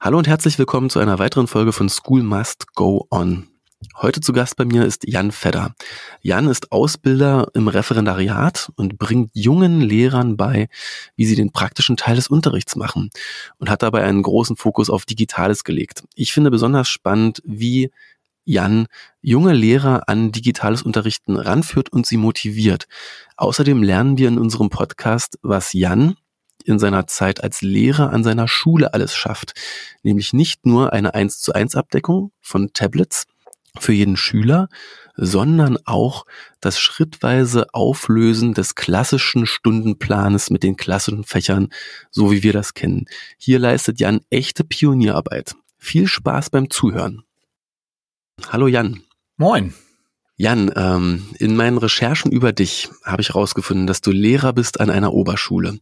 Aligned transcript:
Hallo 0.00 0.16
und 0.16 0.28
herzlich 0.28 0.56
willkommen 0.60 0.90
zu 0.90 1.00
einer 1.00 1.18
weiteren 1.18 1.48
Folge 1.48 1.72
von 1.72 1.88
School 1.88 2.22
Must 2.22 2.72
Go 2.74 3.08
On. 3.10 3.48
Heute 3.96 4.20
zu 4.20 4.32
Gast 4.32 4.54
bei 4.54 4.64
mir 4.64 4.84
ist 4.84 5.08
Jan 5.08 5.32
Fedder. 5.32 5.74
Jan 6.20 6.46
ist 6.46 6.70
Ausbilder 6.70 7.48
im 7.54 7.66
Referendariat 7.66 8.70
und 8.76 8.96
bringt 8.96 9.32
jungen 9.34 9.80
Lehrern 9.80 10.36
bei, 10.36 10.68
wie 11.16 11.24
sie 11.24 11.34
den 11.34 11.50
praktischen 11.50 11.96
Teil 11.96 12.14
des 12.14 12.28
Unterrichts 12.28 12.76
machen 12.76 13.10
und 13.58 13.68
hat 13.70 13.82
dabei 13.82 14.04
einen 14.04 14.22
großen 14.22 14.54
Fokus 14.54 14.88
auf 14.88 15.04
Digitales 15.04 15.64
gelegt. 15.64 16.04
Ich 16.14 16.32
finde 16.32 16.52
besonders 16.52 16.88
spannend, 16.88 17.42
wie 17.44 17.90
Jan 18.44 18.86
junge 19.20 19.52
Lehrer 19.52 20.08
an 20.08 20.30
digitales 20.30 20.82
Unterrichten 20.82 21.36
ranführt 21.36 21.90
und 21.90 22.06
sie 22.06 22.18
motiviert. 22.18 22.86
Außerdem 23.36 23.82
lernen 23.82 24.16
wir 24.16 24.28
in 24.28 24.38
unserem 24.38 24.70
Podcast, 24.70 25.40
was 25.42 25.72
Jan, 25.72 26.14
in 26.68 26.78
seiner 26.78 27.06
Zeit 27.06 27.42
als 27.42 27.62
Lehrer 27.62 28.12
an 28.12 28.22
seiner 28.22 28.46
Schule 28.46 28.92
alles 28.94 29.14
schafft. 29.14 29.54
Nämlich 30.02 30.32
nicht 30.32 30.66
nur 30.66 30.92
eine 30.92 31.14
1 31.14 31.40
zu 31.40 31.52
1 31.52 31.74
Abdeckung 31.74 32.30
von 32.40 32.72
Tablets 32.72 33.26
für 33.78 33.92
jeden 33.92 34.16
Schüler, 34.16 34.68
sondern 35.16 35.78
auch 35.84 36.26
das 36.60 36.78
schrittweise 36.78 37.66
Auflösen 37.72 38.54
des 38.54 38.74
klassischen 38.74 39.46
Stundenplanes 39.46 40.50
mit 40.50 40.62
den 40.62 40.76
klassischen 40.76 41.24
Fächern, 41.24 41.68
so 42.10 42.30
wie 42.30 42.42
wir 42.42 42.52
das 42.52 42.74
kennen. 42.74 43.06
Hier 43.38 43.58
leistet 43.58 43.98
Jan 44.00 44.20
echte 44.30 44.64
Pionierarbeit. 44.64 45.54
Viel 45.78 46.06
Spaß 46.06 46.50
beim 46.50 46.70
Zuhören. 46.70 47.22
Hallo 48.48 48.66
Jan. 48.66 49.02
Moin. 49.36 49.74
Jan, 50.36 50.70
ähm, 50.76 51.24
in 51.38 51.56
meinen 51.56 51.78
Recherchen 51.78 52.30
über 52.30 52.52
dich 52.52 52.88
habe 53.04 53.22
ich 53.22 53.30
herausgefunden, 53.30 53.88
dass 53.88 54.00
du 54.00 54.12
Lehrer 54.12 54.52
bist 54.52 54.80
an 54.80 54.88
einer 54.88 55.12
Oberschule 55.12 55.80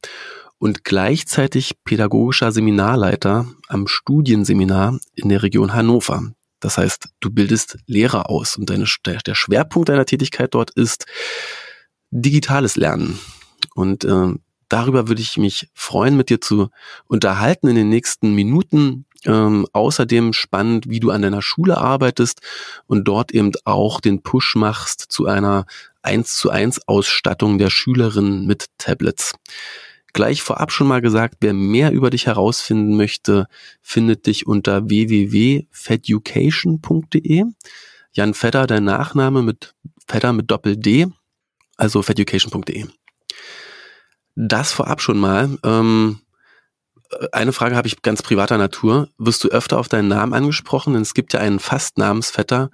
und 0.58 0.84
gleichzeitig 0.84 1.74
pädagogischer 1.84 2.52
Seminarleiter 2.52 3.46
am 3.68 3.86
Studienseminar 3.86 4.98
in 5.14 5.28
der 5.28 5.42
Region 5.42 5.74
Hannover. 5.74 6.32
Das 6.60 6.78
heißt, 6.78 7.08
du 7.20 7.30
bildest 7.30 7.78
Lehrer 7.86 8.30
aus 8.30 8.56
und 8.56 8.70
deine, 8.70 8.86
der 9.04 9.34
Schwerpunkt 9.34 9.88
deiner 9.88 10.06
Tätigkeit 10.06 10.54
dort 10.54 10.70
ist 10.70 11.06
digitales 12.10 12.76
Lernen. 12.76 13.18
Und 13.74 14.04
äh, 14.04 14.34
darüber 14.68 15.08
würde 15.08 15.20
ich 15.20 15.36
mich 15.36 15.68
freuen, 15.74 16.16
mit 16.16 16.30
dir 16.30 16.40
zu 16.40 16.70
unterhalten 17.06 17.68
in 17.68 17.76
den 17.76 17.88
nächsten 17.88 18.34
Minuten. 18.34 19.04
Ähm, 19.24 19.66
außerdem 19.72 20.32
spannend, 20.32 20.88
wie 20.88 21.00
du 21.00 21.10
an 21.10 21.22
deiner 21.22 21.42
Schule 21.42 21.78
arbeitest 21.78 22.40
und 22.86 23.04
dort 23.04 23.32
eben 23.32 23.52
auch 23.64 24.00
den 24.00 24.22
Push 24.22 24.54
machst 24.54 25.00
zu 25.00 25.26
einer 25.26 25.66
1 26.02 26.36
zu 26.36 26.50
1 26.50 26.86
Ausstattung 26.86 27.58
der 27.58 27.70
Schülerinnen 27.70 28.46
mit 28.46 28.66
Tablets. 28.78 29.32
Gleich 30.16 30.40
vorab 30.40 30.72
schon 30.72 30.86
mal 30.86 31.02
gesagt, 31.02 31.36
wer 31.40 31.52
mehr 31.52 31.92
über 31.92 32.08
dich 32.08 32.24
herausfinden 32.24 32.96
möchte, 32.96 33.48
findet 33.82 34.24
dich 34.24 34.46
unter 34.46 34.88
www.feducation.de. 34.88 37.44
Jan 38.12 38.32
Fedder, 38.32 38.66
dein 38.66 38.84
Nachname 38.84 39.42
mit 39.42 39.74
Fedder 40.08 40.32
mit 40.32 40.50
Doppel 40.50 40.78
D, 40.78 41.08
also 41.76 42.00
feducation.de. 42.00 42.86
Das 44.36 44.72
vorab 44.72 45.02
schon 45.02 45.18
mal. 45.18 45.58
Ähm, 45.62 46.20
eine 47.32 47.52
Frage 47.52 47.76
habe 47.76 47.86
ich 47.86 48.00
ganz 48.00 48.22
privater 48.22 48.56
Natur. 48.56 49.10
Wirst 49.18 49.44
du 49.44 49.48
öfter 49.48 49.78
auf 49.78 49.88
deinen 49.88 50.08
Namen 50.08 50.32
angesprochen? 50.32 50.94
Denn 50.94 51.02
es 51.02 51.12
gibt 51.12 51.34
ja 51.34 51.40
einen 51.40 51.58
Fastnamensvetter, 51.58 52.70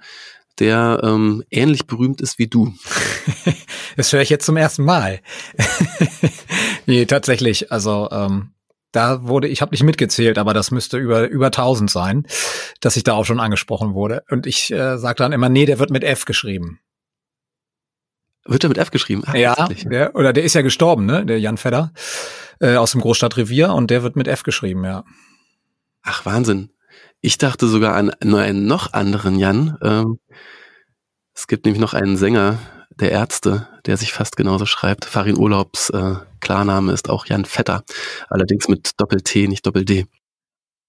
der 0.59 1.01
ähm, 1.03 1.43
ähnlich 1.49 1.87
berühmt 1.87 2.21
ist 2.21 2.39
wie 2.39 2.47
du. 2.47 2.73
das 3.97 4.11
höre 4.13 4.21
ich 4.21 4.29
jetzt 4.29 4.45
zum 4.45 4.57
ersten 4.57 4.83
Mal. 4.83 5.19
nee, 6.85 7.05
tatsächlich. 7.05 7.71
Also 7.71 8.09
ähm, 8.11 8.53
da 8.91 9.27
wurde, 9.27 9.47
ich 9.47 9.61
habe 9.61 9.71
nicht 9.71 9.83
mitgezählt, 9.83 10.37
aber 10.37 10.53
das 10.53 10.71
müsste 10.71 10.97
über 10.97 11.27
über 11.27 11.47
1000 11.47 11.89
sein, 11.89 12.27
dass 12.79 12.95
ich 12.95 13.03
da 13.03 13.13
auch 13.13 13.25
schon 13.25 13.39
angesprochen 13.39 13.93
wurde. 13.93 14.23
Und 14.29 14.45
ich 14.45 14.71
äh, 14.71 14.97
sage 14.97 15.15
dann 15.15 15.33
immer, 15.33 15.49
nee, 15.49 15.65
der 15.65 15.79
wird 15.79 15.89
mit 15.89 16.03
F 16.03 16.25
geschrieben. 16.25 16.79
Wird 18.45 18.63
er 18.63 18.69
mit 18.69 18.77
F 18.77 18.91
geschrieben? 18.91 19.23
Ach, 19.25 19.35
ja, 19.35 19.67
der, 19.85 20.15
oder 20.15 20.33
der 20.33 20.43
ist 20.43 20.53
ja 20.53 20.61
gestorben, 20.61 21.05
ne? 21.05 21.25
Der 21.25 21.39
Jan 21.39 21.57
Fedder 21.57 21.93
äh, 22.59 22.75
aus 22.75 22.91
dem 22.91 23.01
Großstadtrevier 23.01 23.73
und 23.73 23.89
der 23.89 24.03
wird 24.03 24.15
mit 24.15 24.27
F 24.27 24.43
geschrieben, 24.43 24.83
ja. 24.83 25.05
Ach 26.03 26.25
Wahnsinn. 26.25 26.72
Ich 27.25 27.37
dachte 27.37 27.67
sogar 27.67 27.95
an 27.95 28.09
einen 28.09 28.65
noch 28.65 28.91
anderen 28.91 29.39
Jan. 29.39 29.77
Ähm, 29.81 30.19
es 31.33 31.47
gibt 31.47 31.63
nämlich 31.63 31.79
noch 31.79 31.93
einen 31.93 32.17
Sänger 32.17 32.59
der 32.89 33.11
Ärzte, 33.11 33.69
der 33.85 33.95
sich 33.95 34.11
fast 34.11 34.35
genauso 34.35 34.65
schreibt. 34.65 35.05
Farin 35.05 35.37
Urlaubs 35.37 35.89
äh, 35.91 36.15
Klarname 36.41 36.91
ist 36.91 37.09
auch 37.09 37.25
Jan 37.25 37.45
Vetter, 37.45 37.85
allerdings 38.29 38.67
mit 38.67 38.99
Doppel-T, 38.99 39.47
nicht 39.47 39.65
Doppel-D. 39.65 40.05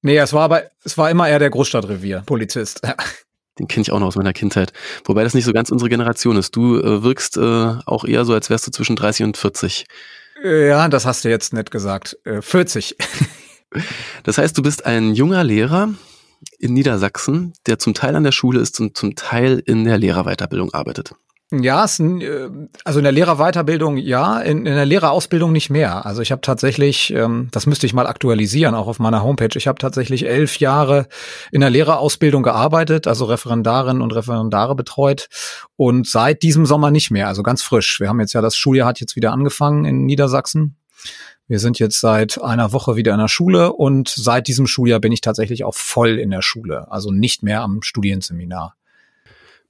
Nee, 0.02 0.18
es 0.18 0.32
war 0.32 0.42
aber, 0.42 0.64
es 0.82 0.98
war 0.98 1.08
immer 1.08 1.28
eher 1.28 1.38
der 1.38 1.50
Großstadtrevier-Polizist. 1.50 2.82
Den 3.60 3.68
kenne 3.68 3.82
ich 3.82 3.92
auch 3.92 4.00
noch 4.00 4.08
aus 4.08 4.16
meiner 4.16 4.32
Kindheit. 4.32 4.72
Wobei 5.04 5.22
das 5.22 5.34
nicht 5.34 5.44
so 5.44 5.52
ganz 5.52 5.70
unsere 5.70 5.88
Generation 5.88 6.36
ist. 6.36 6.56
Du 6.56 6.80
äh, 6.80 7.04
wirkst 7.04 7.36
äh, 7.36 7.76
auch 7.86 8.04
eher 8.04 8.24
so, 8.24 8.34
als 8.34 8.50
wärst 8.50 8.66
du 8.66 8.72
zwischen 8.72 8.96
30 8.96 9.24
und 9.24 9.36
40. 9.36 9.86
Ja, 10.42 10.88
das 10.88 11.06
hast 11.06 11.24
du 11.24 11.28
jetzt 11.28 11.52
nett 11.52 11.70
gesagt. 11.70 12.18
Äh, 12.24 12.42
40. 12.42 12.96
das 14.24 14.36
heißt, 14.36 14.58
du 14.58 14.62
bist 14.62 14.84
ein 14.84 15.14
junger 15.14 15.44
Lehrer, 15.44 15.94
in 16.58 16.74
Niedersachsen, 16.74 17.52
der 17.66 17.78
zum 17.78 17.94
Teil 17.94 18.16
an 18.16 18.24
der 18.24 18.32
Schule 18.32 18.60
ist 18.60 18.80
und 18.80 18.96
zum 18.96 19.14
Teil 19.14 19.62
in 19.64 19.84
der 19.84 19.98
Lehrerweiterbildung 19.98 20.72
arbeitet. 20.72 21.14
Ja, 21.60 21.84
es, 21.84 22.00
äh, 22.00 22.48
also 22.84 22.98
in 22.98 23.04
der 23.04 23.12
Lehrerweiterbildung 23.12 23.96
ja, 23.98 24.40
in, 24.40 24.58
in 24.66 24.74
der 24.74 24.86
Lehrerausbildung 24.86 25.52
nicht 25.52 25.70
mehr. 25.70 26.04
Also 26.06 26.22
ich 26.22 26.32
habe 26.32 26.40
tatsächlich, 26.40 27.12
ähm, 27.12 27.48
das 27.52 27.66
müsste 27.66 27.86
ich 27.86 27.92
mal 27.92 28.06
aktualisieren, 28.06 28.74
auch 28.74 28.86
auf 28.86 28.98
meiner 28.98 29.22
Homepage. 29.22 29.56
Ich 29.56 29.66
habe 29.66 29.78
tatsächlich 29.78 30.26
elf 30.26 30.58
Jahre 30.58 31.06
in 31.52 31.60
der 31.60 31.70
Lehrerausbildung 31.70 32.42
gearbeitet, 32.42 33.06
also 33.06 33.26
Referendarinnen 33.26 34.02
und 34.02 34.14
Referendare 34.14 34.74
betreut 34.74 35.28
und 35.76 36.08
seit 36.08 36.42
diesem 36.42 36.66
Sommer 36.66 36.90
nicht 36.90 37.10
mehr, 37.10 37.28
also 37.28 37.42
ganz 37.42 37.62
frisch. 37.62 38.00
Wir 38.00 38.08
haben 38.08 38.20
jetzt 38.20 38.32
ja, 38.32 38.40
das 38.40 38.56
Schuljahr 38.56 38.88
hat 38.88 39.00
jetzt 39.00 39.14
wieder 39.14 39.32
angefangen 39.32 39.84
in 39.84 40.06
Niedersachsen. 40.06 40.76
Wir 41.46 41.58
sind 41.58 41.78
jetzt 41.78 42.00
seit 42.00 42.42
einer 42.42 42.72
Woche 42.72 42.96
wieder 42.96 43.12
in 43.12 43.20
der 43.20 43.28
Schule 43.28 43.72
und 43.72 44.08
seit 44.08 44.48
diesem 44.48 44.66
Schuljahr 44.66 45.00
bin 45.00 45.12
ich 45.12 45.20
tatsächlich 45.20 45.64
auch 45.64 45.74
voll 45.74 46.18
in 46.18 46.30
der 46.30 46.42
Schule, 46.42 46.90
also 46.90 47.10
nicht 47.10 47.42
mehr 47.42 47.60
am 47.60 47.82
Studienseminar. 47.82 48.76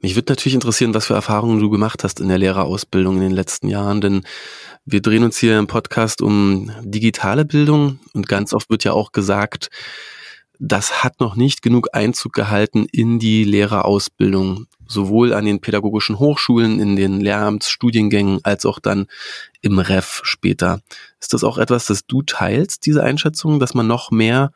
Mich 0.00 0.14
würde 0.14 0.32
natürlich 0.32 0.54
interessieren, 0.54 0.94
was 0.94 1.06
für 1.06 1.14
Erfahrungen 1.14 1.60
du 1.60 1.70
gemacht 1.70 2.04
hast 2.04 2.20
in 2.20 2.28
der 2.28 2.38
Lehrerausbildung 2.38 3.16
in 3.16 3.22
den 3.22 3.32
letzten 3.32 3.68
Jahren, 3.68 4.00
denn 4.00 4.24
wir 4.84 5.00
drehen 5.00 5.24
uns 5.24 5.38
hier 5.38 5.58
im 5.58 5.66
Podcast 5.66 6.20
um 6.20 6.70
digitale 6.82 7.44
Bildung 7.44 7.98
und 8.12 8.28
ganz 8.28 8.52
oft 8.52 8.70
wird 8.70 8.84
ja 8.84 8.92
auch 8.92 9.12
gesagt, 9.12 9.70
das 10.58 11.02
hat 11.02 11.20
noch 11.20 11.36
nicht 11.36 11.62
genug 11.62 11.88
Einzug 11.92 12.32
gehalten 12.32 12.86
in 12.90 13.18
die 13.18 13.44
Lehrerausbildung 13.44 14.66
sowohl 14.86 15.32
an 15.32 15.44
den 15.44 15.60
pädagogischen 15.60 16.18
Hochschulen, 16.18 16.78
in 16.78 16.96
den 16.96 17.20
Lehramtsstudiengängen, 17.20 18.40
als 18.44 18.66
auch 18.66 18.78
dann 18.78 19.06
im 19.62 19.78
REF 19.78 20.20
später. 20.24 20.80
Ist 21.20 21.32
das 21.32 21.44
auch 21.44 21.58
etwas, 21.58 21.86
das 21.86 22.06
du 22.06 22.22
teilst, 22.22 22.86
diese 22.86 23.02
Einschätzung, 23.02 23.58
dass 23.60 23.74
man 23.74 23.86
noch 23.86 24.10
mehr 24.10 24.52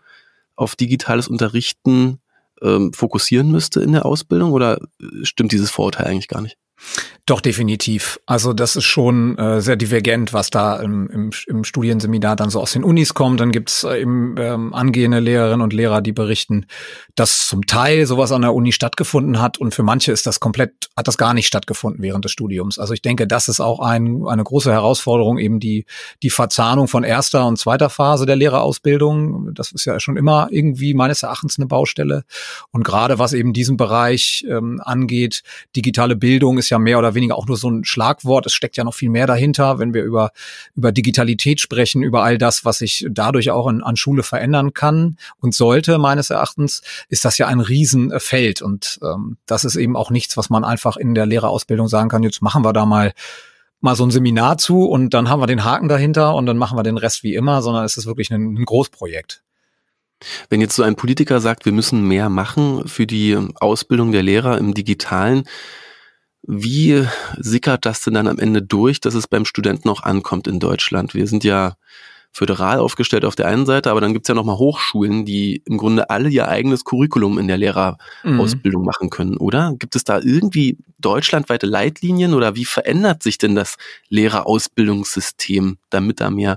auf 0.54 0.76
digitales 0.76 1.28
Unterrichten 1.28 2.20
ähm, 2.62 2.92
fokussieren 2.92 3.50
müsste 3.50 3.80
in 3.80 3.92
der 3.92 4.04
Ausbildung 4.04 4.52
oder 4.52 4.78
stimmt 5.22 5.52
dieses 5.52 5.70
Vorurteil 5.70 6.06
eigentlich 6.06 6.28
gar 6.28 6.42
nicht? 6.42 6.58
Doch, 7.28 7.42
definitiv. 7.42 8.18
Also 8.24 8.54
das 8.54 8.74
ist 8.74 8.84
schon 8.84 9.36
äh, 9.36 9.60
sehr 9.60 9.76
divergent, 9.76 10.32
was 10.32 10.48
da 10.48 10.76
im, 10.76 11.10
im, 11.10 11.30
im 11.46 11.62
Studienseminar 11.62 12.36
dann 12.36 12.48
so 12.48 12.58
aus 12.58 12.72
den 12.72 12.84
Unis 12.84 13.12
kommt. 13.12 13.40
Dann 13.40 13.52
gibt's 13.52 13.84
äh, 13.84 14.00
eben 14.00 14.34
ähm, 14.38 14.72
angehende 14.72 15.20
Lehrerinnen 15.20 15.60
und 15.60 15.74
Lehrer, 15.74 16.00
die 16.00 16.12
berichten, 16.12 16.64
dass 17.16 17.46
zum 17.46 17.66
Teil 17.66 18.06
sowas 18.06 18.32
an 18.32 18.40
der 18.40 18.54
Uni 18.54 18.72
stattgefunden 18.72 19.42
hat 19.42 19.58
und 19.58 19.74
für 19.74 19.82
manche 19.82 20.10
ist 20.10 20.26
das 20.26 20.40
komplett, 20.40 20.88
hat 20.96 21.06
das 21.06 21.18
gar 21.18 21.34
nicht 21.34 21.46
stattgefunden 21.46 22.02
während 22.02 22.24
des 22.24 22.32
Studiums. 22.32 22.78
Also 22.78 22.94
ich 22.94 23.02
denke, 23.02 23.26
das 23.26 23.48
ist 23.48 23.60
auch 23.60 23.80
ein, 23.80 24.22
eine 24.26 24.44
große 24.44 24.72
Herausforderung, 24.72 25.36
eben 25.36 25.60
die, 25.60 25.84
die 26.22 26.30
Verzahnung 26.30 26.88
von 26.88 27.04
erster 27.04 27.46
und 27.46 27.58
zweiter 27.58 27.90
Phase 27.90 28.24
der 28.24 28.36
Lehrerausbildung. 28.36 29.52
Das 29.52 29.72
ist 29.72 29.84
ja 29.84 30.00
schon 30.00 30.16
immer 30.16 30.48
irgendwie 30.50 30.94
meines 30.94 31.22
Erachtens 31.22 31.58
eine 31.58 31.66
Baustelle. 31.66 32.24
Und 32.70 32.84
gerade 32.84 33.18
was 33.18 33.34
eben 33.34 33.52
diesen 33.52 33.76
Bereich 33.76 34.46
ähm, 34.48 34.80
angeht, 34.82 35.42
digitale 35.76 36.16
Bildung 36.16 36.56
ist 36.56 36.67
ja 36.70 36.78
mehr 36.78 36.98
oder 36.98 37.14
weniger 37.14 37.36
auch 37.36 37.46
nur 37.46 37.56
so 37.56 37.70
ein 37.70 37.84
Schlagwort. 37.84 38.46
Es 38.46 38.52
steckt 38.52 38.76
ja 38.76 38.84
noch 38.84 38.94
viel 38.94 39.10
mehr 39.10 39.26
dahinter, 39.26 39.78
wenn 39.78 39.94
wir 39.94 40.02
über, 40.02 40.30
über 40.74 40.92
Digitalität 40.92 41.60
sprechen, 41.60 42.02
über 42.02 42.22
all 42.22 42.38
das, 42.38 42.64
was 42.64 42.78
sich 42.78 43.06
dadurch 43.10 43.50
auch 43.50 43.68
in, 43.68 43.82
an 43.82 43.96
Schule 43.96 44.22
verändern 44.22 44.74
kann 44.74 45.18
und 45.40 45.54
sollte, 45.54 45.98
meines 45.98 46.30
Erachtens, 46.30 46.82
ist 47.08 47.24
das 47.24 47.38
ja 47.38 47.46
ein 47.46 47.60
Riesenfeld. 47.60 48.62
Und 48.62 48.98
ähm, 49.02 49.36
das 49.46 49.64
ist 49.64 49.76
eben 49.76 49.96
auch 49.96 50.10
nichts, 50.10 50.36
was 50.36 50.50
man 50.50 50.64
einfach 50.64 50.96
in 50.96 51.14
der 51.14 51.26
Lehrerausbildung 51.26 51.88
sagen 51.88 52.08
kann, 52.08 52.22
jetzt 52.22 52.42
machen 52.42 52.64
wir 52.64 52.72
da 52.72 52.86
mal 52.86 53.12
mal 53.80 53.94
so 53.94 54.04
ein 54.04 54.10
Seminar 54.10 54.58
zu 54.58 54.86
und 54.86 55.14
dann 55.14 55.28
haben 55.28 55.40
wir 55.40 55.46
den 55.46 55.64
Haken 55.64 55.88
dahinter 55.88 56.34
und 56.34 56.46
dann 56.46 56.58
machen 56.58 56.76
wir 56.76 56.82
den 56.82 56.98
Rest 56.98 57.22
wie 57.22 57.34
immer, 57.34 57.62
sondern 57.62 57.84
es 57.84 57.96
ist 57.96 58.06
wirklich 58.06 58.32
ein, 58.32 58.54
ein 58.54 58.64
Großprojekt. 58.64 59.42
Wenn 60.48 60.60
jetzt 60.60 60.74
so 60.74 60.82
ein 60.82 60.96
Politiker 60.96 61.40
sagt, 61.40 61.64
wir 61.64 61.72
müssen 61.72 62.06
mehr 62.06 62.28
machen 62.28 62.88
für 62.88 63.06
die 63.06 63.38
Ausbildung 63.60 64.10
der 64.12 64.22
Lehrer 64.22 64.58
im 64.58 64.74
Digitalen, 64.74 65.44
wie 66.50 67.06
sickert 67.36 67.84
das 67.84 68.02
denn 68.02 68.14
dann 68.14 68.26
am 68.26 68.38
Ende 68.38 68.62
durch, 68.62 69.00
dass 69.00 69.12
es 69.12 69.28
beim 69.28 69.44
Studenten 69.44 69.90
auch 69.90 70.02
ankommt 70.02 70.48
in 70.48 70.60
Deutschland? 70.60 71.12
Wir 71.12 71.26
sind 71.26 71.44
ja 71.44 71.74
föderal 72.32 72.78
aufgestellt 72.78 73.26
auf 73.26 73.34
der 73.34 73.48
einen 73.48 73.66
Seite, 73.66 73.90
aber 73.90 74.00
dann 74.00 74.14
gibt's 74.14 74.28
ja 74.28 74.34
nochmal 74.34 74.56
Hochschulen, 74.56 75.26
die 75.26 75.62
im 75.66 75.76
Grunde 75.76 76.08
alle 76.08 76.30
ihr 76.30 76.48
eigenes 76.48 76.84
Curriculum 76.84 77.38
in 77.38 77.48
der 77.48 77.58
Lehrerausbildung 77.58 78.80
mhm. 78.80 78.86
machen 78.86 79.10
können, 79.10 79.36
oder? 79.36 79.74
Gibt 79.78 79.94
es 79.94 80.04
da 80.04 80.20
irgendwie 80.20 80.78
deutschlandweite 80.98 81.66
Leitlinien 81.66 82.32
oder 82.32 82.56
wie 82.56 82.64
verändert 82.64 83.22
sich 83.22 83.36
denn 83.36 83.54
das 83.54 83.76
Lehrerausbildungssystem, 84.08 85.76
damit 85.90 86.20
da 86.20 86.30
mehr 86.30 86.56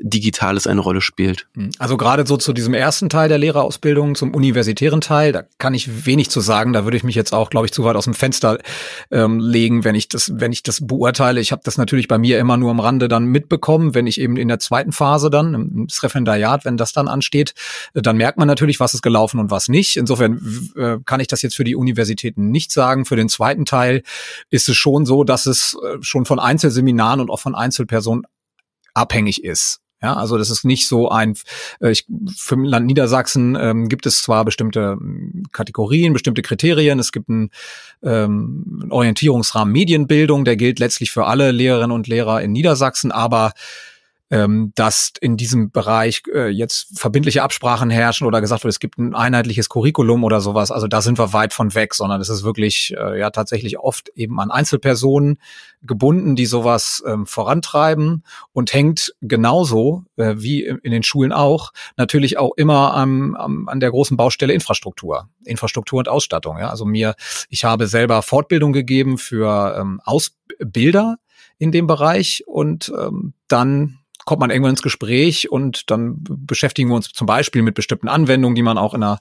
Digitales 0.00 0.66
eine 0.66 0.80
Rolle 0.80 1.00
spielt. 1.00 1.46
Hm. 1.54 1.70
Also 1.78 1.96
gerade 1.96 2.26
so 2.26 2.36
zu 2.36 2.52
diesem 2.52 2.74
ersten 2.74 3.08
Teil 3.08 3.28
der 3.28 3.38
Lehrerausbildung, 3.38 4.14
zum 4.14 4.34
universitären 4.34 5.00
Teil, 5.00 5.32
da 5.32 5.44
kann 5.58 5.74
ich 5.74 6.06
wenig 6.06 6.30
zu 6.30 6.40
sagen. 6.40 6.72
Da 6.72 6.84
würde 6.84 6.96
ich 6.96 7.04
mich 7.04 7.14
jetzt 7.14 7.32
auch, 7.32 7.50
glaube 7.50 7.66
ich, 7.66 7.72
zu 7.72 7.84
weit 7.84 7.96
aus 7.96 8.04
dem 8.04 8.14
Fenster 8.14 8.58
ähm, 9.10 9.38
legen, 9.38 9.84
wenn 9.84 9.94
ich 9.94 10.08
das, 10.08 10.32
wenn 10.34 10.52
ich 10.52 10.62
das 10.62 10.86
beurteile. 10.86 11.40
Ich 11.40 11.52
habe 11.52 11.62
das 11.64 11.76
natürlich 11.76 12.08
bei 12.08 12.18
mir 12.18 12.38
immer 12.38 12.56
nur 12.56 12.70
am 12.70 12.80
Rande 12.80 13.08
dann 13.08 13.26
mitbekommen, 13.26 13.94
wenn 13.94 14.06
ich 14.06 14.20
eben 14.20 14.36
in 14.36 14.48
der 14.48 14.58
zweiten 14.58 14.92
Phase 14.92 15.30
dann, 15.30 15.54
im 15.54 15.86
Referendariat, 16.02 16.64
wenn 16.64 16.76
das 16.76 16.92
dann 16.92 17.08
ansteht, 17.08 17.54
dann 17.92 18.16
merkt 18.16 18.38
man 18.38 18.48
natürlich, 18.48 18.80
was 18.80 18.94
ist 18.94 19.02
gelaufen 19.02 19.38
und 19.38 19.50
was 19.50 19.68
nicht. 19.68 19.96
Insofern 19.96 20.40
äh, 20.76 20.96
kann 21.04 21.20
ich 21.20 21.28
das 21.28 21.42
jetzt 21.42 21.56
für 21.56 21.64
die 21.64 21.76
Universitäten 21.76 22.50
nicht 22.50 22.72
sagen. 22.72 23.04
Für 23.04 23.16
den 23.16 23.28
zweiten 23.28 23.64
Teil 23.64 24.02
ist 24.48 24.68
es 24.68 24.76
schon 24.76 25.04
so, 25.04 25.24
dass 25.24 25.46
es 25.46 25.76
äh, 25.84 25.98
schon 26.00 26.24
von 26.24 26.38
Einzelseminaren 26.38 27.20
und 27.20 27.30
auch 27.30 27.40
von 27.40 27.54
Einzelpersonen 27.54 28.24
abhängig 28.94 29.44
ist. 29.44 29.80
Ja, 30.02 30.14
also 30.14 30.38
das 30.38 30.48
ist 30.48 30.64
nicht 30.64 30.88
so 30.88 31.10
ein, 31.10 31.34
äh, 31.80 31.90
ich, 31.90 32.06
für 32.34 32.56
Land 32.56 32.86
Niedersachsen 32.86 33.56
ähm, 33.60 33.88
gibt 33.88 34.06
es 34.06 34.22
zwar 34.22 34.46
bestimmte 34.46 34.96
ähm, 34.98 35.44
Kategorien, 35.52 36.14
bestimmte 36.14 36.40
Kriterien, 36.40 36.98
es 36.98 37.12
gibt 37.12 37.28
einen, 37.28 37.50
ähm, 38.02 38.80
einen 38.82 38.92
Orientierungsrahmen 38.92 39.72
Medienbildung, 39.72 40.46
der 40.46 40.56
gilt 40.56 40.78
letztlich 40.78 41.10
für 41.10 41.26
alle 41.26 41.50
Lehrerinnen 41.50 41.92
und 41.92 42.06
Lehrer 42.06 42.40
in 42.40 42.52
Niedersachsen, 42.52 43.12
aber 43.12 43.52
ähm, 44.30 44.72
dass 44.76 45.12
in 45.20 45.36
diesem 45.36 45.72
Bereich 45.72 46.22
äh, 46.32 46.48
jetzt 46.48 46.98
verbindliche 46.98 47.42
Absprachen 47.42 47.90
herrschen 47.90 48.26
oder 48.28 48.40
gesagt 48.40 48.62
wird, 48.62 48.72
es 48.72 48.78
gibt 48.78 48.98
ein 48.98 49.14
einheitliches 49.14 49.68
Curriculum 49.68 50.22
oder 50.22 50.40
sowas. 50.40 50.70
Also 50.70 50.86
da 50.86 51.02
sind 51.02 51.18
wir 51.18 51.32
weit 51.32 51.52
von 51.52 51.74
weg, 51.74 51.94
sondern 51.94 52.20
es 52.20 52.28
ist 52.28 52.44
wirklich 52.44 52.94
äh, 52.96 53.18
ja 53.18 53.30
tatsächlich 53.30 53.78
oft 53.78 54.08
eben 54.14 54.38
an 54.40 54.52
Einzelpersonen 54.52 55.38
gebunden, 55.82 56.36
die 56.36 56.46
sowas 56.46 57.02
ähm, 57.06 57.26
vorantreiben 57.26 58.24
und 58.52 58.72
hängt 58.72 59.14
genauso 59.20 60.04
äh, 60.16 60.34
wie 60.36 60.62
in 60.64 60.92
den 60.92 61.02
Schulen 61.02 61.32
auch 61.32 61.72
natürlich 61.96 62.38
auch 62.38 62.52
immer 62.56 62.94
am, 62.94 63.34
am, 63.34 63.68
an 63.68 63.80
der 63.80 63.90
großen 63.90 64.16
Baustelle 64.16 64.52
Infrastruktur, 64.52 65.28
Infrastruktur 65.44 65.98
und 65.98 66.08
Ausstattung. 66.08 66.58
Ja? 66.58 66.70
Also 66.70 66.84
mir, 66.84 67.14
ich 67.48 67.64
habe 67.64 67.88
selber 67.88 68.22
Fortbildung 68.22 68.72
gegeben 68.72 69.18
für 69.18 69.76
ähm, 69.76 70.00
Ausbilder 70.04 71.16
in 71.58 71.72
dem 71.72 71.88
Bereich 71.88 72.44
und 72.46 72.92
ähm, 72.96 73.34
dann 73.48 73.99
kommt 74.30 74.38
man 74.38 74.50
irgendwann 74.50 74.74
ins 74.74 74.82
Gespräch 74.82 75.50
und 75.50 75.90
dann 75.90 76.18
beschäftigen 76.20 76.88
wir 76.88 76.94
uns 76.94 77.08
zum 77.08 77.26
Beispiel 77.26 77.62
mit 77.62 77.74
bestimmten 77.74 78.06
Anwendungen, 78.06 78.54
die 78.54 78.62
man 78.62 78.78
auch 78.78 78.94
in 78.94 79.02
einer 79.02 79.18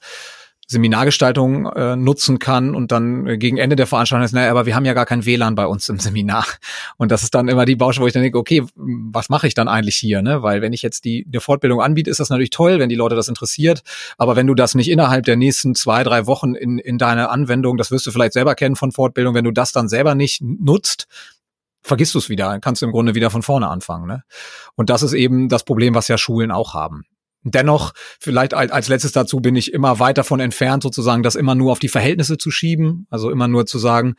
Seminargestaltung 0.67 1.65
äh, 1.65 1.95
nutzen 1.95 2.37
kann 2.37 2.75
und 2.75 2.91
dann 2.91 3.39
gegen 3.39 3.57
Ende 3.57 3.75
der 3.75 3.87
Veranstaltung 3.87 4.23
ist, 4.23 4.33
naja, 4.33 4.51
aber 4.51 4.67
wir 4.67 4.75
haben 4.75 4.85
ja 4.85 4.93
gar 4.93 5.07
kein 5.07 5.25
WLAN 5.25 5.55
bei 5.55 5.65
uns 5.65 5.89
im 5.89 5.97
Seminar. 5.97 6.45
Und 6.97 7.09
das 7.09 7.23
ist 7.23 7.33
dann 7.33 7.47
immer 7.47 7.65
die 7.65 7.75
Baustelle, 7.75 8.03
wo 8.03 8.07
ich 8.07 8.13
dann 8.13 8.21
denke, 8.21 8.37
okay, 8.37 8.63
was 8.75 9.29
mache 9.29 9.47
ich 9.47 9.55
dann 9.55 9.67
eigentlich 9.67 9.95
hier? 9.95 10.21
Ne? 10.21 10.43
Weil 10.43 10.61
wenn 10.61 10.73
ich 10.73 10.83
jetzt 10.83 11.05
die, 11.05 11.25
die 11.27 11.39
Fortbildung 11.39 11.81
anbiete, 11.81 12.11
ist 12.11 12.19
das 12.19 12.29
natürlich 12.29 12.51
toll, 12.51 12.77
wenn 12.77 12.89
die 12.89 12.93
Leute 12.93 13.15
das 13.15 13.27
interessiert. 13.27 13.81
Aber 14.19 14.35
wenn 14.35 14.45
du 14.45 14.53
das 14.53 14.75
nicht 14.75 14.91
innerhalb 14.91 15.25
der 15.25 15.37
nächsten 15.37 15.73
zwei, 15.73 16.03
drei 16.03 16.27
Wochen 16.27 16.53
in, 16.53 16.77
in 16.77 16.99
deine 16.99 17.31
Anwendung, 17.31 17.77
das 17.77 17.89
wirst 17.89 18.05
du 18.05 18.11
vielleicht 18.11 18.33
selber 18.33 18.53
kennen 18.53 18.75
von 18.75 18.91
Fortbildung, 18.91 19.33
wenn 19.33 19.45
du 19.45 19.51
das 19.51 19.71
dann 19.71 19.89
selber 19.89 20.13
nicht 20.13 20.43
nutzt, 20.43 21.07
vergisst 21.81 22.13
du 22.15 22.19
es 22.19 22.29
wieder, 22.29 22.59
kannst 22.59 22.81
du 22.81 22.85
im 22.85 22.91
Grunde 22.91 23.15
wieder 23.15 23.29
von 23.29 23.41
vorne 23.41 23.67
anfangen. 23.67 24.07
Ne? 24.07 24.23
Und 24.75 24.89
das 24.89 25.03
ist 25.03 25.13
eben 25.13 25.49
das 25.49 25.63
Problem, 25.63 25.95
was 25.95 26.07
ja 26.07 26.17
Schulen 26.17 26.51
auch 26.51 26.73
haben. 26.73 27.03
Dennoch, 27.43 27.93
vielleicht 28.19 28.53
als 28.53 28.89
letztes 28.89 29.13
dazu 29.13 29.39
bin 29.39 29.55
ich 29.55 29.73
immer 29.73 29.99
weit 29.99 30.17
davon 30.17 30.41
entfernt, 30.41 30.83
sozusagen 30.83 31.23
das 31.23 31.35
immer 31.35 31.55
nur 31.55 31.71
auf 31.71 31.79
die 31.79 31.87
Verhältnisse 31.87 32.37
zu 32.37 32.51
schieben, 32.51 33.07
also 33.09 33.31
immer 33.31 33.47
nur 33.47 33.65
zu 33.65 33.79
sagen, 33.79 34.15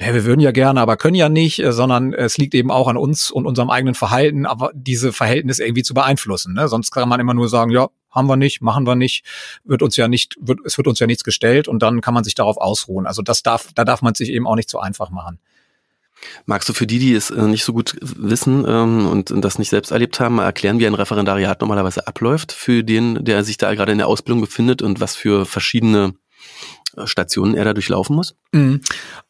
ja, 0.00 0.12
wir 0.12 0.24
würden 0.24 0.40
ja 0.40 0.50
gerne, 0.50 0.80
aber 0.80 0.96
können 0.96 1.14
ja 1.14 1.28
nicht, 1.28 1.58
äh, 1.60 1.72
sondern 1.72 2.12
es 2.12 2.36
liegt 2.36 2.54
eben 2.54 2.70
auch 2.70 2.88
an 2.88 2.96
uns 2.96 3.30
und 3.30 3.46
unserem 3.46 3.70
eigenen 3.70 3.94
Verhalten, 3.94 4.44
aber 4.44 4.70
diese 4.74 5.12
Verhältnisse 5.12 5.64
irgendwie 5.64 5.84
zu 5.84 5.94
beeinflussen. 5.94 6.52
Ne? 6.52 6.68
Sonst 6.68 6.90
kann 6.90 7.08
man 7.08 7.20
immer 7.20 7.32
nur 7.32 7.48
sagen, 7.48 7.70
ja, 7.70 7.88
haben 8.10 8.28
wir 8.28 8.36
nicht, 8.36 8.60
machen 8.60 8.86
wir 8.86 8.94
nicht, 8.94 9.24
wird 9.64 9.82
uns 9.82 9.96
ja 9.96 10.08
nicht, 10.08 10.36
wird, 10.40 10.60
es 10.64 10.76
wird 10.76 10.86
uns 10.86 10.98
ja 10.98 11.06
nichts 11.06 11.24
gestellt 11.24 11.68
und 11.68 11.82
dann 11.82 12.00
kann 12.00 12.14
man 12.14 12.24
sich 12.24 12.34
darauf 12.34 12.58
ausruhen. 12.58 13.06
Also 13.06 13.22
das 13.22 13.42
darf, 13.42 13.70
da 13.74 13.84
darf 13.84 14.02
man 14.02 14.14
sich 14.14 14.30
eben 14.30 14.46
auch 14.46 14.56
nicht 14.56 14.68
zu 14.68 14.80
einfach 14.80 15.10
machen. 15.10 15.38
Magst 16.46 16.68
du 16.68 16.72
für 16.72 16.86
die, 16.86 16.98
die 16.98 17.14
es 17.14 17.30
äh, 17.30 17.42
nicht 17.42 17.64
so 17.64 17.72
gut 17.72 17.96
wissen 18.00 18.64
ähm, 18.66 19.06
und 19.06 19.32
das 19.44 19.58
nicht 19.58 19.70
selbst 19.70 19.90
erlebt 19.90 20.18
haben, 20.20 20.36
mal 20.36 20.44
erklären, 20.44 20.78
wie 20.78 20.86
ein 20.86 20.94
Referendariat 20.94 21.60
normalerweise 21.60 22.06
abläuft 22.06 22.52
für 22.52 22.82
den, 22.82 23.24
der 23.24 23.44
sich 23.44 23.58
da 23.58 23.74
gerade 23.74 23.92
in 23.92 23.98
der 23.98 24.08
Ausbildung 24.08 24.40
befindet 24.40 24.82
und 24.82 25.00
was 25.00 25.14
für 25.14 25.46
verschiedene 25.46 26.14
Stationen 27.04 27.54
er 27.54 27.64
da 27.64 27.74
durchlaufen 27.74 28.16
muss? 28.16 28.34
Mhm. 28.52 28.80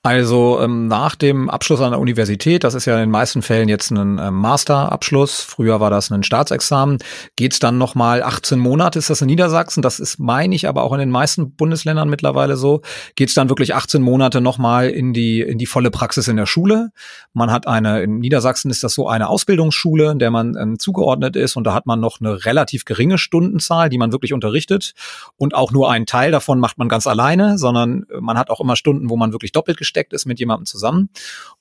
Also 0.03 0.61
ähm, 0.63 0.87
nach 0.87 1.17
dem 1.17 1.51
Abschluss 1.51 1.81
an 1.81 1.91
der 1.91 1.99
Universität, 1.99 2.63
das 2.63 2.75
ist 2.75 2.85
ja 2.85 2.95
in 2.95 3.01
den 3.01 3.11
meisten 3.11 3.43
Fällen 3.43 3.69
jetzt 3.69 3.91
ein 3.91 4.21
ähm, 4.21 4.35
Masterabschluss, 4.35 5.41
früher 5.41 5.81
war 5.81 5.91
das 5.91 6.13
ein 6.13 6.23
Staatsexamen, 6.23 6.99
geht's 7.35 7.59
dann 7.59 7.77
nochmal 7.77 8.23
18 8.23 8.59
Monate, 8.59 9.01
ist 9.01 9.11
das 9.11 9.21
in 9.21 9.27
Niedersachsen, 9.27 9.83
das 9.83 9.99
ist, 9.99 10.21
meine 10.21 10.55
ich, 10.55 10.69
aber 10.69 10.85
auch 10.85 10.93
in 10.93 11.01
den 11.01 11.11
meisten 11.11 11.57
Bundesländern 11.57 12.09
mittlerweile 12.09 12.57
so, 12.57 12.83
geht's 13.17 13.35
dann 13.35 13.49
wirklich 13.49 13.75
18 13.75 14.01
Monate 14.01 14.41
nochmal 14.41 14.91
in 14.91 15.13
die, 15.13 15.41
in 15.41 15.59
die 15.59 15.67
volle 15.67 15.91
Praxis 15.91 16.29
in 16.29 16.37
der 16.37 16.47
Schule. 16.47 16.91
Man 17.33 17.51
hat 17.51 17.67
eine, 17.67 18.03
in 18.03 18.21
Niedersachsen 18.21 18.71
ist 18.71 18.85
das 18.85 18.95
so 18.95 19.09
eine 19.09 19.29
Ausbildungsschule, 19.29 20.13
in 20.13 20.21
der 20.21 20.31
man 20.31 20.57
ähm, 20.57 20.79
zugeordnet 20.79 21.35
ist 21.35 21.57
und 21.57 21.65
da 21.65 21.75
hat 21.75 21.87
man 21.87 21.99
noch 21.99 22.21
eine 22.21 22.45
relativ 22.45 22.85
geringe 22.85 23.19
Stundenzahl, 23.19 23.89
die 23.89 23.99
man 23.99 24.13
wirklich 24.13 24.33
unterrichtet 24.33 24.93
und 25.37 25.55
auch 25.55 25.73
nur 25.73 25.91
einen 25.91 26.07
Teil 26.07 26.31
davon 26.31 26.61
macht 26.61 26.79
man 26.79 26.89
ganz 26.89 27.09
alleine, 27.09 27.56
sondern 27.59 28.07
man 28.21 28.39
hat 28.39 28.51
auch 28.51 28.61
immer 28.61 28.77
Stunden, 28.77 29.11
wo 29.11 29.17
man 29.17 29.33
wirklich 29.33 29.53
doppelt 29.53 29.79
gesteckt 29.79 30.13
ist 30.13 30.27
mit 30.27 30.39
jemandem 30.39 30.67
zusammen 30.67 31.11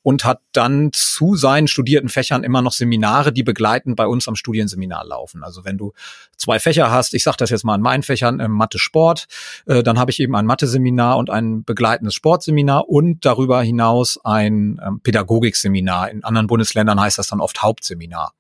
und 0.01 0.25
hat 0.25 0.41
dann 0.51 0.91
zu 0.93 1.35
seinen 1.35 1.67
studierten 1.67 2.09
Fächern 2.09 2.43
immer 2.43 2.61
noch 2.61 2.73
Seminare, 2.73 3.33
die 3.33 3.43
begleitend 3.43 3.95
bei 3.95 4.07
uns 4.07 4.27
am 4.27 4.35
Studienseminar 4.35 5.05
laufen. 5.05 5.43
Also 5.43 5.65
wenn 5.65 5.77
du 5.77 5.93
zwei 6.37 6.59
Fächer 6.59 6.91
hast, 6.91 7.13
ich 7.13 7.23
sage 7.23 7.37
das 7.37 7.49
jetzt 7.49 7.63
mal 7.63 7.73
an 7.73 7.81
meinen 7.81 8.03
Fächern, 8.03 8.39
äh, 8.39 8.47
Mathe 8.47 8.79
Sport, 8.79 9.25
äh, 9.65 9.83
dann 9.83 9.97
habe 9.99 10.11
ich 10.11 10.19
eben 10.19 10.35
ein 10.35 10.45
Mathe-Seminar 10.45 11.17
und 11.17 11.29
ein 11.29 11.63
begleitendes 11.63 12.13
Sportseminar 12.13 12.87
und 12.89 13.25
darüber 13.25 13.61
hinaus 13.61 14.19
ein 14.23 14.79
ähm, 14.85 14.99
Pädagogikseminar. 15.01 16.11
In 16.11 16.23
anderen 16.23 16.47
Bundesländern 16.47 16.99
heißt 16.99 17.17
das 17.17 17.27
dann 17.27 17.41
oft 17.41 17.61
Hauptseminar. 17.61 18.33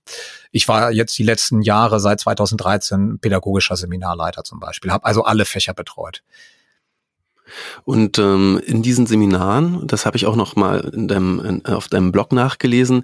Ich 0.51 0.67
war 0.67 0.91
jetzt 0.91 1.17
die 1.17 1.23
letzten 1.23 1.61
Jahre 1.61 1.99
seit 1.99 2.19
2013 2.19 3.19
pädagogischer 3.19 3.75
Seminarleiter 3.75 4.43
zum 4.43 4.59
Beispiel, 4.59 4.91
habe 4.91 5.05
also 5.05 5.23
alle 5.23 5.45
Fächer 5.45 5.73
betreut. 5.73 6.23
Und 7.83 8.19
ähm, 8.19 8.59
in 8.65 8.81
diesen 8.81 9.05
Seminaren, 9.05 9.85
das 9.87 10.05
habe 10.05 10.17
ich 10.17 10.25
auch 10.25 10.35
noch 10.35 10.55
mal 10.55 10.91
in 10.93 11.07
deinem, 11.07 11.39
in, 11.39 11.65
auf 11.65 11.87
deinem 11.87 12.11
Blog 12.11 12.31
nachgelesen, 12.31 13.03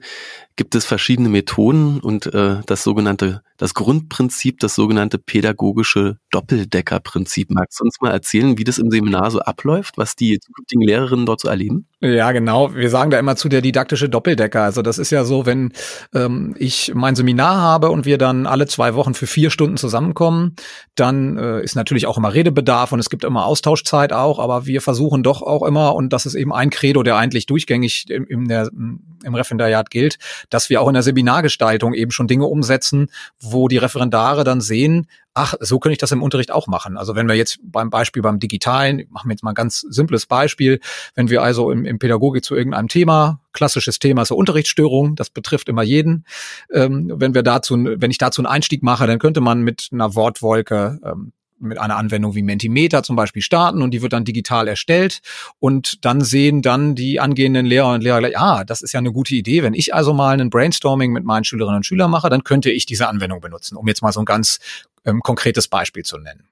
gibt 0.55 0.75
es 0.75 0.85
verschiedene 0.85 1.29
Methoden 1.29 1.99
und 1.99 2.27
äh, 2.33 2.61
das 2.65 2.83
sogenannte, 2.83 3.41
das 3.57 3.73
Grundprinzip, 3.73 4.59
das 4.59 4.75
sogenannte 4.75 5.17
pädagogische 5.17 6.17
Doppeldeckerprinzip. 6.31 7.49
Magst 7.51 7.79
du 7.79 7.85
uns 7.85 8.01
mal 8.01 8.11
erzählen, 8.11 8.57
wie 8.57 8.63
das 8.63 8.77
im 8.77 8.91
Seminar 8.91 9.31
so 9.31 9.39
abläuft, 9.39 9.97
was 9.97 10.15
die 10.15 10.39
zukünftigen 10.39 10.83
Lehrerinnen 10.83 11.25
dort 11.25 11.41
so 11.41 11.47
erleben? 11.47 11.87
Ja, 12.03 12.31
genau. 12.31 12.73
Wir 12.73 12.89
sagen 12.89 13.11
da 13.11 13.19
immer 13.19 13.35
zu 13.35 13.47
der 13.47 13.61
didaktische 13.61 14.09
Doppeldecker. 14.09 14.63
Also 14.63 14.81
das 14.81 14.97
ist 14.97 15.11
ja 15.11 15.23
so, 15.23 15.45
wenn 15.45 15.71
ähm, 16.15 16.55
ich 16.57 16.91
mein 16.95 17.15
Seminar 17.15 17.57
habe 17.57 17.91
und 17.91 18.05
wir 18.05 18.17
dann 18.17 18.47
alle 18.47 18.65
zwei 18.65 18.95
Wochen 18.95 19.13
für 19.13 19.27
vier 19.27 19.51
Stunden 19.51 19.77
zusammenkommen, 19.77 20.55
dann 20.95 21.37
äh, 21.37 21.61
ist 21.61 21.75
natürlich 21.75 22.07
auch 22.07 22.17
immer 22.17 22.33
Redebedarf 22.33 22.91
und 22.91 22.99
es 22.99 23.11
gibt 23.11 23.23
immer 23.23 23.45
Austauschzeit 23.45 24.13
auch, 24.13 24.39
aber 24.39 24.65
wir 24.65 24.81
versuchen 24.81 25.21
doch 25.21 25.43
auch 25.43 25.61
immer, 25.61 25.93
und 25.93 26.11
das 26.11 26.25
ist 26.25 26.33
eben 26.33 26.51
ein 26.51 26.71
Credo, 26.71 27.03
der 27.03 27.17
eigentlich 27.17 27.45
durchgängig 27.45 28.09
im, 28.09 28.25
im, 28.25 28.47
der, 28.47 28.71
im 28.73 29.35
Referendariat 29.35 29.91
gilt, 29.91 30.17
dass 30.49 30.71
wir 30.71 30.81
auch 30.81 30.87
in 30.87 30.95
der 30.95 31.03
Seminargestaltung 31.03 31.93
eben 31.93 32.09
schon 32.09 32.27
Dinge 32.27 32.45
umsetzen, 32.45 33.09
wo 33.39 33.67
die 33.67 33.77
Referendare 33.77 34.43
dann 34.43 34.59
sehen, 34.59 35.05
ach, 35.33 35.53
so 35.59 35.79
könnte 35.79 35.93
ich 35.93 35.99
das 35.99 36.11
im 36.11 36.23
Unterricht 36.23 36.51
auch 36.51 36.67
machen. 36.67 36.97
Also 36.97 37.15
wenn 37.15 37.27
wir 37.27 37.35
jetzt 37.35 37.59
beim 37.63 37.89
Beispiel 37.89 38.21
beim 38.21 38.39
Digitalen, 38.39 39.07
machen 39.09 39.29
wir 39.29 39.33
jetzt 39.33 39.43
mal 39.43 39.51
ein 39.51 39.55
ganz 39.55 39.79
simples 39.81 40.25
Beispiel, 40.25 40.79
wenn 41.15 41.29
wir 41.29 41.41
also 41.41 41.71
im, 41.71 41.85
im 41.85 41.99
Pädagogik 41.99 42.43
zu 42.43 42.55
irgendeinem 42.55 42.87
Thema, 42.87 43.39
klassisches 43.53 43.99
Thema 43.99 44.23
ist 44.23 44.29
so 44.29 44.35
Unterrichtsstörung, 44.35 45.15
das 45.15 45.29
betrifft 45.29 45.69
immer 45.69 45.83
jeden, 45.83 46.25
ähm, 46.71 47.11
wenn 47.15 47.33
wir 47.33 47.43
dazu, 47.43 47.75
wenn 47.75 48.11
ich 48.11 48.17
dazu 48.17 48.41
einen 48.41 48.47
Einstieg 48.47 48.83
mache, 48.83 49.07
dann 49.07 49.19
könnte 49.19 49.41
man 49.41 49.61
mit 49.61 49.89
einer 49.91 50.15
Wortwolke 50.15 50.99
ähm, 51.03 51.33
mit 51.61 51.77
einer 51.77 51.95
Anwendung 51.95 52.35
wie 52.35 52.41
Mentimeter 52.41 53.03
zum 53.03 53.15
Beispiel 53.15 53.41
starten 53.41 53.81
und 53.81 53.91
die 53.91 54.01
wird 54.01 54.13
dann 54.13 54.25
digital 54.25 54.67
erstellt 54.67 55.21
und 55.59 56.03
dann 56.05 56.21
sehen 56.21 56.61
dann 56.61 56.95
die 56.95 57.19
angehenden 57.19 57.65
Lehrer 57.65 57.93
und 57.93 58.01
Lehrer 58.01 58.19
gleich, 58.19 58.37
ah, 58.37 58.63
das 58.63 58.81
ist 58.81 58.93
ja 58.93 58.97
eine 58.97 59.11
gute 59.11 59.35
Idee. 59.35 59.63
Wenn 59.63 59.73
ich 59.73 59.93
also 59.93 60.13
mal 60.13 60.33
einen 60.33 60.49
Brainstorming 60.49 61.11
mit 61.11 61.23
meinen 61.23 61.43
Schülerinnen 61.43 61.77
und 61.77 61.85
Schülern 61.85 62.11
mache, 62.11 62.29
dann 62.29 62.43
könnte 62.43 62.71
ich 62.71 62.85
diese 62.85 63.07
Anwendung 63.07 63.41
benutzen, 63.41 63.77
um 63.77 63.87
jetzt 63.87 64.01
mal 64.01 64.11
so 64.11 64.21
ein 64.21 64.25
ganz 64.25 64.59
ähm, 65.05 65.21
konkretes 65.21 65.67
Beispiel 65.67 66.03
zu 66.03 66.17
nennen. 66.17 66.51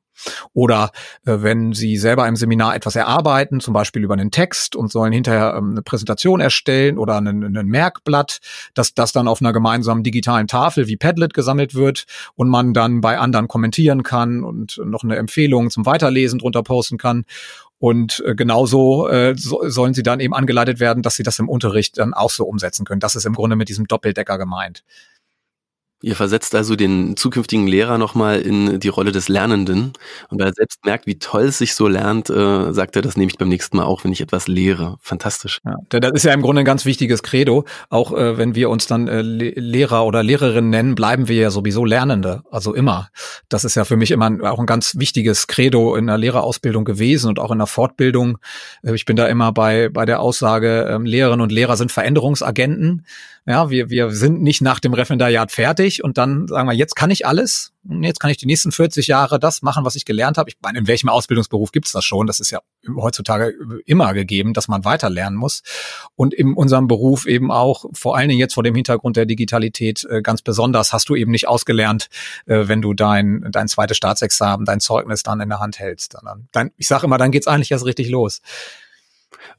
Oder 0.54 0.92
äh, 1.26 1.38
wenn 1.40 1.74
Sie 1.74 1.98
selber 1.98 2.28
im 2.28 2.36
Seminar 2.36 2.76
etwas 2.76 2.96
erarbeiten, 2.96 3.60
zum 3.60 3.74
Beispiel 3.74 4.04
über 4.04 4.14
einen 4.14 4.32
Text 4.32 4.76
und 4.76 4.92
sollen 4.92 5.14
hinterher 5.14 5.56
ähm, 5.58 5.72
eine 5.72 5.82
Präsentation 5.82 6.40
erstellen 6.40 6.98
oder 6.98 7.18
einen, 7.18 7.44
einen 7.44 7.68
Merkblatt, 7.68 8.40
dass 8.74 8.94
das 8.94 9.12
dann 9.12 9.28
auf 9.28 9.42
einer 9.42 9.54
gemeinsamen 9.54 10.04
digitalen 10.04 10.48
Tafel 10.48 10.88
wie 10.88 10.98
Padlet 10.98 11.34
gesammelt 11.34 11.76
wird 11.76 12.06
und 12.36 12.50
man 12.50 12.74
dann 12.74 13.02
bei 13.02 13.18
anderen 13.18 13.48
kommentieren 13.48 14.04
kann 14.04 14.44
und 14.44 14.80
noch 14.84 15.04
eine 15.04 15.16
Empfehlung 15.16 15.70
zum 15.70 15.86
Weiterlesen 15.86 16.40
drunter 16.40 16.64
posten 16.64 16.98
kann. 16.98 17.26
Und 17.78 18.22
äh, 18.26 18.36
genauso 18.36 19.08
äh, 19.08 19.36
so, 19.38 19.62
sollen 19.70 19.94
sie 19.94 20.04
dann 20.04 20.20
eben 20.20 20.34
angeleitet 20.34 20.82
werden, 20.82 21.02
dass 21.02 21.16
sie 21.16 21.24
das 21.24 21.40
im 21.40 21.48
Unterricht 21.48 21.98
dann 21.98 22.14
auch 22.14 22.30
so 22.30 22.44
umsetzen 22.44 22.86
können. 22.86 23.00
Das 23.00 23.16
ist 23.16 23.26
im 23.26 23.34
Grunde 23.34 23.56
mit 23.56 23.70
diesem 23.70 23.88
Doppeldecker 23.88 24.38
gemeint. 24.38 24.84
Ihr 26.02 26.16
versetzt 26.16 26.56
also 26.56 26.78
den 26.78 27.18
zukünftigen 27.18 27.68
Lehrer 27.68 27.98
nochmal 27.98 28.40
in 28.40 28.80
die 28.80 28.88
Rolle 28.88 29.12
des 29.12 29.28
Lernenden. 29.28 29.92
Und 30.30 30.40
weil 30.40 30.48
er 30.48 30.54
selbst 30.54 30.86
merkt, 30.86 31.08
wie 31.08 31.20
toll 31.20 31.44
es 31.44 31.58
sich 31.58 31.74
so 31.74 31.90
lernt, 31.90 32.30
äh, 32.30 32.72
sagt 32.72 32.96
er, 32.96 33.02
das 33.02 33.18
nehme 33.18 33.30
ich 33.30 33.38
beim 33.38 33.50
nächsten 33.50 33.76
Mal 33.76 33.84
auch, 33.84 34.06
wenn 34.06 34.14
ich 34.14 34.22
etwas 34.22 34.48
lehre. 34.48 34.96
Fantastisch. 35.02 35.60
Ja, 35.66 36.00
das 36.00 36.12
ist 36.14 36.24
ja 36.24 36.34
im 36.34 36.42
Grunde 36.42 36.62
ein 36.62 36.66
ganz 36.66 36.86
wichtiges 36.86 37.22
Credo. 37.22 37.66
Auch 37.90 38.14
äh, 38.14 38.38
wenn 38.38 38.56
wir 38.56 38.70
uns 38.70 38.88
dann 38.88 39.10
äh, 39.10 39.22
Lehrer 39.22 40.06
oder 40.06 40.24
Lehrerin 40.24 40.70
nennen, 40.70 40.96
bleiben 40.96 41.28
wir 41.28 41.36
ja 41.36 41.52
sowieso 41.52 41.84
Lernende. 41.84 42.44
Also 42.50 42.74
immer. 42.74 43.10
Das 43.50 43.66
ist 43.66 43.76
ja 43.76 43.84
für 43.84 43.98
mich 43.98 44.12
immer 44.12 44.30
ein, 44.30 44.42
auch 44.42 44.60
ein 44.60 44.66
ganz 44.66 44.98
wichtiges 44.98 45.48
Credo 45.48 45.96
in 45.96 46.08
der 46.08 46.18
Lehrerausbildung 46.18 46.86
gewesen 46.86 47.28
und 47.28 47.40
auch 47.40 47.52
in 47.52 47.58
der 47.58 47.68
Fortbildung. 47.68 48.38
Äh, 48.84 48.96
ich 48.96 49.04
bin 49.04 49.18
da 49.18 49.28
immer 49.28 49.52
bei, 49.52 49.90
bei 49.90 50.06
der 50.06 50.22
Aussage, 50.22 50.86
äh, 50.86 50.98
Lehrerinnen 50.98 51.42
und 51.42 51.52
Lehrer 51.52 51.76
sind 51.76 51.92
Veränderungsagenten. 51.92 53.06
Ja, 53.50 53.72
wir, 53.72 53.90
wir 53.90 54.12
sind 54.12 54.44
nicht 54.44 54.62
nach 54.62 54.80
dem 54.80 54.94
Referendariat 54.94 55.52
fertig 55.52 56.04
und 56.04 56.20
dann 56.20 56.48
sagen 56.48 56.70
wir, 56.70 56.76
jetzt 56.76 56.96
kann 56.96 57.10
ich 57.10 57.26
alles. 57.26 57.74
Jetzt 57.84 58.20
kann 58.20 58.30
ich 58.30 58.38
die 58.38 58.46
nächsten 58.46 58.72
40 58.72 59.08
Jahre 59.08 59.40
das 59.40 59.64
machen, 59.64 59.84
was 59.86 59.96
ich 59.96 60.06
gelernt 60.06 60.38
habe. 60.38 60.52
Ich 60.52 60.58
meine, 60.62 60.78
in 60.78 60.86
welchem 60.86 61.10
Ausbildungsberuf 61.10 61.72
gibt's 61.72 61.92
das 61.92 62.06
schon? 62.06 62.28
Das 62.28 62.40
ist 62.40 62.52
ja 62.52 62.60
heutzutage 62.96 63.56
immer 63.88 64.14
gegeben, 64.14 64.54
dass 64.54 64.68
man 64.68 64.86
weiter 64.86 65.10
lernen 65.10 65.36
muss. 65.36 65.64
Und 66.16 66.36
in 66.36 66.54
unserem 66.54 66.88
Beruf 66.88 67.26
eben 67.26 67.52
auch, 67.52 67.86
vor 67.92 68.16
allen 68.16 68.30
Dingen 68.30 68.40
jetzt 68.40 68.54
vor 68.54 68.62
dem 68.62 68.76
Hintergrund 68.76 69.18
der 69.18 69.26
Digitalität, 69.26 70.06
äh, 70.08 70.22
ganz 70.22 70.44
besonders, 70.44 70.94
hast 70.94 71.10
du 71.10 71.16
eben 71.16 71.32
nicht 71.32 71.48
ausgelernt, 71.48 72.10
äh, 72.46 72.68
wenn 72.68 72.84
du 72.84 72.94
dein, 72.94 73.48
dein 73.50 73.68
zweites 73.68 73.98
Staatsexamen, 73.98 74.64
dein 74.64 74.80
Zeugnis 74.80 75.24
dann 75.24 75.42
in 75.42 75.50
der 75.50 75.60
Hand 75.60 75.80
hältst. 75.80 76.16
Dann, 76.52 76.70
ich 76.78 76.88
sage 76.88 77.08
immer, 77.08 77.18
dann 77.18 77.32
geht's 77.32 77.48
eigentlich 77.48 77.72
erst 77.72 77.86
richtig 77.86 78.10
los. 78.10 78.44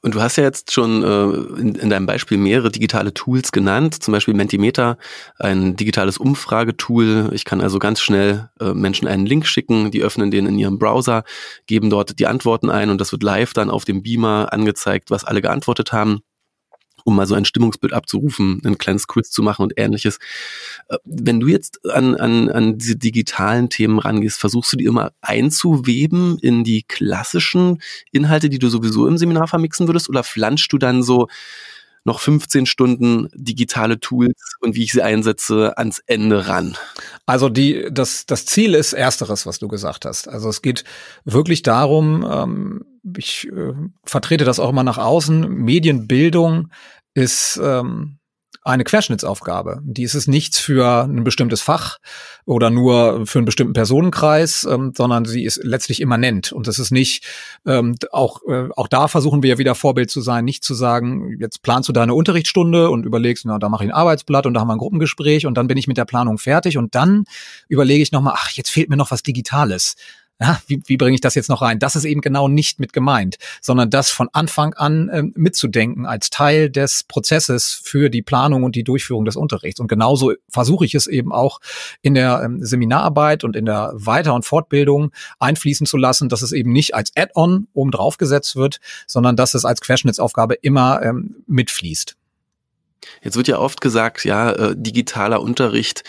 Und 0.02 0.14
du 0.14 0.20
hast 0.20 0.36
ja 0.36 0.44
jetzt 0.44 0.72
schon 0.72 1.02
äh, 1.02 1.60
in, 1.60 1.74
in, 1.74 1.90
deinem 1.90 2.06
Beispiel 2.06 2.38
mehrere 2.38 2.70
digitale 2.70 3.12
Tools 3.14 3.52
genannt, 3.52 4.02
zum 4.02 4.12
Beispiel 4.12 4.34
Mentimeter, 4.34 4.98
ein 5.38 5.76
digitales 5.76 6.18
Umfragetool. 6.18 7.30
Ich 7.32 7.44
kann 7.44 7.60
also 7.60 7.78
ganz 7.78 8.00
schnell 8.00 8.50
äh, 8.60 8.72
Menschen 8.72 9.08
einen 9.08 9.26
Link 9.26 9.46
schicken, 9.46 9.90
die 9.90 10.02
öffnen 10.02 10.30
den 10.30 10.46
in 10.46 10.58
ihrem 10.58 10.78
Browser, 10.78 11.24
geben 11.66 11.90
dort 11.90 12.18
die 12.18 12.26
Antworten 12.26 12.70
ein 12.70 12.90
und 12.90 13.00
das 13.00 13.12
wird 13.12 13.22
live 13.22 13.52
dann 13.52 13.70
auf 13.70 13.84
dem 13.84 14.02
Beamer 14.02 14.52
angezeigt, 14.52 15.10
was 15.10 15.24
alle 15.24 15.42
geantwortet 15.42 15.92
haben 15.92 16.22
um 17.04 17.16
mal 17.16 17.26
so 17.26 17.34
ein 17.34 17.44
Stimmungsbild 17.44 17.92
abzurufen, 17.92 18.60
ein 18.64 18.78
kleines 18.78 19.06
Quiz 19.06 19.30
zu 19.30 19.42
machen 19.42 19.62
und 19.62 19.72
ähnliches. 19.76 20.18
Äh, 20.88 20.98
wenn 21.04 21.40
du 21.40 21.48
jetzt 21.48 21.84
an, 21.90 22.14
an, 22.16 22.48
an 22.50 22.78
diese 22.78 22.96
digitalen 22.96 23.68
Themen 23.68 23.98
rangehst, 23.98 24.38
versuchst 24.38 24.72
du 24.72 24.76
die 24.76 24.84
immer 24.84 25.12
einzuweben 25.20 26.38
in 26.38 26.64
die 26.64 26.82
klassischen 26.82 27.80
Inhalte, 28.12 28.48
die 28.48 28.58
du 28.58 28.68
sowieso 28.68 29.06
im 29.06 29.18
Seminar 29.18 29.48
vermixen 29.48 29.86
würdest, 29.86 30.08
oder 30.08 30.22
flanschst 30.22 30.72
du 30.72 30.78
dann 30.78 31.02
so 31.02 31.28
noch 32.04 32.20
15 32.20 32.66
Stunden 32.66 33.28
digitale 33.34 34.00
Tools 34.00 34.56
und 34.60 34.74
wie 34.74 34.84
ich 34.84 34.92
sie 34.92 35.02
einsetze 35.02 35.76
ans 35.76 36.00
Ende 36.06 36.48
ran? 36.48 36.76
Also 37.26 37.48
die, 37.48 37.88
das, 37.90 38.26
das 38.26 38.46
Ziel 38.46 38.74
ist 38.74 38.92
ersteres, 38.92 39.46
was 39.46 39.58
du 39.58 39.68
gesagt 39.68 40.04
hast. 40.04 40.28
Also 40.28 40.48
es 40.48 40.62
geht 40.62 40.84
wirklich 41.24 41.62
darum, 41.62 42.26
ähm, 42.30 42.84
ich 43.16 43.48
äh, 43.48 43.72
vertrete 44.04 44.44
das 44.44 44.60
auch 44.60 44.70
immer 44.70 44.84
nach 44.84 44.98
außen, 44.98 45.48
Medienbildung 45.48 46.70
ist 47.14 47.60
ähm, 47.62 48.20
eine 48.62 48.84
Querschnittsaufgabe. 48.84 49.80
Die 49.84 50.02
ist 50.02 50.14
es 50.14 50.26
nichts 50.26 50.58
für 50.58 51.04
ein 51.04 51.24
bestimmtes 51.24 51.62
Fach 51.62 51.98
oder 52.44 52.68
nur 52.68 53.26
für 53.26 53.38
einen 53.38 53.46
bestimmten 53.46 53.72
Personenkreis, 53.72 54.66
ähm, 54.70 54.92
sondern 54.94 55.24
sie 55.24 55.44
ist 55.44 55.64
letztlich 55.64 56.00
immanent. 56.00 56.52
Und 56.52 56.66
das 56.66 56.78
ist 56.78 56.90
nicht, 56.90 57.24
ähm, 57.66 57.96
auch, 58.12 58.40
äh, 58.48 58.68
auch 58.76 58.88
da 58.88 59.08
versuchen 59.08 59.42
wir 59.42 59.50
ja 59.50 59.58
wieder 59.58 59.74
Vorbild 59.74 60.10
zu 60.10 60.20
sein, 60.20 60.44
nicht 60.44 60.62
zu 60.62 60.74
sagen, 60.74 61.38
jetzt 61.40 61.62
planst 61.62 61.88
du 61.88 61.92
deine 61.92 62.14
Unterrichtsstunde 62.14 62.90
und 62.90 63.06
überlegst, 63.06 63.46
na, 63.46 63.58
da 63.58 63.70
mache 63.70 63.84
ich 63.84 63.90
ein 63.90 63.96
Arbeitsblatt 63.96 64.44
und 64.44 64.54
da 64.54 64.60
haben 64.60 64.68
wir 64.68 64.74
ein 64.74 64.78
Gruppengespräch 64.78 65.46
und 65.46 65.54
dann 65.54 65.66
bin 65.66 65.78
ich 65.78 65.88
mit 65.88 65.96
der 65.96 66.04
Planung 66.04 66.36
fertig 66.36 66.76
und 66.76 66.94
dann 66.94 67.24
überlege 67.68 68.02
ich 68.02 68.12
nochmal, 68.12 68.34
ach, 68.36 68.50
jetzt 68.50 68.70
fehlt 68.70 68.90
mir 68.90 68.96
noch 68.96 69.10
was 69.10 69.22
Digitales 69.22 69.96
ja, 70.40 70.60
wie, 70.66 70.82
wie 70.86 70.96
bringe 70.96 71.14
ich 71.14 71.20
das 71.20 71.34
jetzt 71.34 71.50
noch 71.50 71.60
rein? 71.60 71.78
Das 71.78 71.96
ist 71.96 72.04
eben 72.04 72.22
genau 72.22 72.48
nicht 72.48 72.80
mit 72.80 72.92
gemeint, 72.94 73.36
sondern 73.60 73.90
das 73.90 74.10
von 74.10 74.28
Anfang 74.32 74.72
an 74.72 75.10
ähm, 75.12 75.32
mitzudenken 75.36 76.06
als 76.06 76.30
Teil 76.30 76.70
des 76.70 77.04
Prozesses 77.04 77.80
für 77.84 78.08
die 78.08 78.22
Planung 78.22 78.62
und 78.62 78.74
die 78.74 78.84
Durchführung 78.84 79.26
des 79.26 79.36
Unterrichts. 79.36 79.80
Und 79.80 79.88
genauso 79.88 80.32
versuche 80.48 80.86
ich 80.86 80.94
es 80.94 81.06
eben 81.06 81.32
auch 81.32 81.60
in 82.00 82.14
der 82.14 82.42
ähm, 82.42 82.64
Seminararbeit 82.64 83.44
und 83.44 83.54
in 83.54 83.66
der 83.66 83.92
Weiter- 83.94 84.34
und 84.34 84.46
Fortbildung 84.46 85.12
einfließen 85.38 85.86
zu 85.86 85.98
lassen, 85.98 86.30
dass 86.30 86.40
es 86.40 86.52
eben 86.52 86.72
nicht 86.72 86.94
als 86.94 87.12
Add-on 87.14 87.68
oben 87.74 87.90
drauf 87.90 88.16
gesetzt 88.16 88.56
wird, 88.56 88.80
sondern 89.06 89.36
dass 89.36 89.52
es 89.52 89.66
als 89.66 89.82
Querschnittsaufgabe 89.82 90.54
immer 90.54 91.02
ähm, 91.02 91.36
mitfließt. 91.46 92.16
Jetzt 93.22 93.36
wird 93.36 93.48
ja 93.48 93.58
oft 93.58 93.80
gesagt, 93.80 94.24
ja, 94.24 94.52
äh, 94.52 94.74
digitaler 94.76 95.42
Unterricht 95.42 96.02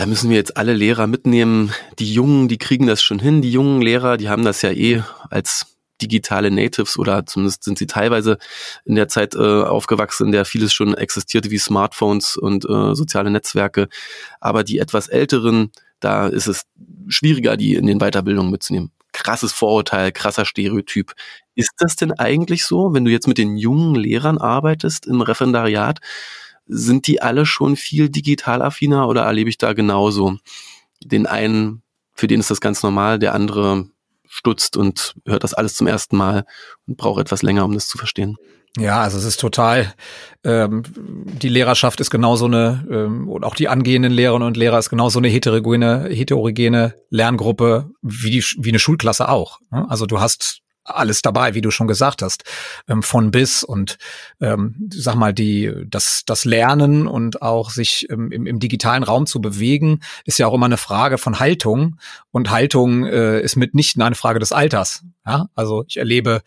da 0.00 0.06
müssen 0.06 0.30
wir 0.30 0.38
jetzt 0.38 0.56
alle 0.56 0.72
Lehrer 0.72 1.06
mitnehmen. 1.06 1.74
Die 1.98 2.10
Jungen, 2.10 2.48
die 2.48 2.56
kriegen 2.56 2.86
das 2.86 3.02
schon 3.02 3.18
hin. 3.18 3.42
Die 3.42 3.52
jungen 3.52 3.82
Lehrer, 3.82 4.16
die 4.16 4.30
haben 4.30 4.46
das 4.46 4.62
ja 4.62 4.70
eh 4.70 5.02
als 5.28 5.76
digitale 6.00 6.50
Natives 6.50 6.98
oder 6.98 7.26
zumindest 7.26 7.64
sind 7.64 7.76
sie 7.76 7.86
teilweise 7.86 8.38
in 8.86 8.94
der 8.94 9.08
Zeit 9.08 9.34
äh, 9.34 9.38
aufgewachsen, 9.38 10.28
in 10.28 10.32
der 10.32 10.46
vieles 10.46 10.72
schon 10.72 10.94
existierte 10.94 11.50
wie 11.50 11.58
Smartphones 11.58 12.38
und 12.38 12.64
äh, 12.64 12.94
soziale 12.94 13.30
Netzwerke. 13.30 13.90
Aber 14.40 14.64
die 14.64 14.78
etwas 14.78 15.06
älteren, 15.06 15.70
da 16.00 16.28
ist 16.28 16.46
es 16.46 16.62
schwieriger, 17.08 17.58
die 17.58 17.74
in 17.74 17.84
den 17.84 17.98
Weiterbildungen 17.98 18.50
mitzunehmen. 18.50 18.92
Krasses 19.12 19.52
Vorurteil, 19.52 20.12
krasser 20.12 20.46
Stereotyp. 20.46 21.12
Ist 21.54 21.72
das 21.76 21.96
denn 21.96 22.12
eigentlich 22.12 22.64
so, 22.64 22.94
wenn 22.94 23.04
du 23.04 23.10
jetzt 23.10 23.28
mit 23.28 23.36
den 23.36 23.58
jungen 23.58 23.96
Lehrern 23.96 24.38
arbeitest 24.38 25.06
im 25.06 25.20
Referendariat? 25.20 26.00
Sind 26.70 27.06
die 27.06 27.20
alle 27.20 27.46
schon 27.46 27.76
viel 27.76 28.08
digital 28.08 28.62
affiner 28.62 29.08
oder 29.08 29.22
erlebe 29.22 29.50
ich 29.50 29.58
da 29.58 29.72
genauso? 29.72 30.36
Den 31.04 31.26
einen, 31.26 31.82
für 32.14 32.26
den 32.26 32.40
ist 32.40 32.50
das 32.50 32.60
ganz 32.60 32.82
normal, 32.82 33.18
der 33.18 33.34
andere 33.34 33.88
stutzt 34.28 34.76
und 34.76 35.14
hört 35.26 35.42
das 35.42 35.54
alles 35.54 35.74
zum 35.74 35.86
ersten 35.86 36.16
Mal 36.16 36.44
und 36.86 36.96
braucht 36.96 37.20
etwas 37.20 37.42
länger, 37.42 37.64
um 37.64 37.74
das 37.74 37.88
zu 37.88 37.98
verstehen. 37.98 38.36
Ja, 38.78 39.00
also 39.00 39.18
es 39.18 39.24
ist 39.24 39.40
total, 39.40 39.92
ähm, 40.44 40.84
die 40.96 41.48
Lehrerschaft 41.48 42.00
ist 42.00 42.10
genauso 42.10 42.44
eine, 42.44 42.86
ähm, 42.88 43.28
und 43.28 43.44
auch 43.44 43.56
die 43.56 43.68
angehenden 43.68 44.12
Lehrerinnen 44.12 44.46
und 44.46 44.56
Lehrer 44.56 44.78
ist 44.78 44.90
genauso 44.90 45.18
eine 45.18 45.26
heterogene, 45.26 46.08
heterogene 46.08 46.94
Lerngruppe 47.08 47.90
wie, 48.00 48.30
die, 48.30 48.44
wie 48.58 48.68
eine 48.68 48.78
Schulklasse 48.78 49.28
auch. 49.28 49.58
Ne? 49.72 49.86
Also 49.88 50.06
du 50.06 50.20
hast 50.20 50.62
alles 50.84 51.22
dabei, 51.22 51.54
wie 51.54 51.60
du 51.60 51.70
schon 51.70 51.86
gesagt 51.86 52.22
hast, 52.22 52.44
ähm, 52.88 53.02
von 53.02 53.30
bis 53.30 53.62
und 53.62 53.98
ähm, 54.40 54.88
sag 54.92 55.14
mal 55.14 55.32
die 55.32 55.72
das 55.86 56.22
das 56.26 56.44
Lernen 56.44 57.06
und 57.06 57.42
auch 57.42 57.70
sich 57.70 58.08
ähm, 58.10 58.32
im, 58.32 58.46
im 58.46 58.58
digitalen 58.58 59.02
Raum 59.02 59.26
zu 59.26 59.40
bewegen 59.40 60.00
ist 60.24 60.38
ja 60.38 60.46
auch 60.46 60.54
immer 60.54 60.66
eine 60.66 60.76
Frage 60.76 61.18
von 61.18 61.38
Haltung 61.38 61.98
und 62.30 62.50
Haltung 62.50 63.04
äh, 63.06 63.40
ist 63.40 63.56
mitnichten 63.56 64.02
eine 64.02 64.14
Frage 64.14 64.38
des 64.38 64.52
Alters. 64.52 65.04
Ja, 65.26 65.48
also 65.54 65.84
ich 65.86 65.98
erlebe 65.98 66.42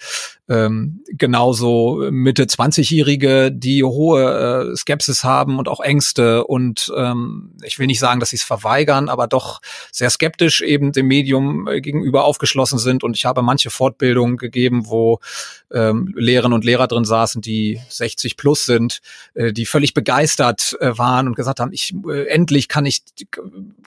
ähm, 0.50 1.04
genauso 1.08 2.08
Mitte 2.12 2.44
20-Jährige, 2.44 3.52
die 3.52 3.84
hohe 3.84 4.72
äh, 4.72 4.76
Skepsis 4.76 5.24
haben 5.24 5.58
und 5.58 5.70
auch 5.70 5.80
Ängste 5.80 6.44
und 6.44 6.92
ähm, 6.98 7.56
ich 7.64 7.80
will 7.80 7.88
nicht 7.88 8.00
sagen, 8.00 8.20
dass 8.20 8.32
sie 8.32 8.36
es 8.36 8.44
verweigern, 8.44 9.08
aber 9.08 9.28
doch 9.28 9.62
sehr 9.92 10.10
skeptisch 10.10 10.62
eben 10.62 10.92
dem 10.92 11.08
Medium 11.08 11.68
äh, 11.68 11.80
gegenüber 11.80 12.26
aufgeschlossen 12.26 12.78
sind 12.78 13.04
und 13.04 13.16
ich 13.16 13.26
habe 13.26 13.42
manche 13.42 13.70
Fortbildungen 13.70 14.38
gegeben, 14.38 14.88
wo 14.88 15.20
ähm, 15.72 16.14
Lehrerinnen 16.18 16.54
und 16.54 16.66
Lehrer 16.66 16.88
drin 16.88 17.06
saßen, 17.06 17.42
die 17.42 17.80
60 17.90 18.36
plus 18.36 18.66
sind, 18.66 19.00
äh, 19.36 19.54
die 19.54 19.66
völlig 19.66 19.94
begeistert 19.94 20.76
äh, 20.82 20.98
waren 20.98 21.28
und 21.28 21.36
gesagt 21.36 21.62
haben, 21.62 21.72
ich 21.72 21.94
äh, 22.08 22.28
endlich 22.28 22.68
kann 22.68 22.86
ich 22.86 23.04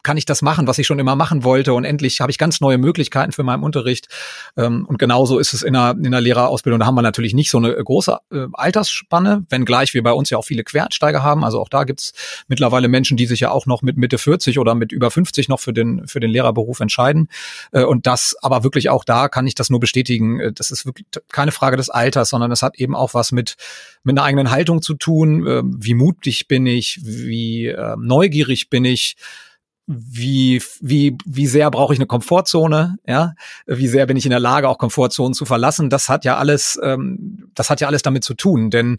kann 0.02 0.16
ich 0.16 0.24
das 0.24 0.40
machen, 0.40 0.66
was 0.66 0.78
ich 0.78 0.86
schon 0.86 0.98
immer 0.98 1.16
machen 1.16 1.44
wollte 1.44 1.74
und 1.74 1.84
endlich 1.84 2.20
habe 2.20 2.30
ich 2.30 2.38
ganz 2.38 2.60
neue 2.60 2.78
Möglichkeiten 2.78 3.32
für 3.32 3.42
meinen 3.42 3.62
Unterricht. 3.62 4.08
Ähm, 4.56 4.86
und 4.86 4.98
genauso 4.98 5.38
ist 5.38 5.52
es 5.52 5.62
in 5.62 5.72
der, 5.72 5.96
in 6.02 6.12
der 6.12 6.20
Lehrerausbildung. 6.46 6.80
Da 6.80 6.86
haben 6.86 6.94
wir 6.94 7.02
natürlich 7.02 7.34
nicht 7.34 7.50
so 7.50 7.58
eine 7.58 7.74
große 7.74 8.18
äh, 8.32 8.46
Altersspanne, 8.52 9.44
wenngleich 9.48 9.94
wir 9.94 10.02
bei 10.02 10.12
uns 10.12 10.30
ja 10.30 10.38
auch 10.38 10.44
viele 10.44 10.64
Quereinsteiger 10.64 11.22
haben. 11.22 11.44
Also 11.44 11.60
auch 11.60 11.68
da 11.68 11.84
gibt's 11.84 12.12
mittlerweile 12.48 12.88
Menschen, 12.88 13.16
die 13.16 13.26
sich 13.26 13.40
ja 13.40 13.50
auch 13.50 13.66
noch 13.66 13.82
mit 13.82 13.96
Mitte 13.96 14.18
40 14.18 14.58
oder 14.58 14.74
mit 14.74 14.92
über 14.92 15.10
50 15.10 15.48
noch 15.48 15.60
für 15.60 15.72
den, 15.72 16.06
für 16.06 16.20
den 16.20 16.30
Lehrerberuf 16.30 16.80
entscheiden. 16.80 17.28
Äh, 17.72 17.84
und 17.84 18.06
das 18.06 18.36
aber 18.40 18.64
wirklich 18.64 18.88
auch 18.88 19.04
da 19.04 19.28
kann 19.28 19.46
ich 19.46 19.54
das 19.54 19.70
nur 19.70 19.80
bestätigen. 19.80 20.40
Äh, 20.40 20.52
das 20.52 20.70
ist 20.70 20.86
wirklich 20.86 21.06
keine 21.30 21.52
Frage 21.52 21.76
des 21.76 21.90
Alters, 21.90 22.30
sondern 22.30 22.52
es 22.52 22.62
hat 22.62 22.78
eben 22.78 22.94
auch 22.94 23.14
was 23.14 23.32
mit, 23.32 23.56
mit 24.02 24.16
einer 24.16 24.24
eigenen 24.24 24.50
Haltung 24.50 24.82
zu 24.82 24.94
tun. 24.94 25.46
Äh, 25.46 25.62
wie 25.64 25.94
mutig 25.94 26.48
bin 26.48 26.66
ich? 26.66 27.00
Wie 27.02 27.66
äh, 27.66 27.96
neugierig 27.98 28.70
bin 28.70 28.84
ich? 28.84 29.16
Wie, 29.86 30.62
wie, 30.80 31.16
wie 31.24 31.46
sehr 31.46 31.70
brauche 31.70 31.92
ich 31.92 31.98
eine 31.98 32.06
Komfortzone, 32.06 32.98
ja, 33.06 33.34
wie 33.66 33.88
sehr 33.88 34.06
bin 34.06 34.16
ich 34.16 34.26
in 34.26 34.30
der 34.30 34.40
Lage, 34.40 34.68
auch 34.68 34.78
Komfortzonen 34.78 35.34
zu 35.34 35.44
verlassen, 35.44 35.90
das 35.90 36.08
hat 36.08 36.24
ja 36.24 36.36
alles, 36.36 36.78
ähm, 36.82 37.50
das 37.54 37.70
hat 37.70 37.80
ja 37.80 37.86
alles 37.86 38.02
damit 38.02 38.24
zu 38.24 38.34
tun, 38.34 38.70
denn 38.70 38.98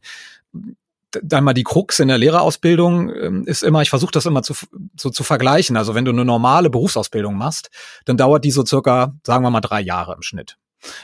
dann 1.23 1.43
mal 1.43 1.53
die 1.53 1.63
Krux 1.63 1.99
in 1.99 2.07
der 2.07 2.17
Lehrerausbildung 2.17 3.09
ähm, 3.13 3.43
ist 3.45 3.63
immer, 3.63 3.81
ich 3.81 3.89
versuche 3.89 4.11
das 4.11 4.25
immer 4.25 4.43
zu, 4.43 4.53
so 4.97 5.09
zu 5.09 5.23
vergleichen. 5.23 5.77
Also 5.77 5.95
wenn 5.95 6.05
du 6.05 6.11
eine 6.11 6.25
normale 6.25 6.69
Berufsausbildung 6.69 7.35
machst, 7.35 7.69
dann 8.05 8.17
dauert 8.17 8.43
die 8.43 8.51
so 8.51 8.65
circa, 8.65 9.15
sagen 9.23 9.43
wir 9.43 9.49
mal, 9.49 9.61
drei 9.61 9.81
Jahre 9.81 10.13
im 10.13 10.21
Schnitt. 10.21 10.57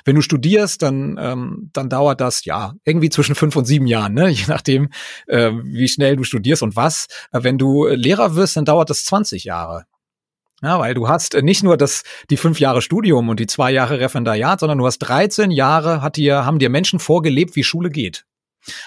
Wenn 0.06 0.16
du 0.16 0.22
studierst, 0.22 0.82
dann, 0.82 1.18
ähm, 1.20 1.70
dann 1.74 1.90
dauert 1.90 2.22
das 2.22 2.46
ja 2.46 2.74
irgendwie 2.86 3.10
zwischen 3.10 3.36
fünf 3.36 3.56
und 3.56 3.66
sieben 3.66 3.88
Jahren, 3.88 4.14
ne? 4.14 4.30
je 4.30 4.46
nachdem, 4.48 4.90
äh, 5.28 5.52
wie 5.64 5.88
schnell 5.88 6.16
du 6.16 6.24
studierst 6.24 6.64
und 6.64 6.76
was. 6.76 7.08
Äh, 7.32 7.44
wenn 7.44 7.58
du 7.58 7.88
Lehrer 7.88 8.36
wirst, 8.36 8.58
dann 8.58 8.66
dauert 8.66 8.90
das 8.90 9.06
20 9.06 9.44
Jahre. 9.44 9.86
Ja, 10.62 10.80
weil 10.80 10.94
du 10.94 11.10
hast 11.10 11.34
nicht 11.42 11.62
nur 11.62 11.76
das, 11.76 12.04
die 12.30 12.38
fünf 12.38 12.60
Jahre 12.60 12.82
Studium 12.82 13.28
und 13.28 13.40
die 13.42 13.48
zwei 13.48 13.72
Jahre 13.72 14.00
Referendariat, 14.00 14.62
sondern 14.62 14.78
du 14.78 14.86
hast 14.86 15.00
13 15.00 15.52
Jahre, 15.52 16.02
hat 16.02 16.16
dir, 16.16 16.46
haben 16.46 16.58
dir 16.58 16.70
Menschen 16.70 17.00
vorgelebt, 17.00 17.58
wie 17.58 17.66
Schule 17.66 17.90
geht. 17.90 18.26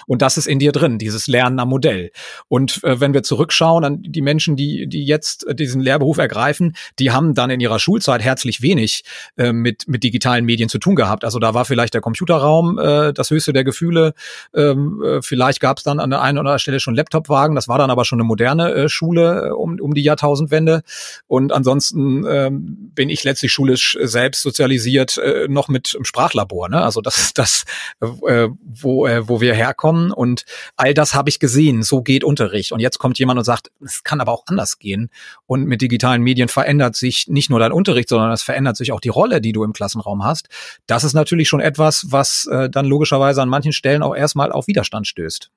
Und 0.05 0.21
das 0.21 0.37
ist 0.37 0.47
in 0.47 0.59
dir 0.59 0.71
drin, 0.71 0.97
dieses 0.97 1.27
Lernen 1.27 1.59
am 1.59 1.69
Modell. 1.69 2.11
Und 2.47 2.83
äh, 2.83 2.99
wenn 2.99 3.13
wir 3.13 3.23
zurückschauen 3.23 3.83
an 3.83 4.01
die 4.01 4.21
Menschen, 4.21 4.55
die, 4.55 4.87
die 4.87 5.05
jetzt 5.05 5.45
diesen 5.53 5.81
Lehrberuf 5.81 6.17
ergreifen, 6.17 6.75
die 6.99 7.11
haben 7.11 7.33
dann 7.33 7.49
in 7.49 7.59
ihrer 7.59 7.79
Schulzeit 7.79 8.21
herzlich 8.21 8.61
wenig 8.61 9.03
äh, 9.37 9.51
mit, 9.51 9.87
mit 9.87 10.03
digitalen 10.03 10.45
Medien 10.45 10.69
zu 10.69 10.79
tun 10.79 10.95
gehabt. 10.95 11.23
Also 11.23 11.39
da 11.39 11.53
war 11.53 11.65
vielleicht 11.65 11.93
der 11.93 12.01
Computerraum 12.01 12.79
äh, 12.79 13.13
das 13.13 13.29
höchste 13.29 13.53
der 13.53 13.63
Gefühle. 13.63 14.13
Ähm, 14.55 15.03
äh, 15.03 15.21
vielleicht 15.21 15.59
gab 15.59 15.77
es 15.77 15.83
dann 15.83 15.99
an 15.99 16.09
der 16.09 16.21
einen 16.21 16.37
oder 16.37 16.49
anderen 16.49 16.59
Stelle 16.59 16.79
schon 16.79 16.95
Laptopwagen. 16.95 17.55
Das 17.55 17.67
war 17.67 17.77
dann 17.77 17.91
aber 17.91 18.05
schon 18.05 18.19
eine 18.19 18.27
moderne 18.27 18.73
äh, 18.73 18.89
Schule 18.89 19.47
äh, 19.47 19.49
um, 19.51 19.79
um 19.79 19.93
die 19.93 20.03
Jahrtausendwende. 20.03 20.83
Und 21.27 21.51
ansonsten 21.51 22.25
äh, 22.25 22.49
bin 22.51 23.09
ich 23.09 23.23
letztlich 23.23 23.51
schulisch 23.51 23.97
selbst 24.01 24.41
sozialisiert 24.41 25.17
äh, 25.17 25.47
noch 25.47 25.67
mit 25.67 25.97
Sprachlabor. 26.01 26.69
Ne? 26.69 26.81
Also 26.81 27.01
das 27.01 27.17
ist 27.17 27.37
das, 27.37 27.65
äh, 28.01 28.47
wo, 28.63 29.07
äh, 29.07 29.27
wo 29.27 29.41
wir 29.41 29.53
her 29.53 29.66
herkommen 29.67 30.11
und 30.11 30.45
all 30.75 30.93
das 30.93 31.13
habe 31.13 31.29
ich 31.29 31.39
gesehen, 31.39 31.83
so 31.83 32.01
geht 32.01 32.23
Unterricht. 32.23 32.71
Und 32.71 32.79
jetzt 32.79 32.97
kommt 32.97 33.19
jemand 33.19 33.37
und 33.37 33.43
sagt, 33.43 33.71
es 33.83 34.03
kann 34.03 34.21
aber 34.21 34.31
auch 34.31 34.43
anders 34.47 34.79
gehen. 34.79 35.09
Und 35.45 35.65
mit 35.65 35.81
digitalen 35.81 36.21
Medien 36.21 36.47
verändert 36.47 36.95
sich 36.95 37.27
nicht 37.27 37.49
nur 37.49 37.59
dein 37.59 37.71
Unterricht, 37.71 38.09
sondern 38.09 38.31
es 38.31 38.43
verändert 38.43 38.77
sich 38.77 38.91
auch 38.91 39.01
die 39.01 39.09
Rolle, 39.09 39.41
die 39.41 39.51
du 39.51 39.63
im 39.63 39.73
Klassenraum 39.73 40.23
hast. 40.23 40.47
Das 40.87 41.03
ist 41.03 41.13
natürlich 41.13 41.49
schon 41.49 41.59
etwas, 41.59 42.07
was 42.09 42.47
äh, 42.47 42.69
dann 42.69 42.85
logischerweise 42.85 43.41
an 43.41 43.49
manchen 43.49 43.73
Stellen 43.73 44.03
auch 44.03 44.15
erstmal 44.15 44.51
auf 44.51 44.67
Widerstand 44.67 45.07
stößt. 45.07 45.51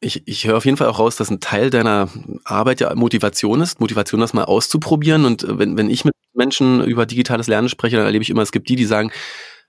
Ich, 0.00 0.22
ich 0.26 0.46
höre 0.46 0.58
auf 0.58 0.64
jeden 0.66 0.76
Fall 0.76 0.88
auch 0.88 0.98
raus, 0.98 1.16
dass 1.16 1.30
ein 1.30 1.40
Teil 1.40 1.70
deiner 1.70 2.08
Arbeit 2.44 2.80
ja 2.80 2.94
Motivation 2.94 3.62
ist, 3.62 3.80
Motivation, 3.80 4.20
das 4.20 4.34
mal 4.34 4.44
auszuprobieren. 4.44 5.24
Und 5.24 5.44
äh, 5.44 5.58
wenn, 5.58 5.76
wenn 5.76 5.90
ich 5.90 6.04
mit 6.04 6.14
Menschen 6.34 6.84
über 6.84 7.06
digitales 7.06 7.46
Lernen 7.46 7.68
spreche, 7.68 7.96
dann 7.96 8.06
erlebe 8.06 8.22
ich 8.22 8.30
immer, 8.30 8.42
es 8.42 8.52
gibt 8.52 8.68
die, 8.68 8.76
die 8.76 8.84
sagen, 8.84 9.10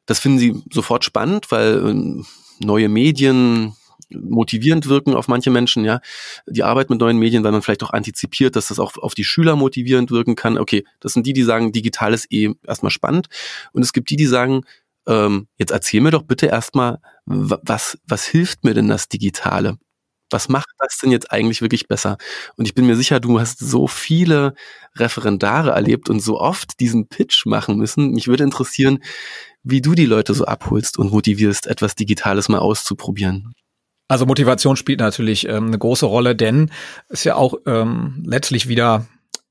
das 0.05 0.19
finden 0.19 0.39
sie 0.39 0.63
sofort 0.71 1.03
spannend, 1.03 1.51
weil 1.51 1.77
ähm, 1.77 2.25
neue 2.59 2.89
Medien 2.89 3.73
motivierend 4.09 4.87
wirken 4.87 5.15
auf 5.15 5.27
manche 5.27 5.49
Menschen, 5.49 5.83
ja, 5.83 5.99
die 6.45 6.63
Arbeit 6.63 6.89
mit 6.89 6.99
neuen 6.99 7.17
Medien, 7.17 7.43
weil 7.43 7.51
man 7.51 7.61
vielleicht 7.61 7.83
auch 7.83 7.91
antizipiert, 7.91 8.55
dass 8.55 8.69
das 8.69 8.79
auch 8.79 8.97
auf 8.97 9.13
die 9.13 9.23
Schüler 9.23 9.55
motivierend 9.55 10.11
wirken 10.11 10.35
kann. 10.35 10.57
Okay, 10.57 10.85
das 10.99 11.13
sind 11.13 11.27
die, 11.27 11.33
die 11.33 11.43
sagen, 11.43 11.71
digital 11.71 12.13
ist 12.13 12.31
eh 12.31 12.53
erstmal 12.65 12.91
spannend. 12.91 13.27
Und 13.73 13.83
es 13.83 13.93
gibt 13.93 14.09
die, 14.09 14.15
die 14.15 14.25
sagen, 14.25 14.61
ähm, 15.07 15.47
jetzt 15.57 15.71
erzähl 15.71 16.01
mir 16.01 16.11
doch 16.11 16.23
bitte 16.23 16.47
erstmal, 16.47 16.99
was, 17.25 17.97
was 18.07 18.25
hilft 18.25 18.63
mir 18.63 18.73
denn 18.73 18.87
das 18.87 19.09
Digitale? 19.09 19.77
Was 20.29 20.49
macht 20.49 20.67
das 20.79 20.97
denn 20.97 21.11
jetzt 21.11 21.31
eigentlich 21.31 21.61
wirklich 21.61 21.87
besser? 21.87 22.17
Und 22.55 22.65
ich 22.65 22.75
bin 22.75 22.85
mir 22.85 22.95
sicher, 22.95 23.19
du 23.19 23.39
hast 23.39 23.59
so 23.59 23.87
viele 23.87 24.53
Referendare 24.95 25.71
erlebt 25.71 26.09
und 26.09 26.19
so 26.19 26.39
oft 26.39 26.79
diesen 26.79 27.07
Pitch 27.07 27.45
machen 27.45 27.77
müssen. 27.77 28.11
Mich 28.11 28.27
würde 28.27 28.43
interessieren, 28.43 28.99
wie 29.63 29.81
du 29.81 29.95
die 29.95 30.05
Leute 30.05 30.33
so 30.33 30.45
abholst 30.45 30.97
und 30.97 31.11
motivierst, 31.11 31.67
etwas 31.67 31.95
Digitales 31.95 32.49
mal 32.49 32.59
auszuprobieren. 32.59 33.53
Also 34.09 34.25
Motivation 34.25 34.77
spielt 34.77 34.99
natürlich 34.99 35.47
ähm, 35.47 35.67
eine 35.67 35.77
große 35.77 36.05
Rolle, 36.05 36.35
denn 36.35 36.71
ist 37.09 37.25
ja 37.25 37.35
auch 37.35 37.55
ähm, 37.65 38.23
letztlich 38.25 38.69
wieder 38.69 39.05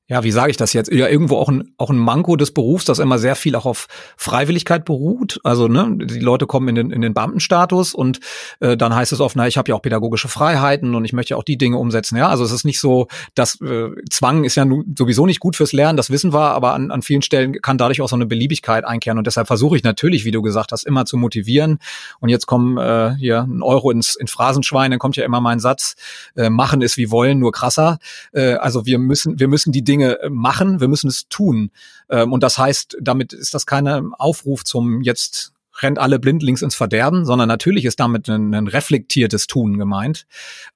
ja, 0.09 0.23
wie 0.23 0.31
sage 0.31 0.51
ich 0.51 0.57
das 0.57 0.71
jetzt? 0.71 0.89
Ja, 0.89 1.09
irgendwo 1.09 1.35
auch 1.35 1.49
ein, 1.49 1.73
auch 1.77 1.89
ein 1.89 1.97
Manko 1.97 2.37
des 2.37 2.53
Berufs, 2.53 2.85
das 2.85 2.99
immer 2.99 3.19
sehr 3.19 3.35
viel 3.35 3.55
auch 3.55 3.65
auf 3.65 3.87
Freiwilligkeit 4.15 4.85
beruht. 4.85 5.41
Also, 5.43 5.67
ne, 5.67 5.97
die 5.99 6.19
Leute 6.19 6.47
kommen 6.47 6.69
in 6.69 6.75
den, 6.75 6.91
in 6.91 7.01
den 7.01 7.13
Beamtenstatus 7.13 7.93
und 7.93 8.21
äh, 8.61 8.77
dann 8.77 8.95
heißt 8.95 9.11
es 9.11 9.19
oft, 9.19 9.35
na, 9.35 9.47
ich 9.47 9.57
habe 9.57 9.69
ja 9.69 9.75
auch 9.75 9.81
pädagogische 9.81 10.29
Freiheiten 10.29 10.95
und 10.95 11.03
ich 11.03 11.11
möchte 11.11 11.35
auch 11.35 11.43
die 11.43 11.57
Dinge 11.57 11.77
umsetzen. 11.77 12.15
Ja, 12.17 12.29
also 12.29 12.45
es 12.45 12.53
ist 12.53 12.63
nicht 12.63 12.79
so, 12.79 13.07
dass 13.35 13.59
äh, 13.59 13.89
Zwang 14.09 14.45
ist 14.45 14.55
ja 14.55 14.65
sowieso 14.97 15.25
nicht 15.25 15.41
gut 15.41 15.57
fürs 15.57 15.73
Lernen, 15.73 15.97
das 15.97 16.09
wissen 16.09 16.31
wir, 16.31 16.51
aber 16.51 16.73
an, 16.73 16.89
an 16.89 17.01
vielen 17.01 17.21
Stellen 17.21 17.61
kann 17.61 17.77
dadurch 17.77 17.99
auch 17.99 18.07
so 18.07 18.15
eine 18.15 18.25
Beliebigkeit 18.25 18.85
einkehren. 18.85 19.17
Und 19.17 19.27
deshalb 19.27 19.47
versuche 19.47 19.75
ich 19.75 19.83
natürlich, 19.83 20.23
wie 20.23 20.31
du 20.31 20.41
gesagt 20.41 20.71
hast, 20.71 20.85
immer 20.85 21.05
zu 21.05 21.17
motivieren. 21.17 21.79
Und 22.21 22.29
jetzt 22.29 22.45
kommen 22.45 22.77
äh, 22.77 23.13
hier 23.17 23.41
ein 23.41 23.61
Euro 23.61 23.91
ins 23.91 24.15
in 24.15 24.27
Phrasenschwein, 24.27 24.91
dann 24.91 24.99
kommt 24.99 25.17
ja 25.17 25.25
immer 25.25 25.41
mein 25.41 25.59
Satz, 25.59 25.95
äh, 26.37 26.49
machen 26.49 26.81
ist 26.81 26.95
wie 26.95 27.11
wollen, 27.11 27.39
nur 27.39 27.51
krasser. 27.51 27.99
Äh, 28.31 28.53
also 28.53 28.85
wir 28.85 28.99
müssen, 28.99 29.37
wir 29.37 29.49
müssen 29.49 29.73
die 29.73 29.83
Dinge 29.83 29.96
Dinge 29.97 30.19
äh, 30.21 30.29
machen, 30.29 30.79
wir 30.79 30.87
müssen 30.87 31.07
es 31.07 31.27
tun. 31.27 31.71
Ähm, 32.09 32.31
und 32.31 32.43
das 32.43 32.57
heißt, 32.57 32.97
damit 33.01 33.33
ist 33.33 33.53
das 33.53 33.65
kein 33.65 33.87
Aufruf 34.13 34.63
zum 34.63 35.01
jetzt 35.01 35.53
rennt 35.81 35.99
alle 35.99 36.19
blindlings 36.19 36.61
ins 36.61 36.75
Verderben, 36.75 37.25
sondern 37.25 37.47
natürlich 37.47 37.85
ist 37.85 37.99
damit 37.99 38.29
ein, 38.29 38.53
ein 38.53 38.67
reflektiertes 38.67 39.47
Tun 39.47 39.77
gemeint. 39.77 40.25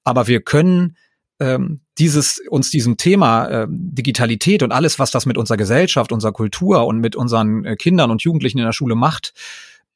Aber 0.04 0.28
wir 0.28 0.40
können 0.40 0.96
ähm, 1.40 1.80
dieses 1.98 2.40
uns 2.48 2.70
diesem 2.70 2.96
Thema 2.96 3.46
äh, 3.48 3.66
Digitalität 3.68 4.62
und 4.62 4.72
alles, 4.72 4.98
was 4.98 5.10
das 5.10 5.26
mit 5.26 5.36
unserer 5.36 5.56
Gesellschaft, 5.56 6.12
unserer 6.12 6.32
Kultur 6.32 6.86
und 6.86 7.00
mit 7.00 7.16
unseren 7.16 7.64
äh, 7.64 7.76
Kindern 7.76 8.10
und 8.10 8.22
Jugendlichen 8.22 8.58
in 8.58 8.64
der 8.64 8.72
Schule 8.72 8.94
macht, 8.94 9.34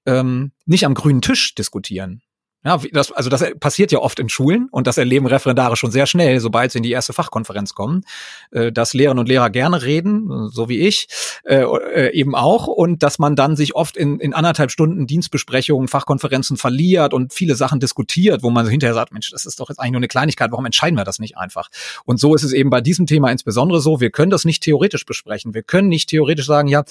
ähm, 0.06 0.52
nicht 0.64 0.86
am 0.86 0.94
grünen 0.94 1.22
Tisch 1.22 1.54
diskutieren. 1.54 2.22
Ja, 2.66 2.80
das, 2.92 3.12
also 3.12 3.30
das 3.30 3.44
passiert 3.60 3.92
ja 3.92 4.00
oft 4.00 4.18
in 4.18 4.28
Schulen 4.28 4.66
und 4.72 4.88
das 4.88 4.98
erleben 4.98 5.28
Referendare 5.28 5.76
schon 5.76 5.92
sehr 5.92 6.06
schnell, 6.06 6.40
sobald 6.40 6.72
sie 6.72 6.78
in 6.78 6.82
die 6.82 6.90
erste 6.90 7.12
Fachkonferenz 7.12 7.74
kommen, 7.74 8.02
äh, 8.50 8.72
dass 8.72 8.92
Lehrerinnen 8.92 9.20
und 9.20 9.28
Lehrer 9.28 9.50
gerne 9.50 9.84
reden, 9.84 10.48
so 10.48 10.68
wie 10.68 10.80
ich, 10.80 11.06
äh, 11.44 11.62
äh, 11.62 12.12
eben 12.12 12.34
auch 12.34 12.66
und 12.66 13.04
dass 13.04 13.20
man 13.20 13.36
dann 13.36 13.54
sich 13.54 13.76
oft 13.76 13.96
in, 13.96 14.18
in 14.18 14.34
anderthalb 14.34 14.72
Stunden 14.72 15.06
Dienstbesprechungen, 15.06 15.86
Fachkonferenzen 15.86 16.56
verliert 16.56 17.14
und 17.14 17.32
viele 17.32 17.54
Sachen 17.54 17.78
diskutiert, 17.78 18.42
wo 18.42 18.50
man 18.50 18.66
hinterher 18.66 18.94
sagt, 18.94 19.12
Mensch, 19.12 19.30
das 19.30 19.46
ist 19.46 19.60
doch 19.60 19.68
jetzt 19.68 19.78
eigentlich 19.78 19.92
nur 19.92 20.00
eine 20.00 20.08
Kleinigkeit, 20.08 20.50
warum 20.50 20.66
entscheiden 20.66 20.98
wir 20.98 21.04
das 21.04 21.20
nicht 21.20 21.38
einfach? 21.38 21.68
Und 22.04 22.18
so 22.18 22.34
ist 22.34 22.42
es 22.42 22.52
eben 22.52 22.70
bei 22.70 22.80
diesem 22.80 23.06
Thema 23.06 23.30
insbesondere 23.30 23.80
so, 23.80 24.00
wir 24.00 24.10
können 24.10 24.30
das 24.32 24.44
nicht 24.44 24.64
theoretisch 24.64 25.06
besprechen, 25.06 25.54
wir 25.54 25.62
können 25.62 25.88
nicht 25.88 26.08
theoretisch 26.08 26.46
sagen, 26.46 26.66
ja, 26.66 26.82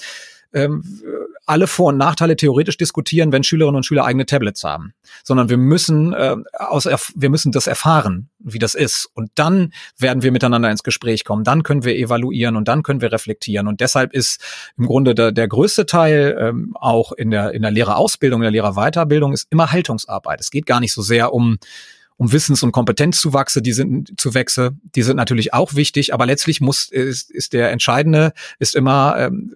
ähm, 0.56 0.82
alle 1.44 1.66
Vor- 1.68 1.88
und 1.88 1.98
Nachteile 1.98 2.34
theoretisch 2.34 2.76
diskutieren, 2.76 3.30
wenn 3.30 3.44
Schülerinnen 3.44 3.76
und 3.76 3.86
Schüler 3.86 4.04
eigene 4.04 4.26
Tablets 4.26 4.64
haben, 4.64 4.94
sondern 5.22 5.48
wir 5.48 5.58
müssen 5.58 6.12
äh, 6.12 6.36
aus, 6.58 6.86
wir 7.14 7.30
müssen 7.30 7.52
das 7.52 7.66
erfahren, 7.66 8.28
wie 8.40 8.58
das 8.58 8.74
ist, 8.74 9.08
und 9.14 9.30
dann 9.36 9.72
werden 9.98 10.22
wir 10.22 10.32
miteinander 10.32 10.70
ins 10.70 10.82
Gespräch 10.82 11.24
kommen, 11.24 11.44
dann 11.44 11.62
können 11.62 11.84
wir 11.84 11.94
evaluieren 11.94 12.56
und 12.56 12.66
dann 12.66 12.82
können 12.82 13.00
wir 13.00 13.12
reflektieren. 13.12 13.68
Und 13.68 13.80
deshalb 13.80 14.12
ist 14.12 14.42
im 14.76 14.86
Grunde 14.86 15.14
der, 15.14 15.30
der 15.30 15.46
größte 15.46 15.86
Teil 15.86 16.36
ähm, 16.40 16.74
auch 16.74 17.12
in 17.12 17.30
der 17.30 17.52
in 17.52 17.62
der 17.62 17.70
Lehrerausbildung, 17.70 18.40
in 18.40 18.44
der 18.44 18.50
Lehrerweiterbildung 18.50 19.32
ist 19.32 19.46
immer 19.50 19.70
Haltungsarbeit. 19.70 20.40
Es 20.40 20.50
geht 20.50 20.66
gar 20.66 20.80
nicht 20.80 20.92
so 20.92 21.02
sehr 21.02 21.32
um 21.32 21.58
um 22.18 22.32
Wissens- 22.32 22.62
und 22.62 22.72
Kompetenzzuwachse, 22.72 23.60
die 23.60 23.74
sind 23.74 24.18
zu 24.18 24.32
Wechsel, 24.32 24.70
die 24.94 25.02
sind 25.02 25.16
natürlich 25.16 25.52
auch 25.52 25.74
wichtig, 25.74 26.14
aber 26.14 26.24
letztlich 26.24 26.62
muss 26.62 26.88
ist, 26.88 27.30
ist 27.30 27.52
der 27.52 27.70
entscheidende 27.70 28.32
ist 28.58 28.74
immer 28.74 29.16
ähm, 29.18 29.54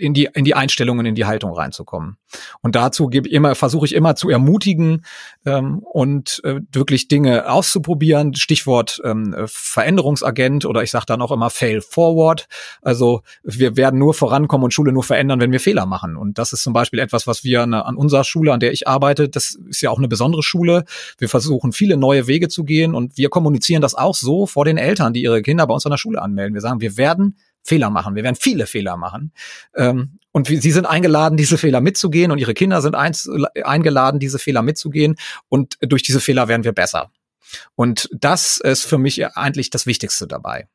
in 0.00 0.14
die, 0.14 0.28
in 0.32 0.44
die 0.44 0.54
Einstellungen, 0.54 1.06
in 1.06 1.14
die 1.14 1.26
Haltung 1.26 1.52
reinzukommen. 1.52 2.16
Und 2.62 2.74
dazu 2.74 3.08
gebe 3.08 3.28
ich 3.28 3.34
immer, 3.34 3.54
versuche 3.54 3.86
ich 3.86 3.94
immer 3.94 4.16
zu 4.16 4.30
ermutigen 4.30 5.04
ähm, 5.44 5.80
und 5.80 6.40
äh, 6.44 6.60
wirklich 6.72 7.08
Dinge 7.08 7.50
auszuprobieren. 7.50 8.34
Stichwort 8.34 9.00
ähm, 9.04 9.34
Veränderungsagent 9.46 10.64
oder 10.64 10.82
ich 10.82 10.90
sage 10.90 11.06
dann 11.06 11.22
auch 11.22 11.32
immer 11.32 11.50
Fail 11.50 11.80
Forward. 11.80 12.48
Also 12.82 13.22
wir 13.42 13.76
werden 13.76 13.98
nur 13.98 14.14
vorankommen 14.14 14.64
und 14.64 14.74
Schule 14.74 14.92
nur 14.92 15.04
verändern, 15.04 15.40
wenn 15.40 15.52
wir 15.52 15.60
Fehler 15.60 15.86
machen. 15.86 16.16
Und 16.16 16.38
das 16.38 16.52
ist 16.52 16.62
zum 16.62 16.72
Beispiel 16.72 17.00
etwas, 17.00 17.26
was 17.26 17.44
wir 17.44 17.62
an, 17.62 17.74
an 17.74 17.96
unserer 17.96 18.24
Schule, 18.24 18.52
an 18.52 18.60
der 18.60 18.72
ich 18.72 18.88
arbeite, 18.88 19.28
das 19.28 19.58
ist 19.68 19.82
ja 19.82 19.90
auch 19.90 19.98
eine 19.98 20.08
besondere 20.08 20.42
Schule. 20.42 20.84
Wir 21.18 21.28
versuchen 21.28 21.72
viele 21.72 21.96
neue 21.96 22.26
Wege 22.26 22.48
zu 22.48 22.64
gehen 22.64 22.94
und 22.94 23.16
wir 23.18 23.28
kommunizieren 23.28 23.82
das 23.82 23.94
auch 23.94 24.14
so 24.14 24.46
vor 24.46 24.64
den 24.64 24.78
Eltern, 24.78 25.12
die 25.12 25.22
ihre 25.22 25.42
Kinder 25.42 25.66
bei 25.66 25.74
uns 25.74 25.84
an 25.84 25.90
der 25.90 25.98
Schule 25.98 26.22
anmelden. 26.22 26.54
Wir 26.54 26.60
sagen, 26.60 26.80
wir 26.80 26.96
werden 26.96 27.36
Fehler 27.62 27.90
machen. 27.90 28.14
Wir 28.14 28.22
werden 28.22 28.36
viele 28.36 28.66
Fehler 28.66 28.96
machen. 28.96 29.32
Ähm, 29.74 30.18
und 30.32 30.46
sie 30.46 30.70
sind 30.70 30.86
eingeladen, 30.86 31.36
diese 31.36 31.58
Fehler 31.58 31.80
mitzugehen 31.80 32.30
und 32.30 32.38
ihre 32.38 32.54
Kinder 32.54 32.80
sind 32.82 32.94
eins, 32.94 33.28
eingeladen, 33.64 34.20
diese 34.20 34.38
Fehler 34.38 34.62
mitzugehen. 34.62 35.16
Und 35.48 35.76
durch 35.80 36.02
diese 36.02 36.20
Fehler 36.20 36.48
werden 36.48 36.64
wir 36.64 36.72
besser. 36.72 37.10
Und 37.74 38.08
das 38.12 38.58
ist 38.58 38.84
für 38.84 38.98
mich 38.98 39.26
eigentlich 39.36 39.70
das 39.70 39.86
Wichtigste 39.86 40.28
dabei. 40.28 40.68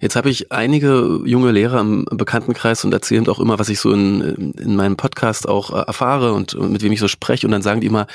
Jetzt 0.00 0.16
habe 0.16 0.30
ich 0.30 0.50
einige 0.50 1.20
junge 1.24 1.52
Lehrer 1.52 1.80
im 1.80 2.04
Bekanntenkreis 2.10 2.84
und 2.84 2.92
erzählen 2.92 3.28
auch 3.28 3.38
immer, 3.38 3.58
was 3.58 3.68
ich 3.68 3.78
so 3.78 3.92
in, 3.92 4.52
in 4.52 4.74
meinem 4.74 4.96
Podcast 4.96 5.48
auch 5.48 5.70
äh, 5.70 5.86
erfahre 5.86 6.32
und 6.32 6.58
mit 6.58 6.82
wem 6.82 6.92
ich 6.92 7.00
so 7.00 7.06
spreche. 7.06 7.46
Und 7.46 7.52
dann 7.52 7.62
sagen 7.62 7.80
die 7.80 7.86
immer, 7.86 8.06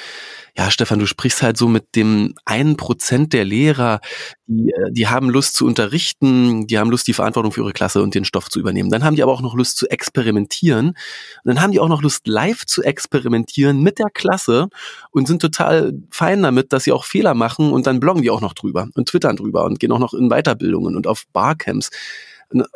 ja, 0.56 0.70
Stefan, 0.70 1.00
du 1.00 1.08
sprichst 1.08 1.42
halt 1.42 1.58
so 1.58 1.68
mit 1.68 1.96
dem 1.96 2.36
einen 2.46 2.78
Prozent 2.78 3.34
der 3.34 3.44
Lehrer, 3.44 4.02
die, 4.46 4.70
äh, 4.70 4.92
die 4.92 5.08
haben 5.08 5.32
Lust 5.32 5.56
zu 5.56 5.66
unterrichten, 5.66 6.68
die 6.68 6.78
haben 6.78 6.92
Lust, 6.92 7.08
die 7.08 7.14
Verantwortung 7.14 7.52
für 7.52 7.62
ihre 7.62 7.74
Klasse 7.74 8.04
und 8.04 8.14
den 8.14 8.24
Stoff 8.24 8.50
zu 8.50 8.60
übernehmen. 8.60 8.92
Dann 8.92 9.04
haben 9.04 9.16
die 9.16 9.24
aber 9.24 9.32
auch 9.32 9.42
noch 9.42 9.56
Lust 9.56 9.78
zu 9.78 9.90
experimentieren. 9.90 10.90
Und 10.90 10.96
dann 11.44 11.60
haben 11.60 11.72
die 11.72 11.80
auch 11.80 11.88
noch 11.88 12.04
Lust, 12.04 12.28
live 12.28 12.66
zu 12.68 12.84
experimentieren 12.84 13.82
mit 13.82 13.98
der 13.98 14.12
Klasse 14.14 14.68
und 15.10 15.28
sind 15.28 15.42
total 15.42 15.94
fein 16.12 16.44
damit, 16.44 16.72
dass 16.72 16.84
sie 16.84 16.92
auch 16.92 17.06
Fehler 17.06 17.34
machen 17.34 17.72
und 17.72 17.88
dann 17.88 18.00
bloggen 18.00 18.22
die 18.22 18.30
auch 18.30 18.42
noch 18.42 18.54
drüber 18.54 18.88
und 18.94 19.10
twittern 19.10 19.36
drüber 19.38 19.66
und 19.66 19.80
gehen 19.80 19.92
auch 19.92 20.00
noch 20.00 20.14
in 20.14 20.30
Weiterbildungen 20.30 20.96
und 20.96 21.08
auf 21.08 21.24
Barcamps. 21.34 21.90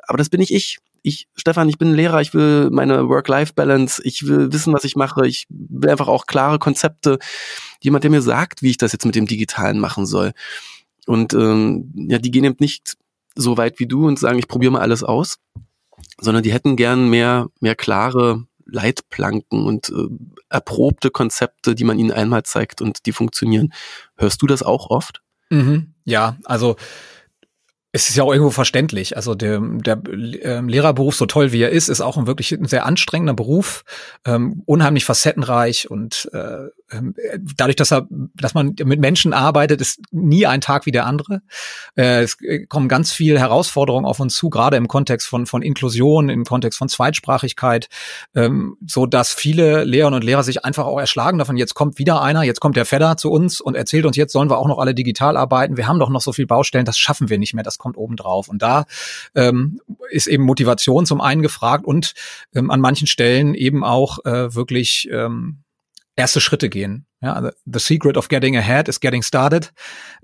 Aber 0.07 0.17
das 0.17 0.29
bin 0.29 0.39
nicht 0.39 0.51
ich. 0.51 0.79
Ich, 1.01 1.27
Stefan, 1.35 1.69
ich 1.69 1.77
bin 1.77 1.93
Lehrer, 1.93 2.21
ich 2.21 2.33
will 2.33 2.69
meine 2.71 3.07
Work-Life-Balance, 3.07 4.01
ich 4.03 4.27
will 4.27 4.51
wissen, 4.51 4.73
was 4.73 4.83
ich 4.83 4.95
mache, 4.95 5.27
ich 5.27 5.45
will 5.49 5.89
einfach 5.89 6.07
auch 6.07 6.25
klare 6.25 6.59
Konzepte. 6.59 7.19
Jemand, 7.81 8.03
der 8.03 8.11
mir 8.11 8.21
sagt, 8.21 8.61
wie 8.61 8.69
ich 8.69 8.77
das 8.77 8.93
jetzt 8.93 9.05
mit 9.05 9.15
dem 9.15 9.27
Digitalen 9.27 9.79
machen 9.79 10.05
soll. 10.05 10.33
Und 11.05 11.33
ähm, 11.33 11.91
ja, 11.95 12.19
die 12.19 12.31
gehen 12.31 12.43
eben 12.43 12.57
nicht 12.59 12.97
so 13.35 13.57
weit 13.57 13.79
wie 13.79 13.87
du 13.87 14.07
und 14.07 14.19
sagen, 14.19 14.39
ich 14.39 14.47
probiere 14.47 14.73
mal 14.73 14.81
alles 14.81 15.03
aus, 15.03 15.37
sondern 16.19 16.43
die 16.43 16.51
hätten 16.51 16.75
gern 16.75 17.09
mehr, 17.09 17.47
mehr 17.59 17.75
klare 17.75 18.45
Leitplanken 18.65 19.65
und 19.65 19.89
äh, 19.89 20.07
erprobte 20.49 21.09
Konzepte, 21.09 21.75
die 21.75 21.83
man 21.83 21.99
ihnen 21.99 22.11
einmal 22.11 22.43
zeigt 22.43 22.81
und 22.81 23.05
die 23.05 23.13
funktionieren. 23.13 23.73
Hörst 24.17 24.41
du 24.41 24.47
das 24.47 24.63
auch 24.63 24.89
oft? 24.89 25.21
Mhm, 25.49 25.93
ja, 26.03 26.37
also 26.43 26.75
es 27.97 28.09
ist 28.09 28.15
ja 28.15 28.23
auch 28.23 28.31
irgendwo 28.31 28.51
verständlich. 28.51 29.17
Also 29.17 29.33
der, 29.33 29.59
der 29.59 29.99
äh, 30.05 30.61
Lehrerberuf, 30.61 31.15
so 31.15 31.25
toll 31.25 31.51
wie 31.51 31.63
er 31.63 31.71
ist, 31.71 31.89
ist 31.89 31.99
auch 31.99 32.15
ein 32.15 32.27
wirklich 32.27 32.51
ein 32.51 32.65
sehr 32.65 32.85
anstrengender 32.85 33.33
Beruf, 33.33 33.83
ähm, 34.23 34.61
unheimlich 34.67 35.03
facettenreich 35.03 35.89
und 35.89 36.29
äh, 36.31 36.67
ähm, 36.91 37.15
dadurch, 37.55 37.75
dass 37.75 37.91
er, 37.91 38.07
dass 38.09 38.53
man 38.53 38.75
mit 38.83 38.99
Menschen 38.99 39.33
arbeitet, 39.33 39.81
ist 39.81 39.99
nie 40.11 40.45
ein 40.45 40.61
Tag 40.61 40.85
wie 40.85 40.91
der 40.91 41.05
andere. 41.05 41.41
Äh, 41.95 42.23
es 42.23 42.39
äh, 42.41 42.65
kommen 42.65 42.87
ganz 42.87 43.11
viele 43.11 43.39
Herausforderungen 43.39 44.05
auf 44.05 44.19
uns 44.19 44.35
zu, 44.35 44.49
gerade 44.49 44.77
im 44.77 44.87
Kontext 44.87 45.27
von 45.27 45.45
von 45.45 45.61
Inklusion, 45.61 46.29
im 46.29 46.45
Kontext 46.45 46.79
von 46.79 46.87
Zweitsprachigkeit, 46.89 47.89
ähm, 48.35 48.77
so 48.85 49.05
dass 49.05 49.33
viele 49.33 49.83
Lehrerinnen 49.83 50.21
und 50.21 50.23
Lehrer 50.23 50.43
sich 50.43 50.63
einfach 50.63 50.85
auch 50.85 50.99
erschlagen 50.99 51.37
davon. 51.37 51.57
Jetzt 51.57 51.73
kommt 51.73 51.99
wieder 51.99 52.21
einer, 52.21 52.43
jetzt 52.43 52.61
kommt 52.61 52.77
der 52.77 52.85
Fedder 52.85 53.17
zu 53.17 53.31
uns 53.31 53.59
und 53.59 53.75
erzählt 53.75 54.05
uns, 54.05 54.15
jetzt 54.15 54.31
sollen 54.31 54.49
wir 54.49 54.57
auch 54.57 54.67
noch 54.67 54.79
alle 54.79 54.95
digital 54.95 55.37
arbeiten. 55.37 55.77
Wir 55.77 55.87
haben 55.87 55.99
doch 55.99 56.09
noch 56.09 56.21
so 56.21 56.31
viel 56.31 56.47
Baustellen, 56.47 56.85
das 56.85 56.97
schaffen 56.97 57.29
wir 57.29 57.37
nicht 57.37 57.53
mehr. 57.53 57.63
Das 57.63 57.77
kommt 57.77 57.97
oben 57.97 58.15
drauf. 58.15 58.47
Und 58.47 58.61
da 58.61 58.85
ähm, 59.35 59.81
ist 60.09 60.27
eben 60.27 60.43
Motivation 60.43 61.05
zum 61.05 61.21
einen 61.21 61.41
gefragt 61.41 61.85
und 61.85 62.13
an 62.53 62.79
manchen 62.79 63.07
Stellen 63.07 63.53
eben 63.53 63.83
auch 63.83 64.23
äh, 64.25 64.55
wirklich 64.55 65.09
erste 66.17 66.41
Schritte 66.41 66.67
gehen. 66.67 67.05
Ja, 67.21 67.51
the 67.65 67.79
secret 67.79 68.17
of 68.17 68.27
getting 68.27 68.57
ahead 68.57 68.89
is 68.89 68.99
getting 68.99 69.23
started, 69.23 69.71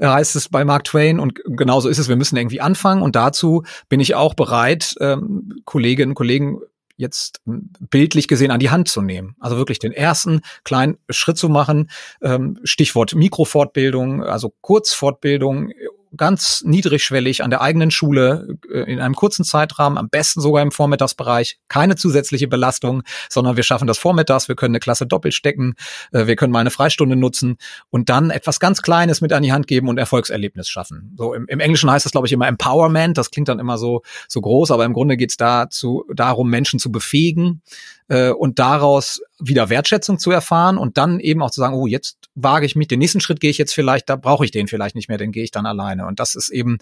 heißt 0.01 0.35
es 0.35 0.49
bei 0.49 0.65
Mark 0.65 0.83
Twain. 0.83 1.19
Und 1.19 1.39
genauso 1.45 1.87
ist 1.87 1.99
es. 1.99 2.09
Wir 2.09 2.17
müssen 2.17 2.35
irgendwie 2.35 2.59
anfangen. 2.59 3.01
Und 3.01 3.15
dazu 3.15 3.63
bin 3.87 4.01
ich 4.01 4.15
auch 4.15 4.33
bereit, 4.33 4.95
ähm, 4.99 5.61
Kolleginnen 5.63 6.11
und 6.11 6.15
Kollegen 6.15 6.59
jetzt 6.95 7.41
bildlich 7.45 8.27
gesehen 8.27 8.51
an 8.51 8.59
die 8.59 8.69
Hand 8.69 8.87
zu 8.87 9.01
nehmen. 9.01 9.35
Also 9.39 9.57
wirklich 9.57 9.79
den 9.79 9.91
ersten 9.91 10.41
kleinen 10.63 10.97
Schritt 11.09 11.37
zu 11.37 11.49
machen. 11.49 11.89
Ähm, 12.21 12.59
Stichwort 12.63 13.15
Mikrofortbildung, 13.15 14.23
also 14.23 14.53
Kurzfortbildung 14.61 15.71
ganz 16.15 16.63
niedrigschwellig 16.65 17.43
an 17.43 17.49
der 17.49 17.61
eigenen 17.61 17.91
Schule 17.91 18.57
äh, 18.69 18.91
in 18.91 18.99
einem 18.99 19.15
kurzen 19.15 19.43
Zeitrahmen, 19.43 19.97
am 19.97 20.09
besten 20.09 20.41
sogar 20.41 20.61
im 20.61 20.71
Vormittagsbereich, 20.71 21.59
keine 21.67 21.95
zusätzliche 21.95 22.47
Belastung, 22.47 23.03
sondern 23.29 23.55
wir 23.55 23.63
schaffen 23.63 23.87
das 23.87 23.97
vormittags, 23.97 24.47
wir 24.47 24.55
können 24.55 24.73
eine 24.73 24.79
Klasse 24.79 25.05
doppelt 25.05 25.33
stecken, 25.33 25.75
äh, 26.11 26.27
wir 26.27 26.35
können 26.35 26.51
mal 26.51 26.59
eine 26.59 26.71
Freistunde 26.71 27.15
nutzen 27.15 27.57
und 27.89 28.09
dann 28.09 28.29
etwas 28.29 28.59
ganz 28.59 28.81
Kleines 28.81 29.21
mit 29.21 29.33
an 29.33 29.43
die 29.43 29.51
Hand 29.51 29.67
geben 29.67 29.87
und 29.89 29.97
Erfolgserlebnis 29.97 30.69
schaffen. 30.69 31.13
So 31.17 31.33
im, 31.33 31.47
im 31.47 31.59
Englischen 31.59 31.89
heißt 31.89 32.05
das, 32.05 32.11
glaube 32.11 32.27
ich, 32.27 32.33
immer 32.33 32.47
Empowerment, 32.47 33.17
das 33.17 33.31
klingt 33.31 33.49
dann 33.49 33.59
immer 33.59 33.77
so, 33.77 34.01
so 34.27 34.41
groß, 34.41 34.71
aber 34.71 34.85
im 34.85 34.93
Grunde 34.93 35.17
geht 35.17 35.31
es 35.31 35.37
dazu, 35.37 36.05
darum, 36.13 36.49
Menschen 36.49 36.79
zu 36.79 36.91
befähigen, 36.91 37.61
äh, 38.07 38.29
und 38.29 38.59
daraus 38.59 39.21
wieder 39.39 39.69
Wertschätzung 39.69 40.19
zu 40.19 40.31
erfahren 40.31 40.77
und 40.77 40.97
dann 40.97 41.19
eben 41.19 41.41
auch 41.41 41.51
zu 41.51 41.61
sagen, 41.61 41.75
oh, 41.75 41.87
jetzt 41.87 42.17
wage 42.35 42.65
ich 42.65 42.75
mich, 42.75 42.87
den 42.87 42.99
nächsten 42.99 43.21
Schritt 43.21 43.39
gehe 43.39 43.49
ich 43.49 43.57
jetzt 43.57 43.73
vielleicht, 43.73 44.09
da 44.09 44.15
brauche 44.15 44.45
ich 44.45 44.51
den 44.51 44.67
vielleicht 44.67 44.95
nicht 44.95 45.09
mehr, 45.09 45.17
den 45.17 45.31
gehe 45.31 45.43
ich 45.43 45.51
dann 45.51 45.65
alleine. 45.65 46.05
Und 46.05 46.19
das 46.19 46.35
ist 46.35 46.49
eben, 46.49 46.77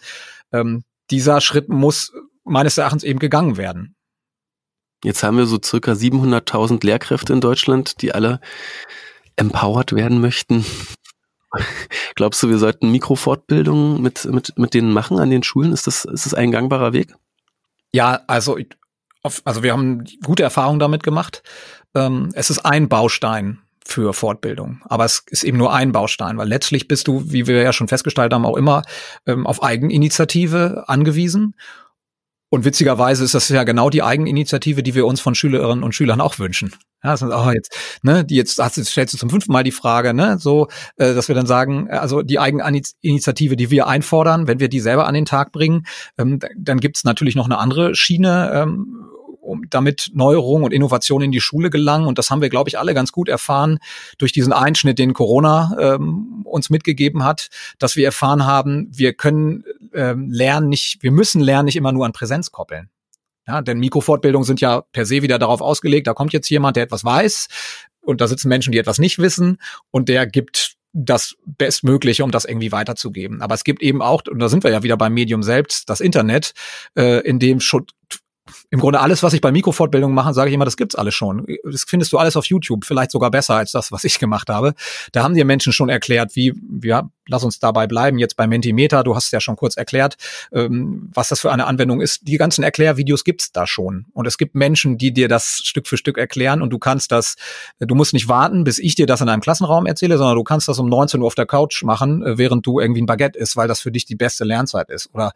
ähm, 0.51 0.83
dieser 1.09 1.41
Schritt 1.41 1.69
muss 1.69 2.13
meines 2.43 2.77
Erachtens 2.77 3.03
eben 3.03 3.19
gegangen 3.19 3.57
werden. 3.57 3.95
Jetzt 5.03 5.23
haben 5.23 5.37
wir 5.37 5.47
so 5.47 5.59
circa 5.63 5.93
700.000 5.93 6.85
Lehrkräfte 6.85 7.33
in 7.33 7.41
Deutschland, 7.41 8.01
die 8.01 8.13
alle 8.13 8.39
empowered 9.35 9.93
werden 9.93 10.21
möchten. 10.21 10.63
Glaubst 12.15 12.41
du, 12.43 12.49
wir 12.49 12.59
sollten 12.59 12.91
Mikrofortbildungen 12.91 14.01
mit, 14.01 14.25
mit, 14.25 14.57
mit 14.57 14.73
denen 14.73 14.93
machen 14.93 15.19
an 15.19 15.29
den 15.29 15.43
Schulen? 15.43 15.73
Ist 15.73 15.87
das, 15.87 16.05
ist 16.05 16.25
das 16.25 16.33
ein 16.33 16.51
gangbarer 16.51 16.93
Weg? 16.93 17.15
Ja, 17.91 18.21
also 18.27 18.57
auf, 19.23 19.41
also 19.45 19.63
wir 19.63 19.73
haben 19.73 20.03
gute 20.23 20.43
Erfahrungen 20.43 20.79
damit 20.79 21.03
gemacht. 21.03 21.43
Ähm, 21.95 22.29
es 22.33 22.49
ist 22.49 22.65
ein 22.65 22.89
Baustein 22.89 23.59
für 23.83 24.13
Fortbildung. 24.13 24.81
Aber 24.85 25.05
es 25.05 25.23
ist 25.29 25.43
eben 25.43 25.57
nur 25.57 25.73
ein 25.73 25.91
Baustein, 25.91 26.37
weil 26.37 26.47
letztlich 26.47 26.87
bist 26.87 27.07
du, 27.07 27.23
wie 27.31 27.47
wir 27.47 27.61
ja 27.61 27.73
schon 27.73 27.87
festgestellt 27.87 28.33
haben, 28.33 28.45
auch 28.45 28.57
immer 28.57 28.83
ähm, 29.25 29.47
auf 29.47 29.63
Eigeninitiative 29.63 30.85
angewiesen. 30.87 31.55
Und 32.53 32.65
witzigerweise 32.65 33.23
ist 33.23 33.33
das 33.33 33.47
ja 33.47 33.63
genau 33.63 33.89
die 33.89 34.03
Eigeninitiative, 34.03 34.83
die 34.83 34.93
wir 34.93 35.05
uns 35.05 35.21
von 35.21 35.35
Schülerinnen 35.35 35.83
und 35.83 35.95
Schülern 35.95 36.19
auch 36.19 36.37
wünschen. 36.37 36.73
Ja, 37.01 37.11
das 37.11 37.21
ist, 37.21 37.31
oh, 37.31 37.49
jetzt, 37.49 37.73
ne, 38.03 38.25
die 38.25 38.35
jetzt, 38.35 38.59
hast 38.59 38.75
du, 38.75 38.83
stellst 38.83 39.13
du 39.13 39.17
zum 39.17 39.29
fünften 39.29 39.53
Mal 39.53 39.63
die 39.63 39.71
Frage, 39.71 40.13
ne, 40.13 40.37
so, 40.37 40.67
äh, 40.97 41.13
dass 41.15 41.29
wir 41.29 41.35
dann 41.35 41.47
sagen, 41.47 41.89
also 41.89 42.21
die 42.21 42.39
Eigeninitiative, 42.39 43.55
die 43.55 43.71
wir 43.71 43.87
einfordern, 43.87 44.47
wenn 44.47 44.59
wir 44.59 44.67
die 44.67 44.81
selber 44.81 45.07
an 45.07 45.13
den 45.13 45.25
Tag 45.25 45.53
bringen, 45.53 45.85
ähm, 46.17 46.39
dann 46.57 46.81
gibt's 46.81 47.05
natürlich 47.05 47.35
noch 47.35 47.45
eine 47.45 47.57
andere 47.57 47.95
Schiene, 47.95 48.51
ähm, 48.53 49.10
um 49.41 49.63
damit 49.69 50.11
Neuerungen 50.13 50.63
und 50.63 50.71
Innovationen 50.71 51.25
in 51.25 51.31
die 51.31 51.41
Schule 51.41 51.69
gelangen. 51.69 52.07
Und 52.07 52.17
das 52.17 52.31
haben 52.31 52.41
wir, 52.41 52.49
glaube 52.49 52.69
ich, 52.69 52.79
alle 52.79 52.93
ganz 52.93 53.11
gut 53.11 53.27
erfahren 53.27 53.79
durch 54.17 54.31
diesen 54.31 54.53
Einschnitt, 54.53 54.99
den 54.99 55.13
Corona 55.13 55.75
ähm, 55.79 56.43
uns 56.45 56.69
mitgegeben 56.69 57.23
hat, 57.23 57.49
dass 57.79 57.95
wir 57.95 58.05
erfahren 58.05 58.45
haben, 58.45 58.89
wir 58.91 59.13
können 59.13 59.63
ähm, 59.93 60.29
lernen 60.29 60.69
nicht, 60.69 61.01
wir 61.01 61.11
müssen 61.11 61.41
lernen 61.41 61.65
nicht 61.65 61.75
immer 61.75 61.91
nur 61.91 62.05
an 62.05 62.13
Präsenz 62.13 62.51
koppeln. 62.51 62.89
Ja, 63.47 63.61
denn 63.61 63.79
Mikrofortbildungen 63.79 64.45
sind 64.45 64.61
ja 64.61 64.81
per 64.81 65.05
se 65.05 65.23
wieder 65.23 65.39
darauf 65.39 65.61
ausgelegt, 65.61 66.07
da 66.07 66.13
kommt 66.13 66.31
jetzt 66.31 66.49
jemand, 66.49 66.77
der 66.77 66.83
etwas 66.83 67.03
weiß 67.03 67.47
und 68.01 68.21
da 68.21 68.27
sitzen 68.27 68.49
Menschen, 68.49 68.71
die 68.71 68.77
etwas 68.77 68.99
nicht 68.99 69.17
wissen 69.17 69.57
und 69.89 70.09
der 70.09 70.27
gibt 70.27 70.75
das 70.93 71.35
Bestmögliche, 71.45 72.23
um 72.23 72.31
das 72.31 72.45
irgendwie 72.45 72.71
weiterzugeben. 72.71 73.41
Aber 73.41 73.55
es 73.55 73.63
gibt 73.63 73.81
eben 73.81 74.01
auch, 74.01 74.23
und 74.29 74.39
da 74.39 74.49
sind 74.49 74.63
wir 74.63 74.71
ja 74.71 74.83
wieder 74.83 74.97
beim 74.97 75.13
Medium 75.13 75.41
selbst, 75.41 75.89
das 75.89 76.01
Internet, 76.01 76.53
äh, 76.97 77.21
in 77.21 77.39
dem 77.39 77.59
schon 77.61 77.85
im 78.69 78.79
Grunde 78.79 78.99
alles, 78.99 79.23
was 79.23 79.33
ich 79.33 79.41
bei 79.41 79.51
Mikrofortbildungen 79.51 80.15
mache, 80.15 80.33
sage 80.33 80.49
ich 80.49 80.55
immer, 80.55 80.65
das 80.65 80.77
gibt's 80.77 80.95
alles 80.95 81.13
schon. 81.13 81.45
Das 81.63 81.83
findest 81.87 82.11
du 82.11 82.17
alles 82.17 82.35
auf 82.35 82.45
YouTube, 82.45 82.85
vielleicht 82.85 83.11
sogar 83.11 83.31
besser 83.31 83.55
als 83.55 83.71
das, 83.71 83.91
was 83.91 84.03
ich 84.03 84.19
gemacht 84.19 84.49
habe. 84.49 84.73
Da 85.11 85.23
haben 85.23 85.35
dir 85.35 85.45
Menschen 85.45 85.73
schon 85.73 85.89
erklärt, 85.89 86.35
wie, 86.35 86.53
ja, 86.83 87.09
lass 87.27 87.43
uns 87.43 87.59
dabei 87.59 87.87
bleiben, 87.87 88.17
jetzt 88.17 88.35
bei 88.35 88.47
Mentimeter, 88.47 89.03
du 89.03 89.15
hast 89.15 89.25
es 89.25 89.31
ja 89.31 89.39
schon 89.39 89.55
kurz 89.55 89.77
erklärt, 89.77 90.17
ähm, 90.51 91.09
was 91.13 91.29
das 91.29 91.39
für 91.39 91.51
eine 91.51 91.65
Anwendung 91.65 92.01
ist. 92.01 92.27
Die 92.27 92.37
ganzen 92.37 92.63
Erklärvideos 92.63 93.23
gibt's 93.23 93.51
da 93.51 93.67
schon. 93.67 94.05
Und 94.13 94.25
es 94.25 94.37
gibt 94.37 94.55
Menschen, 94.55 94.97
die 94.97 95.13
dir 95.13 95.27
das 95.27 95.61
Stück 95.63 95.87
für 95.87 95.97
Stück 95.97 96.17
erklären 96.17 96.61
und 96.61 96.71
du 96.71 96.79
kannst 96.79 97.11
das, 97.11 97.35
du 97.79 97.95
musst 97.95 98.13
nicht 98.13 98.27
warten, 98.27 98.63
bis 98.63 98.79
ich 98.79 98.95
dir 98.95 99.05
das 99.05 99.21
in 99.21 99.29
einem 99.29 99.41
Klassenraum 99.41 99.85
erzähle, 99.85 100.17
sondern 100.17 100.35
du 100.35 100.43
kannst 100.43 100.67
das 100.67 100.79
um 100.79 100.89
19 100.89 101.21
Uhr 101.21 101.27
auf 101.27 101.35
der 101.35 101.45
Couch 101.45 101.83
machen, 101.83 102.23
äh, 102.23 102.37
während 102.37 102.65
du 102.65 102.79
irgendwie 102.79 103.01
ein 103.01 103.05
Baguette 103.05 103.37
isst, 103.37 103.55
weil 103.55 103.67
das 103.67 103.81
für 103.81 103.91
dich 103.91 104.05
die 104.05 104.15
beste 104.15 104.43
Lernzeit 104.43 104.89
ist. 104.89 105.09
Oder 105.13 105.33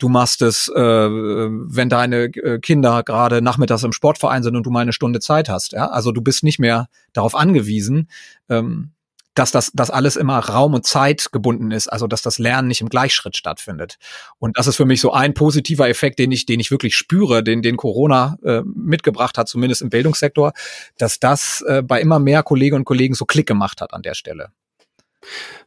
du 0.00 0.08
machst 0.08 0.42
es, 0.42 0.68
äh, 0.68 0.80
wenn 0.80 1.88
deine 1.88 2.24
äh, 2.24 2.58
Kinder 2.58 3.02
gerade 3.02 3.42
nachmittags 3.42 3.84
im 3.84 3.92
Sportverein 3.92 4.42
sind 4.42 4.56
und 4.56 4.64
du 4.64 4.70
mal 4.70 4.80
eine 4.80 4.92
Stunde 4.92 5.20
Zeit 5.20 5.48
hast. 5.48 5.72
Ja? 5.72 5.88
Also 5.88 6.10
du 6.10 6.22
bist 6.22 6.42
nicht 6.42 6.58
mehr 6.58 6.88
darauf 7.12 7.34
angewiesen, 7.34 8.08
ähm, 8.48 8.90
dass 9.34 9.52
das 9.52 9.70
dass 9.72 9.90
alles 9.90 10.16
immer 10.16 10.38
Raum 10.38 10.74
und 10.74 10.84
Zeit 10.84 11.30
gebunden 11.30 11.70
ist, 11.70 11.86
also 11.86 12.08
dass 12.08 12.22
das 12.22 12.38
Lernen 12.38 12.66
nicht 12.68 12.80
im 12.80 12.88
Gleichschritt 12.88 13.36
stattfindet. 13.36 13.96
Und 14.38 14.58
das 14.58 14.66
ist 14.66 14.76
für 14.76 14.86
mich 14.86 15.00
so 15.00 15.12
ein 15.12 15.34
positiver 15.34 15.88
Effekt, 15.88 16.18
den 16.18 16.32
ich 16.32 16.46
den 16.46 16.58
ich 16.58 16.70
wirklich 16.70 16.96
spüre, 16.96 17.44
den 17.44 17.62
den 17.62 17.76
Corona 17.76 18.38
äh, 18.42 18.62
mitgebracht 18.64 19.38
hat, 19.38 19.48
zumindest 19.48 19.82
im 19.82 19.90
Bildungssektor, 19.90 20.52
dass 20.98 21.20
das 21.20 21.62
äh, 21.68 21.82
bei 21.82 22.00
immer 22.00 22.18
mehr 22.18 22.42
Kolleginnen 22.42 22.80
und 22.80 22.84
Kollegen 22.86 23.14
so 23.14 23.24
Klick 23.24 23.46
gemacht 23.46 23.80
hat 23.80 23.94
an 23.94 24.02
der 24.02 24.14
Stelle. 24.14 24.50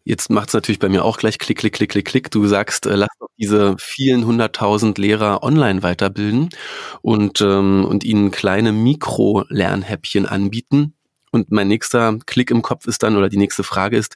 Jetzt 0.04 0.30
macht 0.30 0.50
es 0.50 0.54
natürlich 0.54 0.80
bei 0.80 0.90
mir 0.90 1.06
auch 1.06 1.18
gleich 1.18 1.40
Klick, 1.40 1.60
Klick, 1.60 1.74
Klick, 1.74 1.90
Klick, 1.90 2.06
Klick. 2.06 2.32
Du 2.32 2.46
sagst, 2.48 2.86
äh, 2.86 2.96
lass 2.96 3.10
doch 3.20 3.30
diese 3.38 3.76
vielen 3.80 4.26
hunderttausend 4.26 4.98
Lehrer 4.98 5.44
online 5.44 5.84
weiterbilden 5.84 6.50
und, 7.02 7.42
ähm, 7.42 7.86
und 7.86 8.04
ihnen 8.04 8.32
kleine 8.32 8.72
Mikro-Lernhäppchen 8.72 10.26
anbieten. 10.26 10.96
Und 11.32 11.52
mein 11.52 11.68
nächster 11.68 12.20
Klick 12.26 12.52
im 12.52 12.62
Kopf 12.62 12.86
ist 12.88 13.04
dann, 13.04 13.16
oder 13.16 13.30
die 13.30 13.38
nächste 13.38 13.64
Frage 13.64 13.98
ist, 13.98 14.16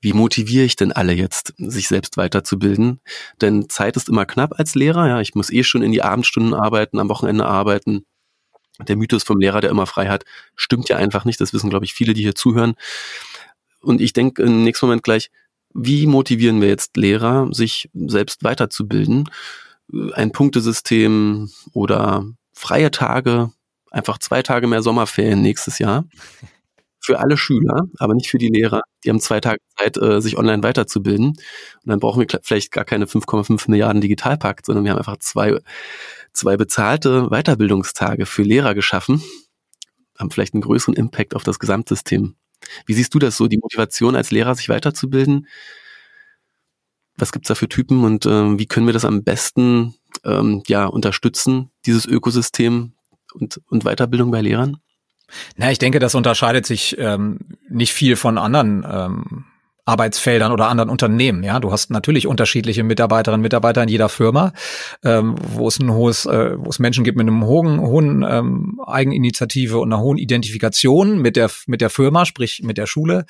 wie 0.00 0.12
motiviere 0.12 0.64
ich 0.64 0.76
denn 0.76 0.92
alle 0.92 1.12
jetzt, 1.12 1.54
sich 1.58 1.88
selbst 1.88 2.16
weiterzubilden? 2.16 3.00
Denn 3.40 3.68
Zeit 3.68 3.96
ist 3.96 4.08
immer 4.08 4.26
knapp 4.26 4.58
als 4.58 4.74
Lehrer. 4.74 5.08
Ja, 5.08 5.20
ich 5.20 5.34
muss 5.34 5.50
eh 5.50 5.64
schon 5.64 5.82
in 5.82 5.92
die 5.92 6.02
Abendstunden 6.02 6.54
arbeiten, 6.54 6.98
am 6.98 7.08
Wochenende 7.08 7.46
arbeiten. 7.46 8.04
Der 8.86 8.96
Mythos 8.96 9.24
vom 9.24 9.40
Lehrer, 9.40 9.60
der 9.60 9.70
immer 9.70 9.86
frei 9.86 10.08
hat, 10.08 10.24
stimmt 10.54 10.88
ja 10.88 10.96
einfach 10.96 11.24
nicht. 11.24 11.40
Das 11.40 11.52
wissen, 11.52 11.70
glaube 11.70 11.86
ich, 11.86 11.94
viele, 11.94 12.14
die 12.14 12.22
hier 12.22 12.34
zuhören. 12.34 12.74
Und 13.86 14.00
ich 14.00 14.12
denke 14.12 14.42
im 14.42 14.64
nächsten 14.64 14.86
Moment 14.86 15.04
gleich, 15.04 15.30
Wie 15.72 16.06
motivieren 16.06 16.60
wir 16.60 16.68
jetzt 16.68 16.96
Lehrer, 16.96 17.48
sich 17.52 17.90
selbst 17.94 18.42
weiterzubilden? 18.42 19.30
Ein 20.14 20.32
Punktesystem 20.32 21.50
oder 21.72 22.26
freie 22.52 22.90
Tage, 22.90 23.52
einfach 23.90 24.18
zwei 24.18 24.42
Tage 24.42 24.66
mehr 24.66 24.82
Sommerferien 24.82 25.42
nächstes 25.42 25.78
Jahr. 25.78 26.04
Für 26.98 27.20
alle 27.20 27.36
Schüler, 27.36 27.82
aber 27.98 28.14
nicht 28.14 28.28
für 28.28 28.38
die 28.38 28.48
Lehrer. 28.48 28.80
Die 29.04 29.10
haben 29.10 29.20
zwei 29.20 29.38
Tage 29.40 29.60
Zeit, 29.78 29.96
äh, 29.96 30.20
sich 30.20 30.36
online 30.36 30.64
weiterzubilden. 30.64 31.28
Und 31.28 31.36
dann 31.84 32.00
brauchen 32.00 32.20
wir 32.20 32.40
vielleicht 32.42 32.72
gar 32.72 32.84
keine 32.84 33.04
5,5 33.04 33.70
Milliarden 33.70 34.00
Digitalpakt, 34.00 34.66
sondern 34.66 34.84
wir 34.84 34.90
haben 34.90 34.98
einfach 34.98 35.18
zwei, 35.18 35.56
zwei 36.32 36.56
bezahlte 36.56 37.28
Weiterbildungstage 37.28 38.26
für 38.26 38.42
Lehrer 38.42 38.74
geschaffen, 38.74 39.22
haben 40.18 40.32
vielleicht 40.32 40.54
einen 40.54 40.62
größeren 40.62 40.94
Impact 40.94 41.36
auf 41.36 41.44
das 41.44 41.60
Gesamtsystem. 41.60 42.34
Wie 42.86 42.94
siehst 42.94 43.14
du 43.14 43.18
das 43.18 43.36
so, 43.36 43.46
die 43.48 43.58
Motivation 43.58 44.16
als 44.16 44.30
Lehrer, 44.30 44.54
sich 44.54 44.68
weiterzubilden? 44.68 45.46
Was 47.16 47.32
gibt's 47.32 47.48
da 47.48 47.54
für 47.54 47.68
Typen 47.68 48.04
und 48.04 48.26
äh, 48.26 48.58
wie 48.58 48.66
können 48.66 48.86
wir 48.86 48.92
das 48.92 49.04
am 49.04 49.24
besten 49.24 49.94
ähm, 50.24 50.62
ja, 50.66 50.86
unterstützen, 50.86 51.70
dieses 51.86 52.06
Ökosystem 52.06 52.92
und, 53.32 53.60
und 53.68 53.84
Weiterbildung 53.84 54.30
bei 54.30 54.42
Lehrern? 54.42 54.78
Na, 55.56 55.70
ich 55.72 55.78
denke, 55.78 55.98
das 55.98 56.14
unterscheidet 56.14 56.66
sich 56.66 56.96
ähm, 56.98 57.38
nicht 57.68 57.92
viel 57.92 58.16
von 58.16 58.38
anderen 58.38 58.86
ähm, 58.88 59.44
Arbeitsfeldern 59.86 60.52
oder 60.52 60.68
anderen 60.68 60.90
Unternehmen. 60.90 61.44
Ja, 61.44 61.60
du 61.60 61.72
hast 61.72 61.90
natürlich 61.90 62.26
unterschiedliche 62.26 62.82
Mitarbeiterinnen 62.82 63.40
und 63.40 63.42
Mitarbeiter 63.42 63.82
in 63.84 63.88
jeder 63.88 64.08
Firma, 64.08 64.52
ähm, 65.04 65.36
wo 65.38 65.68
es 65.68 65.78
ein 65.78 65.92
hohes, 65.92 66.26
äh, 66.26 66.56
wo 66.58 66.68
es 66.68 66.78
Menschen 66.80 67.04
gibt 67.04 67.16
mit 67.16 67.26
einem 67.26 67.44
hohen, 67.44 67.80
hohen 67.80 68.26
ähm, 68.28 68.80
Eigeninitiative 68.84 69.78
und 69.78 69.92
einer 69.92 70.02
hohen 70.02 70.18
Identifikation 70.18 71.18
mit 71.18 71.36
der 71.36 71.50
mit 71.66 71.80
der 71.80 71.90
Firma, 71.90 72.26
sprich 72.26 72.62
mit 72.64 72.78
der 72.78 72.86
Schule 72.86 73.24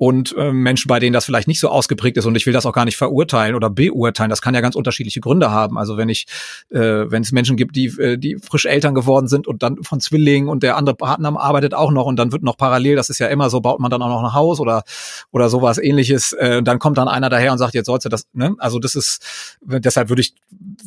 und 0.00 0.34
äh, 0.38 0.50
Menschen, 0.50 0.88
bei 0.88 0.98
denen 0.98 1.12
das 1.12 1.26
vielleicht 1.26 1.46
nicht 1.46 1.60
so 1.60 1.68
ausgeprägt 1.68 2.16
ist. 2.16 2.24
Und 2.24 2.34
ich 2.34 2.46
will 2.46 2.54
das 2.54 2.64
auch 2.64 2.72
gar 2.72 2.86
nicht 2.86 2.96
verurteilen 2.96 3.54
oder 3.54 3.68
beurteilen. 3.68 4.30
Das 4.30 4.40
kann 4.40 4.54
ja 4.54 4.62
ganz 4.62 4.74
unterschiedliche 4.74 5.20
Gründe 5.20 5.50
haben. 5.50 5.76
Also 5.76 5.98
wenn 5.98 6.08
ich, 6.08 6.24
äh, 6.70 6.78
wenn 6.78 7.20
es 7.20 7.32
Menschen 7.32 7.58
gibt, 7.58 7.76
die, 7.76 7.88
äh, 7.98 8.16
die 8.16 8.38
frisch 8.38 8.64
Eltern 8.64 8.94
geworden 8.94 9.28
sind 9.28 9.46
und 9.46 9.62
dann 9.62 9.76
von 9.82 10.00
Zwillingen 10.00 10.48
und 10.48 10.62
der 10.62 10.78
andere 10.78 10.96
Partner 10.96 11.38
arbeitet 11.38 11.74
auch 11.74 11.90
noch 11.90 12.06
und 12.06 12.16
dann 12.16 12.32
wird 12.32 12.42
noch 12.42 12.56
parallel, 12.56 12.96
das 12.96 13.10
ist 13.10 13.18
ja 13.18 13.26
immer 13.26 13.50
so, 13.50 13.60
baut 13.60 13.78
man 13.78 13.90
dann 13.90 14.00
auch 14.00 14.08
noch 14.08 14.24
ein 14.24 14.32
Haus 14.32 14.58
oder 14.58 14.84
oder 15.32 15.50
sowas 15.50 15.76
ähnliches. 15.90 16.32
Äh, 16.32 16.62
dann 16.62 16.78
kommt 16.78 16.98
dann 16.98 17.08
einer 17.08 17.28
daher 17.28 17.52
und 17.52 17.58
sagt, 17.58 17.74
jetzt 17.74 17.86
sollst 17.86 18.04
du 18.04 18.08
das, 18.08 18.26
ne? 18.32 18.54
Also 18.58 18.78
das 18.78 18.94
ist, 18.94 19.22
deshalb 19.60 20.08
würde 20.08 20.22
ich, 20.22 20.34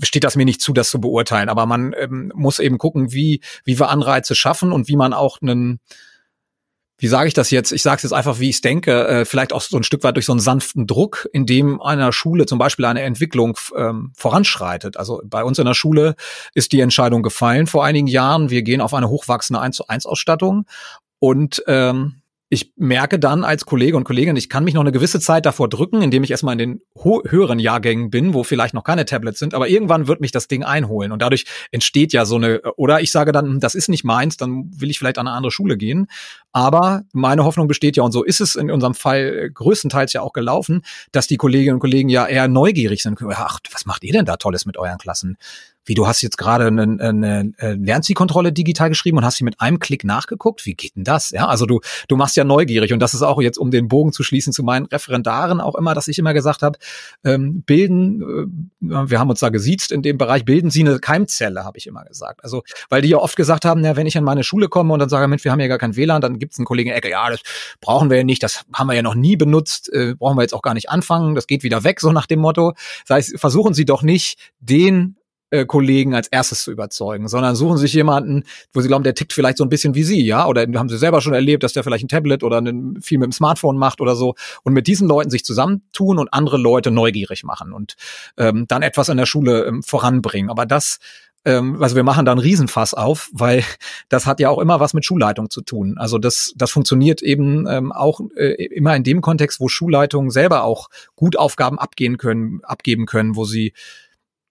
steht 0.01 0.23
das 0.23 0.35
mir 0.35 0.45
nicht 0.45 0.61
zu, 0.61 0.73
das 0.73 0.89
zu 0.89 0.99
beurteilen. 0.99 1.49
Aber 1.49 1.65
man 1.65 1.93
ähm, 1.97 2.31
muss 2.35 2.59
eben 2.59 2.77
gucken, 2.77 3.11
wie, 3.11 3.41
wie 3.63 3.79
wir 3.79 3.89
Anreize 3.89 4.35
schaffen 4.35 4.71
und 4.71 4.87
wie 4.87 4.95
man 4.95 5.13
auch 5.13 5.41
einen 5.41 5.79
wie 7.03 7.07
sage 7.07 7.27
ich 7.27 7.33
das 7.33 7.51
jetzt? 7.51 7.73
Ich 7.73 7.81
sage 7.81 7.97
es 7.97 8.03
jetzt 8.03 8.13
einfach, 8.13 8.39
wie 8.39 8.49
ich 8.49 8.55
es 8.55 8.61
denke, 8.61 9.05
äh, 9.07 9.25
vielleicht 9.25 9.51
auch 9.51 9.59
so 9.59 9.75
ein 9.75 9.83
Stück 9.83 10.05
weit 10.05 10.15
durch 10.15 10.25
so 10.25 10.31
einen 10.31 10.39
sanften 10.39 10.87
Druck, 10.87 11.27
in 11.33 11.45
dem 11.45 11.81
einer 11.81 12.13
Schule 12.13 12.45
zum 12.45 12.59
Beispiel 12.59 12.85
eine 12.85 13.01
Entwicklung 13.01 13.57
ähm, 13.75 14.13
voranschreitet. 14.15 14.95
Also 14.95 15.21
bei 15.25 15.43
uns 15.43 15.59
in 15.59 15.65
der 15.65 15.73
Schule 15.73 16.15
ist 16.53 16.71
die 16.71 16.79
Entscheidung 16.79 17.21
gefallen 17.21 17.67
vor 17.67 17.83
einigen 17.83 18.07
Jahren. 18.07 18.49
Wir 18.49 18.61
gehen 18.61 18.79
auf 18.79 18.93
eine 18.93 19.09
hochwachsende 19.09 19.59
1 19.59 19.75
zu 19.75 19.87
1 19.89 20.05
Ausstattung 20.05 20.65
und 21.19 21.61
ähm, 21.67 22.21
ich 22.53 22.71
merke 22.77 23.17
dann 23.17 23.43
als 23.43 23.65
Kollege 23.65 23.97
und 23.97 24.03
Kollegin, 24.03 24.35
ich 24.35 24.47
kann 24.47 24.63
mich 24.63 24.75
noch 24.75 24.81
eine 24.81 24.91
gewisse 24.91 25.19
Zeit 25.19 25.45
davor 25.45 25.67
drücken, 25.67 26.03
indem 26.03 26.23
ich 26.23 26.31
erstmal 26.31 26.53
in 26.53 26.59
den 26.59 26.81
höheren 27.03 27.57
Jahrgängen 27.57 28.11
bin, 28.11 28.33
wo 28.35 28.43
vielleicht 28.43 28.75
noch 28.75 28.83
keine 28.83 29.05
Tablets 29.05 29.39
sind, 29.39 29.55
aber 29.55 29.67
irgendwann 29.67 30.07
wird 30.07 30.21
mich 30.21 30.31
das 30.31 30.47
Ding 30.47 30.63
einholen 30.63 31.11
und 31.11 31.21
dadurch 31.21 31.45
entsteht 31.71 32.13
ja 32.13 32.25
so 32.25 32.35
eine, 32.35 32.61
oder 32.77 33.01
ich 33.01 33.11
sage 33.11 33.31
dann, 33.31 33.59
das 33.59 33.73
ist 33.73 33.89
nicht 33.89 34.03
meins, 34.03 34.37
dann 34.37 34.69
will 34.77 34.91
ich 34.91 34.99
vielleicht 34.99 35.17
an 35.17 35.27
eine 35.27 35.35
andere 35.35 35.51
Schule 35.51 35.77
gehen. 35.77 36.07
Aber 36.51 37.01
meine 37.11 37.43
Hoffnung 37.43 37.67
besteht 37.67 37.97
ja, 37.97 38.03
und 38.03 38.11
so 38.11 38.23
ist 38.23 38.39
es 38.39 38.55
in 38.55 38.69
unserem 38.69 38.93
Fall 38.93 39.49
größtenteils 39.51 40.13
ja 40.13 40.21
auch 40.21 40.33
gelaufen, 40.33 40.83
dass 41.11 41.25
die 41.25 41.37
Kolleginnen 41.37 41.75
und 41.75 41.79
Kollegen 41.79 42.09
ja 42.09 42.27
eher 42.27 42.47
neugierig 42.47 43.01
sind. 43.01 43.19
Ach, 43.31 43.59
was 43.71 43.87
macht 43.87 44.03
ihr 44.03 44.13
denn 44.13 44.25
da 44.25 44.37
Tolles 44.37 44.67
mit 44.67 44.77
euren 44.77 44.99
Klassen? 44.99 45.37
Wie 45.85 45.93
du 45.93 46.07
hast 46.07 46.21
jetzt 46.21 46.37
gerade 46.37 46.67
eine, 46.67 46.83
eine, 46.83 47.53
eine 47.57 47.73
Lernzielkontrolle 47.75 48.51
digital 48.51 48.89
geschrieben 48.89 49.17
und 49.17 49.25
hast 49.25 49.37
sie 49.37 49.43
mit 49.43 49.59
einem 49.59 49.79
Klick 49.79 50.03
nachgeguckt. 50.03 50.65
Wie 50.65 50.73
geht 50.73 50.95
denn 50.95 51.03
das? 51.03 51.31
Ja, 51.31 51.47
also 51.47 51.65
du, 51.65 51.81
du 52.07 52.15
machst 52.15 52.35
ja 52.35 52.43
neugierig 52.43 52.93
und 52.93 52.99
das 52.99 53.13
ist 53.13 53.21
auch 53.21 53.41
jetzt, 53.41 53.57
um 53.57 53.71
den 53.71 53.87
Bogen 53.87 54.11
zu 54.13 54.23
schließen 54.23 54.53
zu 54.53 54.63
meinen 54.63 54.85
Referendaren 54.85 55.61
auch 55.61 55.75
immer, 55.75 55.93
dass 55.93 56.07
ich 56.07 56.19
immer 56.19 56.33
gesagt 56.33 56.61
habe, 56.61 56.77
ähm, 57.23 57.63
bilden, 57.63 58.21
äh, 58.81 59.09
wir 59.09 59.19
haben 59.19 59.29
uns 59.29 59.39
da 59.39 59.49
gesiezt 59.49 59.91
in 59.91 60.01
dem 60.01 60.17
Bereich, 60.17 60.45
bilden 60.45 60.69
sie 60.69 60.81
eine 60.81 60.99
Keimzelle, 60.99 61.63
habe 61.63 61.77
ich 61.77 61.87
immer 61.87 62.03
gesagt. 62.05 62.43
Also, 62.43 62.63
weil 62.89 63.01
die 63.01 63.09
ja 63.09 63.17
oft 63.17 63.35
gesagt 63.35 63.65
haben, 63.65 63.83
ja, 63.83 63.95
wenn 63.95 64.07
ich 64.07 64.17
an 64.17 64.23
meine 64.23 64.43
Schule 64.43 64.69
komme 64.69 64.93
und 64.93 64.99
dann 64.99 65.09
sage, 65.09 65.27
Mensch, 65.27 65.43
wir 65.43 65.51
haben 65.51 65.59
ja 65.59 65.67
gar 65.67 65.77
kein 65.77 65.95
WLAN, 65.95 66.21
dann 66.21 66.39
gibt 66.39 66.53
es 66.53 66.59
einen 66.59 66.65
Kollegen 66.65 66.91
Ecke, 66.91 67.09
ja, 67.09 67.29
das 67.29 67.41
brauchen 67.81 68.09
wir 68.09 68.17
ja 68.17 68.23
nicht, 68.23 68.43
das 68.43 68.63
haben 68.73 68.87
wir 68.87 68.93
ja 68.93 69.01
noch 69.01 69.15
nie 69.15 69.35
benutzt, 69.35 69.91
äh, 69.91 70.15
brauchen 70.15 70.37
wir 70.37 70.43
jetzt 70.43 70.53
auch 70.53 70.61
gar 70.61 70.73
nicht 70.73 70.89
anfangen, 70.89 71.35
das 71.35 71.47
geht 71.47 71.63
wieder 71.63 71.83
weg, 71.83 71.99
so 71.99 72.11
nach 72.11 72.25
dem 72.25 72.39
Motto. 72.39 72.73
Das 73.07 73.15
heißt, 73.15 73.39
versuchen 73.39 73.73
Sie 73.73 73.85
doch 73.85 74.01
nicht, 74.01 74.39
den 74.59 75.17
äh, 75.53 75.65
Kollegen 75.65 76.15
als 76.15 76.27
erstes 76.27 76.63
zu 76.63 76.71
überzeugen, 76.71 77.27
sondern 77.27 77.55
suchen 77.55 77.77
sich 77.77 77.93
jemanden, 77.93 78.43
wo 78.73 78.81
sie 78.81 78.87
glauben, 78.87 79.03
der 79.03 79.13
tickt 79.13 79.33
vielleicht 79.33 79.57
so 79.57 79.63
ein 79.63 79.69
bisschen 79.69 79.93
wie 79.93 80.03
sie, 80.03 80.25
ja, 80.25 80.47
oder 80.47 80.61
haben 80.61 80.89
sie 80.89 80.97
selber 80.97 81.21
schon 81.21 81.33
erlebt, 81.33 81.63
dass 81.63 81.73
der 81.73 81.83
vielleicht 81.83 82.03
ein 82.03 82.07
Tablet 82.07 82.43
oder 82.43 82.57
einen, 82.57 83.01
viel 83.01 83.19
mit 83.19 83.27
dem 83.27 83.31
Smartphone 83.31 83.77
macht 83.77 84.01
oder 84.01 84.15
so 84.15 84.33
und 84.63 84.73
mit 84.73 84.87
diesen 84.87 85.07
Leuten 85.07 85.29
sich 85.29 85.45
zusammentun 85.45 86.17
und 86.17 86.33
andere 86.33 86.57
Leute 86.57 86.89
neugierig 86.89 87.43
machen 87.43 87.71
und 87.71 87.95
ähm, 88.37 88.65
dann 88.67 88.81
etwas 88.81 89.09
in 89.09 89.17
der 89.17 89.27
Schule 89.27 89.65
ähm, 89.65 89.83
voranbringen. 89.83 90.49
Aber 90.49 90.65
das 90.65 90.97
ähm, 91.45 91.81
also 91.81 91.95
wir 91.95 92.03
machen 92.03 92.25
da 92.25 92.31
einen 92.31 92.41
Riesenfass 92.41 92.93
auf, 92.93 93.29
weil 93.33 93.63
das 94.09 94.25
hat 94.25 94.39
ja 94.39 94.49
auch 94.49 94.59
immer 94.59 94.79
was 94.79 94.93
mit 94.93 95.05
Schulleitung 95.05 95.49
zu 95.49 95.61
tun. 95.61 95.97
Also 95.97 96.17
das, 96.17 96.53
das 96.55 96.71
funktioniert 96.71 97.21
eben 97.21 97.67
ähm, 97.67 97.91
auch 97.91 98.21
äh, 98.35 98.65
immer 98.65 98.95
in 98.95 99.03
dem 99.03 99.21
Kontext, 99.21 99.59
wo 99.59 99.67
Schulleitungen 99.67 100.31
selber 100.31 100.63
auch 100.63 100.89
gut 101.15 101.37
Aufgaben 101.37 101.79
abgehen 101.79 102.17
können, 102.17 102.61
abgeben 102.63 103.05
können, 103.05 103.35
wo 103.35 103.45
sie 103.45 103.73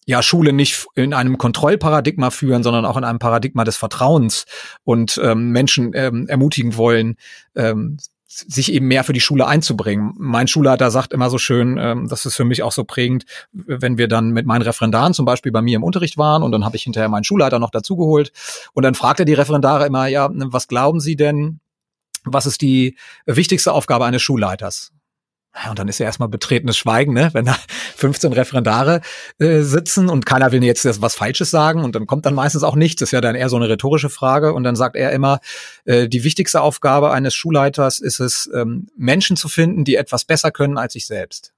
ja 0.06 0.22
Schule 0.22 0.52
nicht 0.52 0.86
in 0.94 1.14
einem 1.14 1.38
Kontrollparadigma 1.38 2.30
führen, 2.30 2.62
sondern 2.62 2.84
auch 2.84 2.96
in 2.96 3.04
einem 3.04 3.18
Paradigma 3.18 3.64
des 3.64 3.76
Vertrauens 3.76 4.46
und 4.84 5.20
ähm, 5.22 5.50
Menschen 5.50 5.92
ähm, 5.94 6.26
ermutigen 6.28 6.76
wollen, 6.76 7.16
ähm, 7.54 7.98
sich 8.26 8.72
eben 8.72 8.88
mehr 8.88 9.04
für 9.04 9.12
die 9.12 9.20
Schule 9.20 9.46
einzubringen. 9.46 10.14
Mein 10.16 10.48
Schulleiter 10.48 10.90
sagt 10.90 11.12
immer 11.12 11.28
so 11.28 11.38
schön, 11.38 11.76
ähm, 11.78 12.08
das 12.08 12.24
ist 12.24 12.34
für 12.34 12.44
mich 12.44 12.62
auch 12.62 12.72
so 12.72 12.84
prägend, 12.84 13.24
wenn 13.52 13.98
wir 13.98 14.08
dann 14.08 14.30
mit 14.30 14.46
meinen 14.46 14.62
Referendaren 14.62 15.12
zum 15.12 15.26
Beispiel 15.26 15.52
bei 15.52 15.62
mir 15.62 15.76
im 15.76 15.82
Unterricht 15.82 16.16
waren 16.16 16.42
und 16.42 16.52
dann 16.52 16.64
habe 16.64 16.76
ich 16.76 16.84
hinterher 16.84 17.08
meinen 17.08 17.24
Schulleiter 17.24 17.58
noch 17.58 17.70
dazugeholt 17.70 18.32
und 18.72 18.84
dann 18.84 18.94
fragt 18.94 19.20
er 19.20 19.26
die 19.26 19.34
Referendare 19.34 19.86
immer, 19.86 20.06
ja, 20.06 20.30
was 20.32 20.66
glauben 20.66 21.00
Sie 21.00 21.16
denn, 21.16 21.60
was 22.24 22.46
ist 22.46 22.62
die 22.62 22.96
wichtigste 23.26 23.72
Aufgabe 23.72 24.06
eines 24.06 24.22
Schulleiters? 24.22 24.92
Und 25.68 25.78
dann 25.78 25.88
ist 25.88 25.98
ja 25.98 26.06
erstmal 26.06 26.28
betretenes 26.28 26.78
Schweigen, 26.78 27.12
ne? 27.12 27.28
wenn 27.34 27.44
da 27.44 27.56
15 27.96 28.32
Referendare 28.32 29.02
äh, 29.38 29.60
sitzen 29.60 30.08
und 30.08 30.24
keiner 30.24 30.50
will 30.50 30.64
jetzt 30.64 31.02
was 31.02 31.14
Falsches 31.14 31.50
sagen 31.50 31.84
und 31.84 31.94
dann 31.94 32.06
kommt 32.06 32.24
dann 32.24 32.34
meistens 32.34 32.62
auch 32.62 32.74
nichts. 32.74 33.00
Das 33.00 33.08
ist 33.08 33.12
ja 33.12 33.20
dann 33.20 33.34
eher 33.34 33.50
so 33.50 33.56
eine 33.56 33.68
rhetorische 33.68 34.08
Frage. 34.08 34.54
Und 34.54 34.64
dann 34.64 34.76
sagt 34.76 34.96
er 34.96 35.12
immer, 35.12 35.40
äh, 35.84 36.08
die 36.08 36.24
wichtigste 36.24 36.62
Aufgabe 36.62 37.10
eines 37.10 37.34
Schulleiters 37.34 38.00
ist 38.00 38.18
es, 38.18 38.50
ähm, 38.54 38.88
Menschen 38.96 39.36
zu 39.36 39.48
finden, 39.48 39.84
die 39.84 39.96
etwas 39.96 40.24
besser 40.24 40.50
können 40.50 40.78
als 40.78 40.94
ich 40.94 41.06
selbst. 41.06 41.52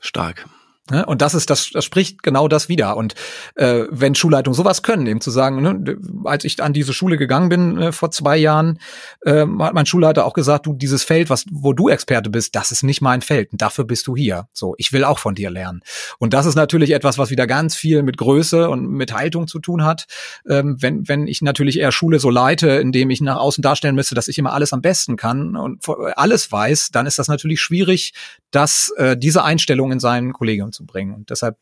Stark. 0.00 0.46
Ne? 0.90 1.04
Und 1.04 1.20
das 1.20 1.34
ist, 1.34 1.50
das, 1.50 1.70
das 1.70 1.84
spricht 1.84 2.22
genau 2.22 2.46
das 2.46 2.68
wieder. 2.68 2.96
Und 2.96 3.14
äh, 3.56 3.84
wenn 3.90 4.14
Schulleitungen 4.14 4.56
sowas 4.56 4.82
können, 4.82 5.06
eben 5.06 5.20
zu 5.20 5.30
sagen, 5.30 5.62
ne, 5.62 5.96
als 6.24 6.44
ich 6.44 6.62
an 6.62 6.72
diese 6.72 6.92
Schule 6.92 7.16
gegangen 7.16 7.48
bin 7.48 7.78
äh, 7.78 7.92
vor 7.92 8.10
zwei 8.12 8.36
Jahren, 8.36 8.78
äh, 9.22 9.44
hat 9.58 9.74
mein 9.74 9.86
Schulleiter 9.86 10.24
auch 10.24 10.32
gesagt, 10.32 10.66
du, 10.66 10.74
dieses 10.74 11.02
Feld, 11.02 11.28
was, 11.28 11.44
wo 11.50 11.72
du 11.72 11.88
Experte 11.88 12.30
bist, 12.30 12.54
das 12.54 12.70
ist 12.70 12.84
nicht 12.84 13.00
mein 13.00 13.20
Feld. 13.20 13.52
Und 13.52 13.62
dafür 13.62 13.84
bist 13.84 14.06
du 14.06 14.14
hier. 14.14 14.48
So, 14.52 14.74
ich 14.78 14.92
will 14.92 15.02
auch 15.02 15.18
von 15.18 15.34
dir 15.34 15.50
lernen. 15.50 15.82
Und 16.18 16.34
das 16.34 16.46
ist 16.46 16.54
natürlich 16.54 16.92
etwas, 16.92 17.18
was 17.18 17.30
wieder 17.30 17.48
ganz 17.48 17.74
viel 17.74 18.02
mit 18.04 18.16
Größe 18.16 18.70
und 18.70 18.88
mit 18.88 19.12
Haltung 19.12 19.48
zu 19.48 19.58
tun 19.58 19.84
hat. 19.84 20.06
Ähm, 20.48 20.76
wenn, 20.80 21.08
wenn 21.08 21.26
ich 21.26 21.42
natürlich 21.42 21.80
eher 21.80 21.90
Schule 21.90 22.20
so 22.20 22.30
leite, 22.30 22.68
indem 22.68 23.10
ich 23.10 23.20
nach 23.20 23.38
außen 23.38 23.62
darstellen 23.62 23.96
müsste, 23.96 24.14
dass 24.14 24.28
ich 24.28 24.38
immer 24.38 24.52
alles 24.52 24.72
am 24.72 24.82
besten 24.82 25.16
kann 25.16 25.56
und 25.56 25.84
alles 26.16 26.52
weiß, 26.52 26.90
dann 26.92 27.06
ist 27.06 27.18
das 27.18 27.26
natürlich 27.26 27.60
schwierig, 27.60 28.12
dass 28.52 28.92
äh, 28.96 29.16
diese 29.16 29.42
Einstellung 29.42 29.90
in 29.92 30.00
seinen 30.00 30.32
Kollegium 30.32 30.72
bringen. 30.84 31.14
Und 31.14 31.30
deshalb 31.30 31.56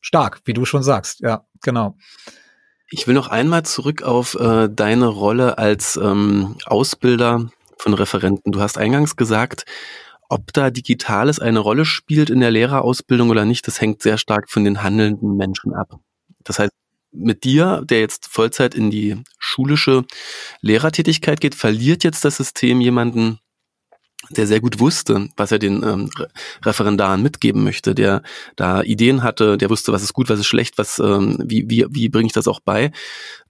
stark, 0.00 0.42
wie 0.44 0.52
du 0.52 0.64
schon 0.64 0.82
sagst. 0.82 1.20
Ja, 1.20 1.46
genau. 1.62 1.96
Ich 2.90 3.06
will 3.06 3.14
noch 3.14 3.28
einmal 3.28 3.64
zurück 3.64 4.02
auf 4.02 4.34
äh, 4.34 4.68
deine 4.70 5.06
Rolle 5.06 5.58
als 5.58 5.96
ähm, 5.96 6.56
Ausbilder 6.66 7.50
von 7.78 7.94
Referenten. 7.94 8.52
Du 8.52 8.60
hast 8.60 8.78
eingangs 8.78 9.16
gesagt, 9.16 9.64
ob 10.28 10.52
da 10.52 10.70
Digitales 10.70 11.38
eine 11.38 11.58
Rolle 11.58 11.84
spielt 11.84 12.30
in 12.30 12.40
der 12.40 12.50
Lehrerausbildung 12.50 13.30
oder 13.30 13.44
nicht, 13.44 13.66
das 13.66 13.80
hängt 13.80 14.02
sehr 14.02 14.18
stark 14.18 14.50
von 14.50 14.64
den 14.64 14.82
handelnden 14.82 15.36
Menschen 15.36 15.74
ab. 15.74 15.98
Das 16.44 16.58
heißt, 16.58 16.72
mit 17.12 17.44
dir, 17.44 17.82
der 17.84 18.00
jetzt 18.00 18.26
Vollzeit 18.26 18.74
in 18.74 18.90
die 18.90 19.22
schulische 19.38 20.04
Lehrertätigkeit 20.60 21.40
geht, 21.40 21.54
verliert 21.54 22.04
jetzt 22.04 22.24
das 22.24 22.36
System 22.36 22.80
jemanden, 22.80 23.38
der 24.30 24.46
sehr 24.46 24.60
gut 24.60 24.80
wusste, 24.80 25.28
was 25.36 25.52
er 25.52 25.58
den 25.58 25.82
ähm, 25.82 26.10
Referendaren 26.64 27.22
mitgeben 27.22 27.64
möchte, 27.64 27.94
der 27.94 28.22
da 28.56 28.82
Ideen 28.82 29.22
hatte, 29.22 29.58
der 29.58 29.70
wusste, 29.70 29.92
was 29.92 30.02
ist 30.02 30.12
gut, 30.12 30.28
was 30.28 30.40
ist 30.40 30.46
schlecht, 30.46 30.78
was, 30.78 30.98
ähm, 30.98 31.38
wie, 31.44 31.68
wie, 31.68 31.86
wie 31.90 32.08
bringe 32.08 32.26
ich 32.26 32.32
das 32.32 32.48
auch 32.48 32.60
bei. 32.60 32.92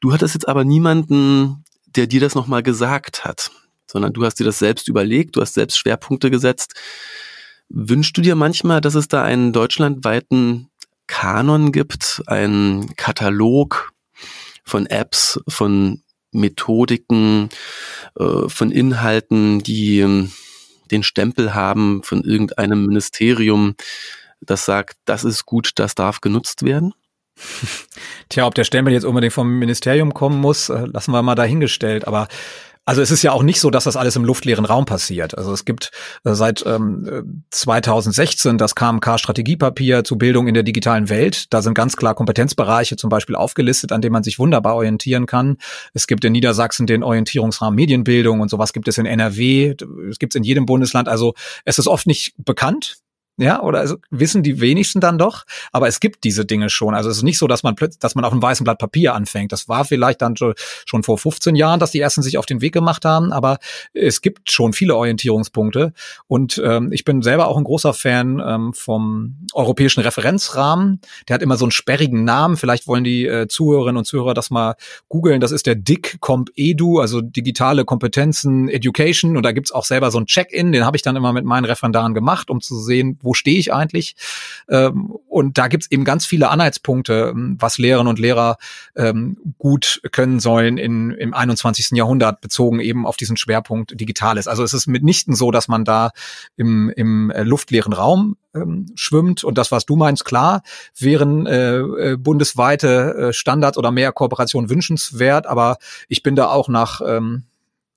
Du 0.00 0.12
hattest 0.12 0.34
jetzt 0.34 0.48
aber 0.48 0.64
niemanden, 0.64 1.64
der 1.86 2.06
dir 2.06 2.20
das 2.20 2.34
nochmal 2.34 2.62
gesagt 2.62 3.24
hat, 3.24 3.50
sondern 3.86 4.12
du 4.12 4.24
hast 4.24 4.40
dir 4.40 4.44
das 4.44 4.58
selbst 4.58 4.88
überlegt, 4.88 5.36
du 5.36 5.40
hast 5.40 5.54
selbst 5.54 5.78
Schwerpunkte 5.78 6.30
gesetzt. 6.30 6.74
Wünschst 7.68 8.16
du 8.16 8.20
dir 8.20 8.34
manchmal, 8.34 8.80
dass 8.80 8.94
es 8.94 9.08
da 9.08 9.22
einen 9.22 9.52
deutschlandweiten 9.52 10.68
Kanon 11.06 11.72
gibt, 11.72 12.22
einen 12.26 12.94
Katalog 12.96 13.92
von 14.64 14.86
Apps, 14.86 15.40
von 15.48 16.02
Methodiken, 16.32 17.48
äh, 18.18 18.48
von 18.48 18.70
Inhalten, 18.70 19.62
die 19.62 20.28
den 20.90 21.02
Stempel 21.02 21.54
haben 21.54 22.02
von 22.02 22.22
irgendeinem 22.22 22.86
Ministerium, 22.86 23.74
das 24.40 24.64
sagt, 24.64 24.96
das 25.04 25.24
ist 25.24 25.46
gut, 25.46 25.72
das 25.76 25.94
darf 25.94 26.20
genutzt 26.20 26.64
werden? 26.64 26.94
Tja, 28.28 28.46
ob 28.46 28.54
der 28.54 28.64
Stempel 28.64 28.92
jetzt 28.92 29.04
unbedingt 29.04 29.32
vom 29.32 29.58
Ministerium 29.58 30.14
kommen 30.14 30.40
muss, 30.40 30.68
äh, 30.68 30.86
lassen 30.86 31.12
wir 31.12 31.22
mal 31.22 31.34
dahingestellt. 31.34 32.06
Aber 32.06 32.28
also 32.84 33.00
es 33.00 33.10
ist 33.10 33.22
ja 33.22 33.32
auch 33.32 33.42
nicht 33.42 33.60
so, 33.60 33.70
dass 33.70 33.84
das 33.84 33.96
alles 33.96 34.16
im 34.16 34.24
luftleeren 34.24 34.64
Raum 34.64 34.84
passiert. 34.84 35.36
Also 35.38 35.52
es 35.52 35.64
gibt 35.64 35.90
äh, 36.24 36.34
seit 36.34 36.64
ähm, 36.66 37.44
2016 37.50 38.58
das 38.58 38.74
KMK-Strategiepapier 38.74 40.04
zu 40.04 40.18
Bildung 40.18 40.48
in 40.48 40.54
der 40.54 40.62
digitalen 40.62 41.08
Welt. 41.08 41.52
Da 41.52 41.62
sind 41.62 41.74
ganz 41.74 41.96
klar 41.96 42.14
Kompetenzbereiche 42.14 42.96
zum 42.96 43.08
Beispiel 43.08 43.36
aufgelistet, 43.36 43.90
an 43.92 44.02
denen 44.02 44.12
man 44.12 44.22
sich 44.22 44.38
wunderbar 44.38 44.74
orientieren 44.76 45.26
kann. 45.26 45.56
Es 45.94 46.06
gibt 46.06 46.24
in 46.24 46.32
Niedersachsen 46.32 46.86
den 46.86 47.02
Orientierungsrahmen 47.02 47.74
Medienbildung 47.74 48.40
und 48.40 48.50
sowas 48.50 48.72
gibt 48.72 48.88
es 48.88 48.98
in 48.98 49.06
NRW. 49.06 49.74
Es 50.10 50.18
gibt 50.18 50.34
es 50.34 50.36
in 50.36 50.44
jedem 50.44 50.66
Bundesland. 50.66 51.08
Also 51.08 51.34
es 51.64 51.78
ist 51.78 51.88
oft 51.88 52.06
nicht 52.06 52.34
bekannt, 52.36 52.98
ja, 53.36 53.60
oder 53.62 53.80
also 53.80 53.96
wissen 54.10 54.44
die 54.44 54.60
wenigsten 54.60 55.00
dann 55.00 55.18
doch, 55.18 55.44
aber 55.72 55.88
es 55.88 55.98
gibt 55.98 56.22
diese 56.22 56.44
Dinge 56.44 56.70
schon. 56.70 56.94
Also 56.94 57.10
es 57.10 57.16
ist 57.16 57.22
nicht 57.24 57.38
so, 57.38 57.48
dass 57.48 57.64
man 57.64 57.74
plötzlich, 57.74 57.98
dass 57.98 58.14
man 58.14 58.24
auf 58.24 58.32
einem 58.32 58.42
weißen 58.42 58.62
Blatt 58.62 58.78
Papier 58.78 59.14
anfängt. 59.14 59.50
Das 59.50 59.68
war 59.68 59.84
vielleicht 59.84 60.22
dann 60.22 60.36
schon 60.36 61.02
vor 61.02 61.18
15 61.18 61.56
Jahren, 61.56 61.80
dass 61.80 61.90
die 61.90 61.98
ersten 61.98 62.22
sich 62.22 62.38
auf 62.38 62.46
den 62.46 62.60
Weg 62.60 62.72
gemacht 62.72 63.04
haben, 63.04 63.32
aber 63.32 63.58
es 63.92 64.20
gibt 64.20 64.52
schon 64.52 64.72
viele 64.72 64.94
Orientierungspunkte. 64.94 65.92
Und 66.28 66.62
ähm, 66.64 66.92
ich 66.92 67.04
bin 67.04 67.22
selber 67.22 67.48
auch 67.48 67.56
ein 67.56 67.64
großer 67.64 67.92
Fan 67.92 68.40
ähm, 68.44 68.72
vom 68.72 69.36
europäischen 69.52 70.00
Referenzrahmen. 70.00 71.00
Der 71.28 71.34
hat 71.34 71.42
immer 71.42 71.56
so 71.56 71.64
einen 71.64 71.72
sperrigen 71.72 72.22
Namen. 72.22 72.56
Vielleicht 72.56 72.86
wollen 72.86 73.02
die 73.02 73.26
äh, 73.26 73.48
Zuhörerinnen 73.48 73.98
und 73.98 74.04
Zuhörer 74.04 74.34
das 74.34 74.50
mal 74.50 74.76
googeln. 75.08 75.40
Das 75.40 75.50
ist 75.50 75.66
der 75.66 75.74
DIC 75.74 76.20
Comp 76.20 76.50
Edu, 76.54 77.00
also 77.00 77.20
digitale 77.20 77.84
Kompetenzen 77.84 78.68
Education. 78.68 79.36
Und 79.36 79.42
da 79.42 79.50
gibt's 79.50 79.72
auch 79.72 79.84
selber 79.84 80.12
so 80.12 80.20
ein 80.20 80.26
Check-in, 80.26 80.70
den 80.70 80.84
habe 80.84 80.96
ich 80.96 81.02
dann 81.02 81.16
immer 81.16 81.32
mit 81.32 81.44
meinen 81.44 81.64
Referendaren 81.64 82.14
gemacht, 82.14 82.48
um 82.48 82.60
zu 82.60 82.78
sehen, 82.78 83.18
wo 83.24 83.34
stehe 83.34 83.58
ich 83.58 83.72
eigentlich? 83.72 84.16
Ähm, 84.68 85.16
und 85.28 85.58
da 85.58 85.68
gibt's 85.68 85.90
eben 85.90 86.04
ganz 86.04 86.26
viele 86.26 86.50
Anhaltspunkte, 86.50 87.32
ähm, 87.34 87.56
was 87.58 87.78
Lehrerinnen 87.78 88.10
und 88.10 88.18
Lehrer 88.18 88.58
ähm, 88.96 89.36
gut 89.58 90.00
können 90.12 90.40
sollen 90.40 90.78
in, 90.78 91.10
im 91.10 91.34
21. 91.34 91.90
Jahrhundert, 91.92 92.40
bezogen 92.40 92.80
eben 92.80 93.06
auf 93.06 93.16
diesen 93.16 93.36
Schwerpunkt 93.36 93.98
Digitales. 94.00 94.48
Also 94.48 94.62
es 94.62 94.72
ist 94.72 94.86
mitnichten 94.86 95.34
so, 95.34 95.50
dass 95.50 95.68
man 95.68 95.84
da 95.84 96.10
im, 96.56 96.90
im 96.90 97.30
äh, 97.30 97.42
luftleeren 97.42 97.92
Raum 97.92 98.36
ähm, 98.54 98.86
schwimmt. 98.94 99.44
Und 99.44 99.58
das, 99.58 99.72
was 99.72 99.86
du 99.86 99.96
meinst, 99.96 100.24
klar, 100.24 100.62
wären 100.98 101.46
äh, 101.46 101.78
äh, 101.78 102.16
bundesweite 102.16 103.14
äh, 103.14 103.32
Standards 103.32 103.78
oder 103.78 103.90
mehr 103.90 104.12
Kooperation 104.12 104.70
wünschenswert. 104.70 105.46
Aber 105.46 105.78
ich 106.08 106.22
bin 106.22 106.36
da 106.36 106.48
auch 106.48 106.68
nach 106.68 107.00
ähm, 107.04 107.44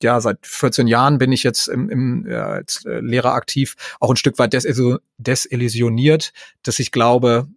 ja, 0.03 0.19
seit 0.21 0.45
14 0.45 0.87
Jahren 0.87 1.17
bin 1.17 1.31
ich 1.31 1.43
jetzt 1.43 1.67
im, 1.67 1.89
im, 1.89 2.27
ja, 2.29 2.45
als 2.47 2.85
äh, 2.85 2.99
Lehrer 2.99 3.33
aktiv, 3.33 3.75
auch 3.99 4.09
ein 4.09 4.17
Stück 4.17 4.37
weit 4.39 4.53
desillusioniert, 4.53 6.33
dass 6.63 6.79
ich 6.79 6.91
glaube, 6.91 7.47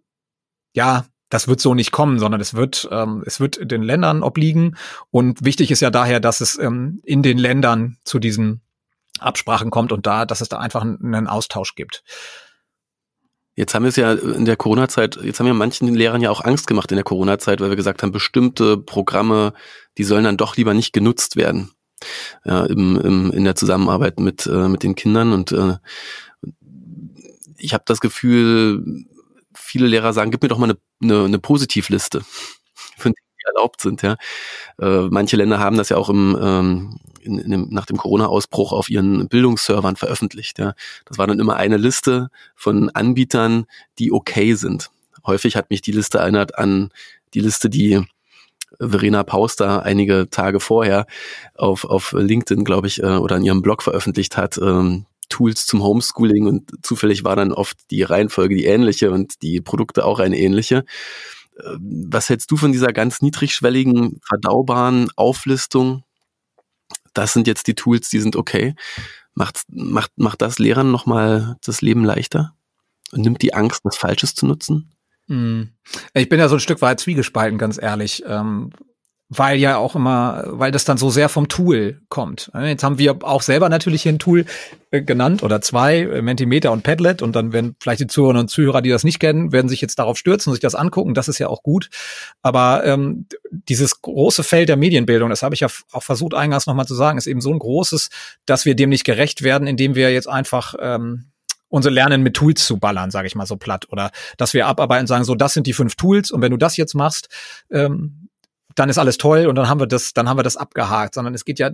ja, 0.73 1.05
das 1.29 1.47
wird 1.47 1.61
so 1.61 1.73
nicht 1.73 1.91
kommen, 1.91 2.19
sondern 2.19 2.41
es 2.41 2.53
wird, 2.53 2.89
ähm, 2.91 3.23
es 3.25 3.39
wird 3.39 3.71
den 3.71 3.83
Ländern 3.83 4.21
obliegen. 4.21 4.75
Und 5.11 5.45
wichtig 5.45 5.71
ist 5.71 5.79
ja 5.79 5.89
daher, 5.89 6.19
dass 6.19 6.41
es 6.41 6.59
ähm, 6.59 6.99
in 7.03 7.23
den 7.23 7.37
Ländern 7.37 7.97
zu 8.03 8.19
diesen 8.19 8.61
Absprachen 9.19 9.71
kommt 9.71 9.91
und 9.91 10.05
da, 10.05 10.25
dass 10.25 10.41
es 10.41 10.49
da 10.49 10.57
einfach 10.57 10.81
einen 10.81 11.27
Austausch 11.27 11.75
gibt. 11.75 12.03
Jetzt 13.55 13.75
haben 13.75 13.83
wir 13.83 13.89
es 13.89 13.95
ja 13.97 14.13
in 14.13 14.45
der 14.45 14.55
Corona-Zeit, 14.55 15.19
jetzt 15.23 15.39
haben 15.39 15.45
wir 15.45 15.53
manchen 15.53 15.93
Lehrern 15.93 16.21
ja 16.21 16.31
auch 16.31 16.43
Angst 16.43 16.67
gemacht 16.67 16.91
in 16.91 16.95
der 16.95 17.03
Corona-Zeit, 17.03 17.59
weil 17.61 17.69
wir 17.69 17.75
gesagt 17.75 18.01
haben, 18.01 18.11
bestimmte 18.11 18.77
Programme, 18.77 19.53
die 19.97 20.03
sollen 20.03 20.23
dann 20.23 20.37
doch 20.37 20.55
lieber 20.55 20.73
nicht 20.73 20.93
genutzt 20.93 21.35
werden 21.35 21.71
ja, 22.45 22.65
im, 22.65 22.99
im, 22.99 23.31
in 23.31 23.43
der 23.43 23.55
Zusammenarbeit 23.55 24.19
mit, 24.19 24.45
äh, 24.47 24.67
mit 24.67 24.83
den 24.83 24.95
Kindern. 24.95 25.33
Und 25.33 25.51
äh, 25.51 25.75
ich 27.57 27.73
habe 27.73 27.83
das 27.85 27.99
Gefühl, 27.99 29.05
viele 29.53 29.87
Lehrer 29.87 30.13
sagen, 30.13 30.31
gib 30.31 30.41
mir 30.41 30.49
doch 30.49 30.57
mal 30.57 30.71
eine, 30.71 30.77
eine, 31.01 31.25
eine 31.25 31.39
Positivliste 31.39 32.21
von 32.97 33.13
Dingen, 33.13 33.27
die 33.39 33.45
erlaubt 33.47 33.81
sind. 33.81 34.01
Ja. 34.01 34.17
Äh, 34.79 35.07
manche 35.09 35.37
Länder 35.37 35.59
haben 35.59 35.77
das 35.77 35.89
ja 35.89 35.97
auch 35.97 36.09
im, 36.09 36.37
ähm, 36.41 36.99
in, 37.21 37.37
in 37.37 37.51
dem, 37.51 37.67
nach 37.69 37.85
dem 37.85 37.97
Corona-Ausbruch 37.97 38.71
auf 38.71 38.89
ihren 38.89 39.27
Bildungsservern 39.27 39.95
veröffentlicht. 39.95 40.59
Ja. 40.59 40.73
Das 41.05 41.17
war 41.17 41.27
dann 41.27 41.39
immer 41.39 41.55
eine 41.55 41.77
Liste 41.77 42.29
von 42.55 42.89
Anbietern, 42.89 43.65
die 43.99 44.11
okay 44.11 44.55
sind. 44.55 44.89
Häufig 45.25 45.55
hat 45.55 45.69
mich 45.69 45.81
die 45.81 45.91
Liste 45.91 46.17
erinnert 46.17 46.57
an 46.57 46.89
die 47.33 47.41
Liste, 47.41 47.69
die 47.69 48.03
Verena 48.81 49.23
Pauster 49.23 49.83
einige 49.83 50.29
Tage 50.29 50.59
vorher 50.59 51.05
auf, 51.55 51.85
auf 51.85 52.13
LinkedIn, 52.13 52.63
glaube 52.63 52.87
ich, 52.87 53.01
äh, 53.03 53.17
oder 53.17 53.37
in 53.37 53.43
ihrem 53.43 53.61
Blog 53.61 53.83
veröffentlicht 53.83 54.37
hat, 54.37 54.57
ähm, 54.57 55.05
Tools 55.29 55.65
zum 55.65 55.81
Homeschooling 55.81 56.45
und 56.45 56.71
zufällig 56.85 57.23
war 57.23 57.35
dann 57.35 57.53
oft 57.53 57.77
die 57.89 58.03
Reihenfolge 58.03 58.55
die 58.55 58.65
ähnliche 58.65 59.11
und 59.11 59.41
die 59.41 59.61
Produkte 59.61 60.05
auch 60.05 60.19
eine 60.19 60.37
ähnliche. 60.37 60.83
Ähm, 61.63 62.07
was 62.11 62.29
hältst 62.29 62.51
du 62.51 62.57
von 62.57 62.71
dieser 62.71 62.93
ganz 62.93 63.21
niedrigschwelligen, 63.21 64.19
verdaubaren 64.27 65.09
Auflistung? 65.15 66.03
Das 67.13 67.33
sind 67.33 67.47
jetzt 67.47 67.67
die 67.67 67.75
Tools, 67.75 68.09
die 68.09 68.19
sind 68.19 68.35
okay. 68.35 68.75
Macht, 69.33 69.61
macht, 69.69 70.11
macht 70.17 70.41
das 70.41 70.59
Lehrern 70.59 70.91
nochmal 70.91 71.57
das 71.63 71.81
Leben 71.81 72.03
leichter? 72.03 72.53
Und 73.11 73.21
nimmt 73.21 73.41
die 73.41 73.53
Angst, 73.53 73.81
was 73.83 73.97
Falsches 73.97 74.35
zu 74.35 74.45
nutzen? 74.45 74.91
Hm. 75.31 75.69
Ich 76.13 76.27
bin 76.27 76.39
ja 76.39 76.49
so 76.49 76.57
ein 76.57 76.59
Stück 76.59 76.81
weit 76.81 76.99
zwiegespalten, 76.99 77.57
ganz 77.57 77.81
ehrlich. 77.81 78.21
Ähm, 78.27 78.71
weil 79.33 79.59
ja 79.59 79.77
auch 79.77 79.95
immer, 79.95 80.43
weil 80.47 80.73
das 80.73 80.83
dann 80.83 80.97
so 80.97 81.09
sehr 81.09 81.29
vom 81.29 81.47
Tool 81.47 82.01
kommt. 82.09 82.51
Jetzt 82.53 82.83
haben 82.83 82.97
wir 82.97 83.23
auch 83.23 83.41
selber 83.41 83.69
natürlich 83.69 84.01
hier 84.01 84.11
ein 84.11 84.19
Tool 84.19 84.43
äh, 84.91 85.01
genannt 85.01 85.41
oder 85.41 85.61
zwei, 85.61 85.99
äh, 85.99 86.21
Mentimeter 86.21 86.73
und 86.73 86.83
Padlet 86.83 87.21
und 87.21 87.33
dann 87.33 87.53
werden 87.53 87.77
vielleicht 87.79 88.01
die 88.01 88.07
Zuhörerinnen 88.07 88.41
und 88.41 88.47
Zuhörer, 88.49 88.81
die 88.81 88.89
das 88.89 89.05
nicht 89.05 89.21
kennen, 89.21 89.53
werden 89.53 89.69
sich 89.69 89.79
jetzt 89.79 89.99
darauf 89.99 90.17
stürzen 90.17 90.49
und 90.49 90.55
sich 90.55 90.61
das 90.61 90.75
angucken. 90.75 91.13
Das 91.13 91.29
ist 91.29 91.39
ja 91.39 91.47
auch 91.47 91.63
gut. 91.63 91.89
Aber 92.41 92.83
ähm, 92.83 93.25
dieses 93.49 94.01
große 94.01 94.43
Feld 94.43 94.67
der 94.67 94.75
Medienbildung, 94.75 95.29
das 95.29 95.43
habe 95.43 95.55
ich 95.55 95.61
ja 95.61 95.69
auch 95.93 96.03
versucht 96.03 96.33
eingangs 96.33 96.67
nochmal 96.67 96.87
zu 96.87 96.95
sagen, 96.95 97.17
ist 97.17 97.27
eben 97.27 97.39
so 97.39 97.53
ein 97.53 97.59
großes, 97.59 98.09
dass 98.45 98.65
wir 98.65 98.75
dem 98.75 98.89
nicht 98.89 99.05
gerecht 99.05 99.43
werden, 99.43 99.65
indem 99.65 99.95
wir 99.95 100.11
jetzt 100.11 100.27
einfach 100.27 100.75
ähm, 100.77 101.30
unsere 101.71 101.93
Lernen 101.93 102.21
mit 102.21 102.35
Tools 102.35 102.65
zu 102.65 102.77
ballern, 102.77 103.09
sage 103.09 103.27
ich 103.27 103.35
mal 103.35 103.45
so 103.45 103.55
platt. 103.55 103.87
Oder 103.89 104.11
dass 104.37 104.53
wir 104.53 104.67
abarbeiten 104.67 105.03
und 105.03 105.07
sagen, 105.07 105.23
so, 105.23 105.33
das 105.33 105.53
sind 105.53 105.65
die 105.65 105.73
fünf 105.73 105.95
Tools 105.95 106.29
und 106.29 106.41
wenn 106.41 106.51
du 106.51 106.57
das 106.57 106.77
jetzt 106.77 106.93
machst, 106.93 107.29
ähm, 107.71 108.27
dann 108.75 108.89
ist 108.89 108.97
alles 108.97 109.17
toll 109.17 109.47
und 109.47 109.55
dann 109.55 109.67
haben 109.67 109.79
wir 109.79 109.87
das, 109.87 110.13
dann 110.13 110.29
haben 110.29 110.37
wir 110.37 110.43
das 110.43 110.57
abgehakt, 110.57 111.15
sondern 111.15 111.33
es 111.33 111.45
geht 111.45 111.59
ja 111.59 111.71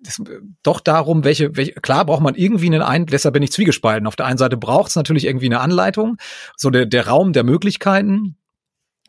das, 0.00 0.20
doch 0.62 0.80
darum, 0.80 1.24
welche, 1.24 1.56
welche, 1.56 1.72
klar 1.72 2.04
braucht 2.04 2.22
man 2.22 2.34
irgendwie 2.34 2.66
einen 2.66 2.82
Ein, 2.82 3.06
deshalb 3.06 3.34
bin 3.34 3.42
ich 3.42 3.52
zwiegespalten. 3.52 4.06
Auf 4.06 4.16
der 4.16 4.26
einen 4.26 4.38
Seite 4.38 4.56
braucht 4.56 4.90
es 4.90 4.96
natürlich 4.96 5.26
irgendwie 5.26 5.46
eine 5.46 5.60
Anleitung, 5.60 6.16
so 6.56 6.70
der, 6.70 6.86
der 6.86 7.06
Raum 7.06 7.32
der 7.32 7.44
Möglichkeiten, 7.44 8.36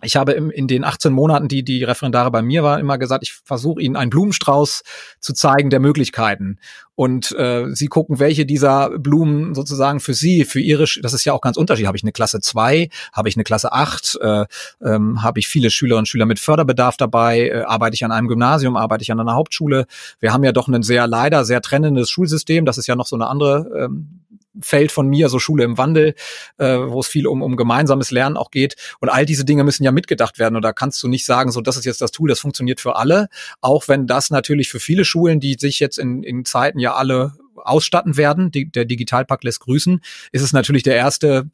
ich 0.04 0.16
habe 0.16 0.34
im, 0.34 0.52
in 0.52 0.68
den 0.68 0.84
18 0.84 1.12
Monaten, 1.12 1.48
die 1.48 1.64
die 1.64 1.84
Referendare 1.84 2.30
bei 2.30 2.44
mir 2.44 2.64
waren, 2.64 2.80
immer 2.80 3.00
gesagt, 3.00 3.24
ich 3.24 3.34
versuche 3.34 3.82
ihnen 3.82 3.96
einen 3.96 4.12
Blumenstrauß 4.12 4.84
zu 5.20 5.34
zeigen 5.34 5.72
der 5.72 5.80
Möglichkeiten. 5.80 6.60
Und 6.94 7.32
äh, 7.34 7.66
sie 7.70 7.88
gucken, 7.88 8.20
welche 8.20 8.46
dieser 8.46 8.98
Blumen 8.98 9.56
sozusagen 9.56 10.00
für 10.00 10.14
sie, 10.14 10.46
für 10.46 10.60
ihre, 10.60 10.86
das 11.02 11.14
ist 11.14 11.26
ja 11.26 11.34
auch 11.34 11.42
ganz 11.42 11.58
unterschiedlich. 11.58 11.88
Habe 11.88 11.98
ich 11.98 12.04
eine 12.04 12.12
Klasse 12.12 12.40
2, 12.42 12.90
habe 13.14 13.30
ich 13.30 13.36
eine 13.36 13.44
Klasse 13.44 13.72
8, 13.72 14.20
äh, 14.22 14.46
ähm, 14.84 15.24
habe 15.24 15.40
ich 15.40 15.48
viele 15.48 15.70
Schülerinnen 15.70 16.02
und 16.02 16.08
Schüler 16.08 16.26
mit 16.26 16.40
Förderbedarf 16.40 16.98
dabei, 16.98 17.50
äh, 17.50 17.62
arbeite 17.64 17.96
ich 17.96 18.06
an 18.06 18.12
einem 18.12 18.28
Gymnasium, 18.28 18.78
arbeite 18.78 19.02
ich 19.04 19.12
an 19.12 19.20
einer 19.20 19.34
Hauptschule. 19.34 19.86
Wir 20.20 20.34
haben 20.34 20.44
ja 20.44 20.52
doch 20.52 20.68
ein 20.68 20.84
sehr 20.84 21.08
leider 21.08 21.46
sehr 21.46 21.62
trennendes 21.62 22.10
Schulsystem. 22.10 22.66
Das 22.66 22.78
ist 22.78 22.88
ja 22.88 22.96
noch 22.96 23.08
so 23.08 23.16
eine 23.16 23.28
andere 23.28 23.86
ähm, 23.86 24.22
Feld 24.62 24.92
von 24.92 25.08
mir, 25.08 25.30
so 25.30 25.40
Schule 25.40 25.64
im 25.64 25.78
Wandel, 25.78 26.16
äh, 26.58 26.78
wo 26.78 27.00
es 27.00 27.08
viel 27.08 27.28
um, 27.28 27.42
um 27.42 27.56
gemeinsames 27.56 28.12
Lernen 28.12 28.38
auch 28.38 28.52
geht. 28.52 28.76
Und 29.00 29.10
all 29.10 29.26
diese 29.26 29.46
Dinge 29.46 29.64
müssen 29.64 29.84
ja 29.84 29.92
mitgedacht 29.92 30.40
werden. 30.40 30.56
Und 30.56 30.62
da 30.62 30.74
kannst 30.74 31.02
du 31.04 31.08
nicht 31.08 31.26
sagen, 31.26 31.52
so 31.52 31.62
das 31.62 31.78
ist 31.78 31.86
jetzt 31.86 32.02
das 32.02 32.12
Tool, 32.12 32.30
das 32.30 32.40
funktioniert 32.40 32.80
für 32.80 32.96
alle. 32.96 33.28
Auch 33.62 33.88
wenn 33.88 34.08
das 34.08 34.30
natürlich 34.30 34.70
für 34.70 34.80
viele 34.80 35.06
Schulen, 35.06 35.40
die 35.40 35.56
sich 35.60 35.80
jetzt 35.80 35.98
in, 35.98 36.24
in 36.24 36.46
Zeiten 36.46 36.80
ja 36.80 36.96
alle 36.96 37.34
ausstatten 37.56 38.18
werden, 38.18 38.52
die, 38.52 38.72
der 38.72 38.86
Digitalpakt 38.86 39.44
lässt 39.44 39.62
grüßen, 39.62 40.02
ist 40.32 40.42
es 40.42 40.54
natürlich 40.54 40.84
der 40.84 40.96
erste 40.96 41.50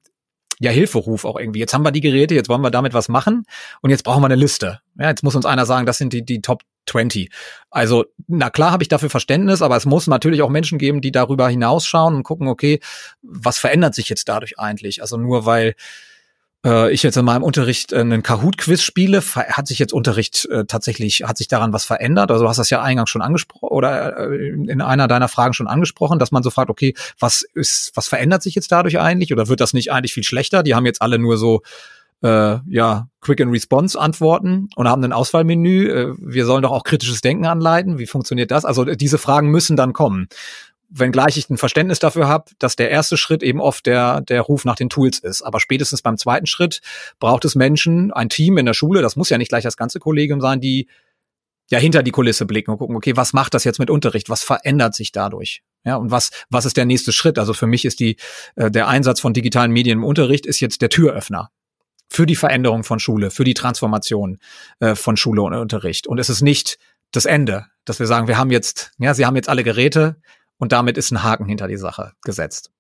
ja, 0.60 0.72
Hilferuf 0.72 1.26
auch 1.26 1.38
irgendwie. 1.38 1.60
Jetzt 1.60 1.74
haben 1.74 1.84
wir 1.84 1.92
die 1.92 2.02
Geräte, 2.02 2.36
jetzt 2.36 2.50
wollen 2.50 2.62
wir 2.62 2.72
damit 2.72 2.94
was 2.94 3.10
machen 3.10 3.46
und 3.82 3.90
jetzt 3.90 4.04
brauchen 4.04 4.22
wir 4.22 4.28
eine 4.28 4.36
Liste. 4.36 4.80
Ja, 4.98 5.10
jetzt 5.10 5.24
muss 5.24 5.36
uns 5.36 5.46
einer 5.46 5.66
sagen, 5.66 5.86
das 5.86 5.98
sind 5.98 6.14
die, 6.14 6.24
die 6.24 6.42
Top 6.42 6.62
20. 6.86 7.30
Also, 7.70 8.06
na 8.28 8.50
klar 8.50 8.72
habe 8.72 8.84
ich 8.84 8.90
dafür 8.90 9.10
Verständnis, 9.10 9.62
aber 9.62 9.78
es 9.78 9.86
muss 9.86 10.08
natürlich 10.08 10.42
auch 10.42 10.50
Menschen 10.50 10.78
geben, 10.78 11.02
die 11.02 11.12
darüber 11.12 11.50
hinausschauen 11.50 12.16
und 12.16 12.24
gucken, 12.24 12.48
okay, 12.48 12.80
was 13.22 13.58
verändert 13.58 13.96
sich 13.96 14.10
jetzt 14.10 14.30
dadurch 14.30 14.60
eigentlich? 14.60 15.02
Also 15.02 15.18
nur 15.18 15.46
weil 15.46 15.76
äh, 16.66 16.92
ich 16.92 17.04
jetzt 17.04 17.18
in 17.18 17.26
meinem 17.26 17.44
Unterricht 17.44 17.94
einen 17.94 18.24
Kahoot-Quiz 18.24 18.82
spiele, 18.82 19.22
hat 19.22 19.68
sich 19.68 19.80
jetzt 19.80 19.94
Unterricht 19.94 20.46
äh, 20.46 20.66
tatsächlich, 20.66 21.24
hat 21.24 21.38
sich 21.38 21.48
daran 21.48 21.74
was 21.74 21.86
verändert? 21.86 22.32
Also 22.32 22.44
du 22.44 22.50
hast 22.50 22.58
das 22.58 22.70
ja 22.70 22.82
eingangs 22.82 23.10
schon 23.10 23.22
angesprochen 23.22 23.68
oder 23.70 24.18
äh, 24.18 24.50
in 24.50 24.82
einer 24.82 25.08
deiner 25.08 25.28
Fragen 25.28 25.54
schon 25.54 25.68
angesprochen, 25.68 26.20
dass 26.20 26.32
man 26.32 26.44
so 26.44 26.50
fragt, 26.50 26.70
okay, 26.70 26.94
was 27.20 27.44
ist, 27.54 27.92
was 27.96 28.08
verändert 28.08 28.44
sich 28.44 28.56
jetzt 28.56 28.72
dadurch 28.72 29.00
eigentlich? 29.00 29.34
Oder 29.34 29.48
wird 29.48 29.62
das 29.62 29.74
nicht 29.74 29.92
eigentlich 29.92 30.14
viel 30.14 30.24
schlechter? 30.24 30.64
Die 30.64 30.76
haben 30.76 30.86
jetzt 30.86 31.02
alle 31.02 31.20
nur 31.20 31.38
so 31.38 31.62
äh, 32.24 32.60
ja, 32.68 33.08
Quick 33.22 33.42
and 33.42 33.52
Response 33.52 34.00
Antworten 34.00 34.70
und 34.76 34.88
haben 34.88 35.04
ein 35.04 35.14
Auswahlmenü. 35.14 35.90
Äh, 35.90 36.16
wir 36.18 36.46
sollen 36.46 36.64
doch 36.64 36.72
auch 36.72 36.84
kritisches 36.84 37.22
Denken 37.22 37.46
anleiten. 37.46 38.00
Wie 38.00 38.08
funktioniert 38.08 38.52
das? 38.52 38.66
Also 38.66 38.86
diese 38.86 39.18
Fragen 39.18 39.50
müssen 39.50 39.76
dann 39.76 39.94
kommen 39.94 40.28
wenngleich 40.96 41.38
ich 41.38 41.50
ein 41.50 41.58
Verständnis 41.58 42.00
dafür 42.00 42.28
habe, 42.28 42.52
dass 42.60 42.76
der 42.76 42.92
erste 42.92 43.18
Schritt 43.18 43.42
eben 43.42 43.60
oft 43.60 43.86
der, 43.86 44.22
der 44.22 44.42
Ruf 44.42 44.64
nach 44.64 44.76
den 44.76 44.90
Tools 44.90 45.20
ist. 45.20 45.42
Aber 45.42 45.60
spätestens 45.60 46.04
beim 46.04 46.18
zweiten 46.18 46.46
Schritt 46.46 46.82
braucht 47.20 47.46
es 47.46 47.56
Menschen, 47.56 48.14
ein 48.14 48.30
Team 48.30 48.58
in 48.58 48.66
der 48.66 48.74
Schule, 48.74 49.02
das 49.02 49.16
muss 49.16 49.30
ja 49.30 49.38
nicht 49.38 49.50
gleich 49.50 49.64
das 49.64 49.76
ganze 49.76 50.00
Kollegium 50.00 50.40
sein, 50.40 50.62
die 50.62 50.88
ja 51.72 51.80
hinter 51.80 52.04
die 52.04 52.12
Kulisse 52.12 52.46
blicken 52.46 52.72
und 52.72 52.78
gucken, 52.78 52.96
okay, 52.96 53.18
was 53.18 53.34
macht 53.34 53.56
das 53.56 53.64
jetzt 53.64 53.80
mit 53.80 53.90
Unterricht? 53.90 54.30
Was 54.30 54.44
verändert 54.44 54.94
sich 54.94 55.12
dadurch? 55.12 55.64
Ja, 55.84 55.96
und 55.96 56.12
was, 56.12 56.30
was 56.50 56.66
ist 56.66 56.78
der 56.78 56.86
nächste 56.86 57.12
Schritt? 57.12 57.40
Also 57.40 57.54
für 57.54 57.68
mich 57.68 57.86
ist 57.86 58.00
die, 58.00 58.18
äh, 58.56 58.70
der 58.70 58.88
Einsatz 58.88 59.20
von 59.20 59.34
digitalen 59.34 59.72
Medien 59.72 60.00
im 60.00 60.04
Unterricht 60.04 60.46
ist 60.46 60.60
jetzt 60.60 60.82
der 60.82 60.90
Türöffner 60.90 61.50
für 62.14 62.26
die 62.26 62.36
Veränderung 62.36 62.84
von 62.84 63.00
Schule, 63.00 63.32
für 63.32 63.44
die 63.44 63.56
Transformation 63.56 64.38
äh, 64.80 64.96
von 64.96 65.18
Schule 65.18 65.42
und 65.42 65.54
Unterricht. 65.54 66.06
Und 66.06 66.20
es 66.20 66.30
ist 66.30 66.42
nicht 66.42 66.78
das 67.12 67.26
Ende, 67.26 67.66
dass 67.86 68.00
wir 68.00 68.08
sagen, 68.08 68.28
wir 68.28 68.38
haben 68.38 68.52
jetzt, 68.52 68.92
ja, 69.00 69.14
sie 69.14 69.26
haben 69.26 69.36
jetzt 69.36 69.50
alle 69.50 69.64
Geräte, 69.64 70.18
und 70.58 70.72
damit 70.72 70.98
ist 70.98 71.12
ein 71.12 71.24
Haken 71.24 71.46
hinter 71.46 71.68
die 71.68 71.78
Sache 71.78 72.14
gesetzt. 72.24 72.72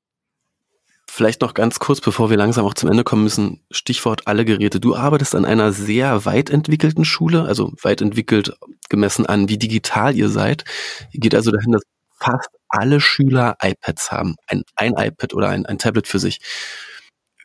Vielleicht 1.05 1.41
noch 1.41 1.53
ganz 1.53 1.79
kurz, 1.79 1.99
bevor 1.99 2.29
wir 2.29 2.37
langsam 2.37 2.65
auch 2.65 2.75
zum 2.75 2.89
Ende 2.89 3.03
kommen 3.03 3.23
müssen, 3.23 3.61
Stichwort 3.71 4.25
alle 4.25 4.45
Geräte. 4.45 4.79
Du 4.79 4.95
arbeitest 4.95 5.35
an 5.35 5.43
einer 5.43 5.73
sehr 5.73 6.23
weit 6.23 6.49
entwickelten 6.49 7.03
Schule, 7.03 7.43
also 7.43 7.73
weit 7.81 8.01
entwickelt 8.01 8.55
gemessen 8.89 9.25
an, 9.25 9.49
wie 9.49 9.57
digital 9.57 10.15
ihr 10.15 10.29
seid. 10.29 10.63
Ihr 11.11 11.19
geht 11.19 11.35
also 11.35 11.51
dahin, 11.51 11.73
dass 11.73 11.81
fast 12.17 12.49
alle 12.69 13.01
Schüler 13.01 13.57
iPads 13.61 14.11
haben, 14.11 14.35
ein, 14.47 14.63
ein 14.75 14.93
iPad 14.93 15.33
oder 15.33 15.49
ein, 15.49 15.65
ein 15.65 15.77
Tablet 15.77 16.07
für 16.07 16.19
sich. 16.19 16.39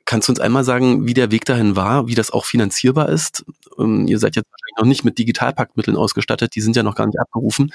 Kannst 0.09 0.27
du 0.27 0.33
uns 0.33 0.41
einmal 0.41 0.65
sagen, 0.65 1.07
wie 1.07 1.13
der 1.13 1.31
Weg 1.31 1.45
dahin 1.45 1.77
war, 1.77 2.09
wie 2.09 2.15
das 2.15 2.31
auch 2.31 2.47
finanzierbar 2.47 3.11
ist? 3.11 3.45
Ähm, 3.79 4.07
ihr 4.07 4.19
seid 4.19 4.37
jetzt 4.37 4.47
wahrscheinlich 4.51 4.79
noch 4.79 4.87
nicht 4.87 5.05
mit 5.05 5.19
Digitalpaktmitteln 5.19 5.99
ausgestattet, 5.99 6.55
die 6.55 6.63
sind 6.63 6.77
ja 6.77 6.83
noch 6.83 6.95
gar 6.95 7.05
nicht 7.05 7.21
abgerufen. 7.21 7.75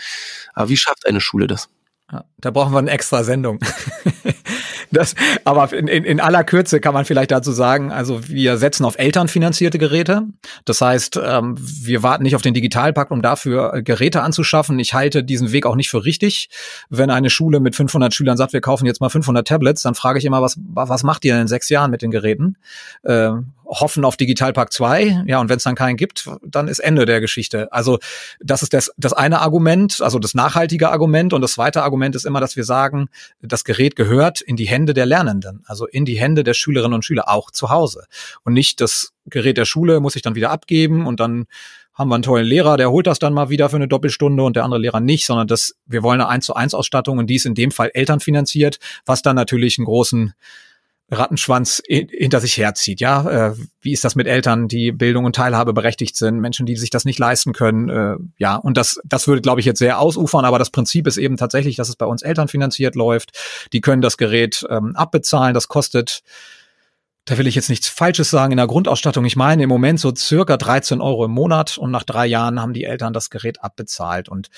Aber 0.55 0.67
wie 0.67 0.75
schafft 0.75 1.05
eine 1.05 1.21
Schule 1.21 1.45
das? 1.45 1.69
Ja, 2.11 2.25
da 2.39 2.49
brauchen 2.49 2.73
wir 2.73 2.79
eine 2.79 2.89
extra 2.89 3.23
Sendung. 3.23 3.59
das, 4.93 5.15
aber 5.43 5.71
in, 5.73 5.87
in, 5.87 6.03
in 6.03 6.19
aller 6.19 6.43
Kürze 6.43 6.79
kann 6.79 6.93
man 6.93 7.05
vielleicht 7.05 7.31
dazu 7.31 7.51
sagen, 7.51 7.91
also 7.91 8.27
wir 8.27 8.57
setzen 8.57 8.85
auf 8.85 8.97
elternfinanzierte 8.97 9.77
Geräte. 9.77 10.23
Das 10.65 10.81
heißt, 10.81 11.19
ähm, 11.23 11.55
wir 11.57 12.03
warten 12.03 12.23
nicht 12.23 12.35
auf 12.35 12.41
den 12.41 12.53
Digitalpakt, 12.53 13.11
um 13.11 13.21
dafür 13.21 13.73
äh, 13.73 13.83
Geräte 13.83 14.21
anzuschaffen. 14.21 14.79
Ich 14.79 14.93
halte 14.93 15.23
diesen 15.23 15.51
Weg 15.51 15.65
auch 15.65 15.75
nicht 15.75 15.89
für 15.89 16.05
richtig. 16.05 16.49
Wenn 16.89 17.09
eine 17.09 17.29
Schule 17.29 17.59
mit 17.59 17.75
500 17.75 18.13
Schülern 18.13 18.37
sagt, 18.37 18.53
wir 18.53 18.61
kaufen 18.61 18.85
jetzt 18.85 19.01
mal 19.01 19.09
500 19.09 19.47
Tablets, 19.47 19.83
dann 19.83 19.95
frage 19.95 20.19
ich 20.19 20.25
immer, 20.25 20.41
was, 20.41 20.57
was 20.59 21.03
macht 21.03 21.25
ihr 21.25 21.33
denn 21.33 21.43
in 21.43 21.47
sechs 21.47 21.69
Jahren 21.69 21.91
mit 21.91 22.01
den 22.01 22.11
Geräten? 22.11 22.57
Ähm, 23.05 23.53
hoffen 23.65 24.05
auf 24.05 24.17
Digitalpakt 24.17 24.73
2. 24.73 25.23
Ja, 25.25 25.39
und 25.39 25.49
wenn 25.49 25.57
es 25.57 25.63
dann 25.63 25.75
keinen 25.75 25.97
gibt, 25.97 26.29
dann 26.43 26.67
ist 26.67 26.79
Ende 26.79 27.05
der 27.05 27.21
Geschichte. 27.21 27.71
Also 27.71 27.99
das 28.39 28.63
ist 28.63 28.73
das, 28.73 28.91
das 28.97 29.13
eine 29.13 29.39
Argument, 29.41 30.01
also 30.01 30.19
das 30.19 30.33
nachhaltige 30.33 30.89
Argument. 30.89 31.33
Und 31.33 31.41
das 31.41 31.53
zweite 31.53 31.83
Argument 31.83 32.15
ist 32.15 32.25
immer, 32.25 32.39
dass 32.39 32.55
wir 32.55 32.63
sagen, 32.63 33.09
das 33.41 33.63
Gerät 33.63 33.95
gehört 33.95 34.41
in 34.41 34.55
die 34.55 34.65
Hände 34.65 34.93
der 34.93 35.05
Lernenden, 35.05 35.63
also 35.65 35.87
in 35.87 36.05
die 36.05 36.19
Hände 36.19 36.43
der 36.43 36.53
Schülerinnen 36.53 36.95
und 36.95 37.05
Schüler, 37.05 37.29
auch 37.29 37.51
zu 37.51 37.69
Hause. 37.69 38.05
Und 38.43 38.53
nicht 38.53 38.81
das 38.81 39.13
Gerät 39.25 39.57
der 39.57 39.65
Schule 39.65 39.99
muss 39.99 40.15
ich 40.15 40.21
dann 40.21 40.35
wieder 40.35 40.51
abgeben 40.51 41.05
und 41.05 41.19
dann 41.19 41.45
haben 41.93 42.09
wir 42.09 42.15
einen 42.15 42.23
tollen 42.23 42.45
Lehrer, 42.45 42.75
der 42.75 42.89
holt 42.89 43.05
das 43.05 43.19
dann 43.19 43.33
mal 43.33 43.49
wieder 43.49 43.69
für 43.69 43.75
eine 43.75 43.87
Doppelstunde 43.87 44.43
und 44.43 44.55
der 44.55 44.63
andere 44.63 44.81
Lehrer 44.81 44.99
nicht, 44.99 45.25
sondern 45.25 45.47
das, 45.47 45.75
wir 45.85 46.01
wollen 46.01 46.21
eine 46.21 46.29
1 46.29 46.45
zu 46.45 46.55
1 46.55 46.73
Ausstattung 46.73 47.19
und 47.19 47.27
die 47.27 47.35
ist 47.35 47.45
in 47.45 47.53
dem 47.53 47.71
Fall 47.71 47.91
elternfinanziert, 47.93 48.79
was 49.05 49.21
dann 49.21 49.35
natürlich 49.35 49.77
einen 49.77 49.85
großen 49.85 50.33
Rattenschwanz 51.17 51.81
hinter 51.87 52.39
sich 52.39 52.57
herzieht. 52.57 52.99
Ja, 52.99 53.49
äh, 53.49 53.55
wie 53.81 53.91
ist 53.91 54.03
das 54.03 54.15
mit 54.15 54.27
Eltern, 54.27 54.67
die 54.67 54.91
Bildung 54.91 55.25
und 55.25 55.35
Teilhabe 55.35 55.73
berechtigt 55.73 56.15
sind, 56.15 56.39
Menschen, 56.39 56.65
die 56.65 56.75
sich 56.75 56.89
das 56.89 57.05
nicht 57.05 57.19
leisten 57.19 57.53
können? 57.53 57.89
Äh, 57.89 58.15
ja, 58.37 58.55
und 58.55 58.77
das, 58.77 58.99
das 59.03 59.27
würde, 59.27 59.41
glaube 59.41 59.59
ich, 59.59 59.65
jetzt 59.65 59.79
sehr 59.79 59.99
ausufern, 59.99 60.45
aber 60.45 60.59
das 60.59 60.69
Prinzip 60.69 61.07
ist 61.07 61.17
eben 61.17 61.37
tatsächlich, 61.37 61.75
dass 61.75 61.89
es 61.89 61.95
bei 61.95 62.05
uns 62.05 62.21
elternfinanziert 62.21 62.95
läuft. 62.95 63.31
Die 63.73 63.81
können 63.81 64.01
das 64.01 64.17
Gerät 64.17 64.65
ähm, 64.69 64.95
abbezahlen. 64.95 65.53
Das 65.53 65.67
kostet 65.67 66.23
da 67.25 67.37
will 67.37 67.47
ich 67.47 67.55
jetzt 67.55 67.69
nichts 67.69 67.87
Falsches 67.87 68.29
sagen 68.29 68.51
in 68.51 68.57
der 68.57 68.67
Grundausstattung. 68.67 69.23
Ich 69.23 69.37
meine 69.37 69.63
im 69.63 69.69
Moment 69.69 69.99
so 69.99 70.13
circa 70.13 70.57
13 70.57 70.99
Euro 70.99 71.23
im 71.23 71.31
Monat 71.31 71.77
und 71.77 71.89
nach 71.89 72.03
drei 72.03 72.25
Jahren 72.25 72.61
haben 72.61 72.73
die 72.73 72.83
Eltern 72.83 73.13
das 73.13 73.29
Gerät 73.29 73.63
abbezahlt 73.63 74.27
und 74.27 74.49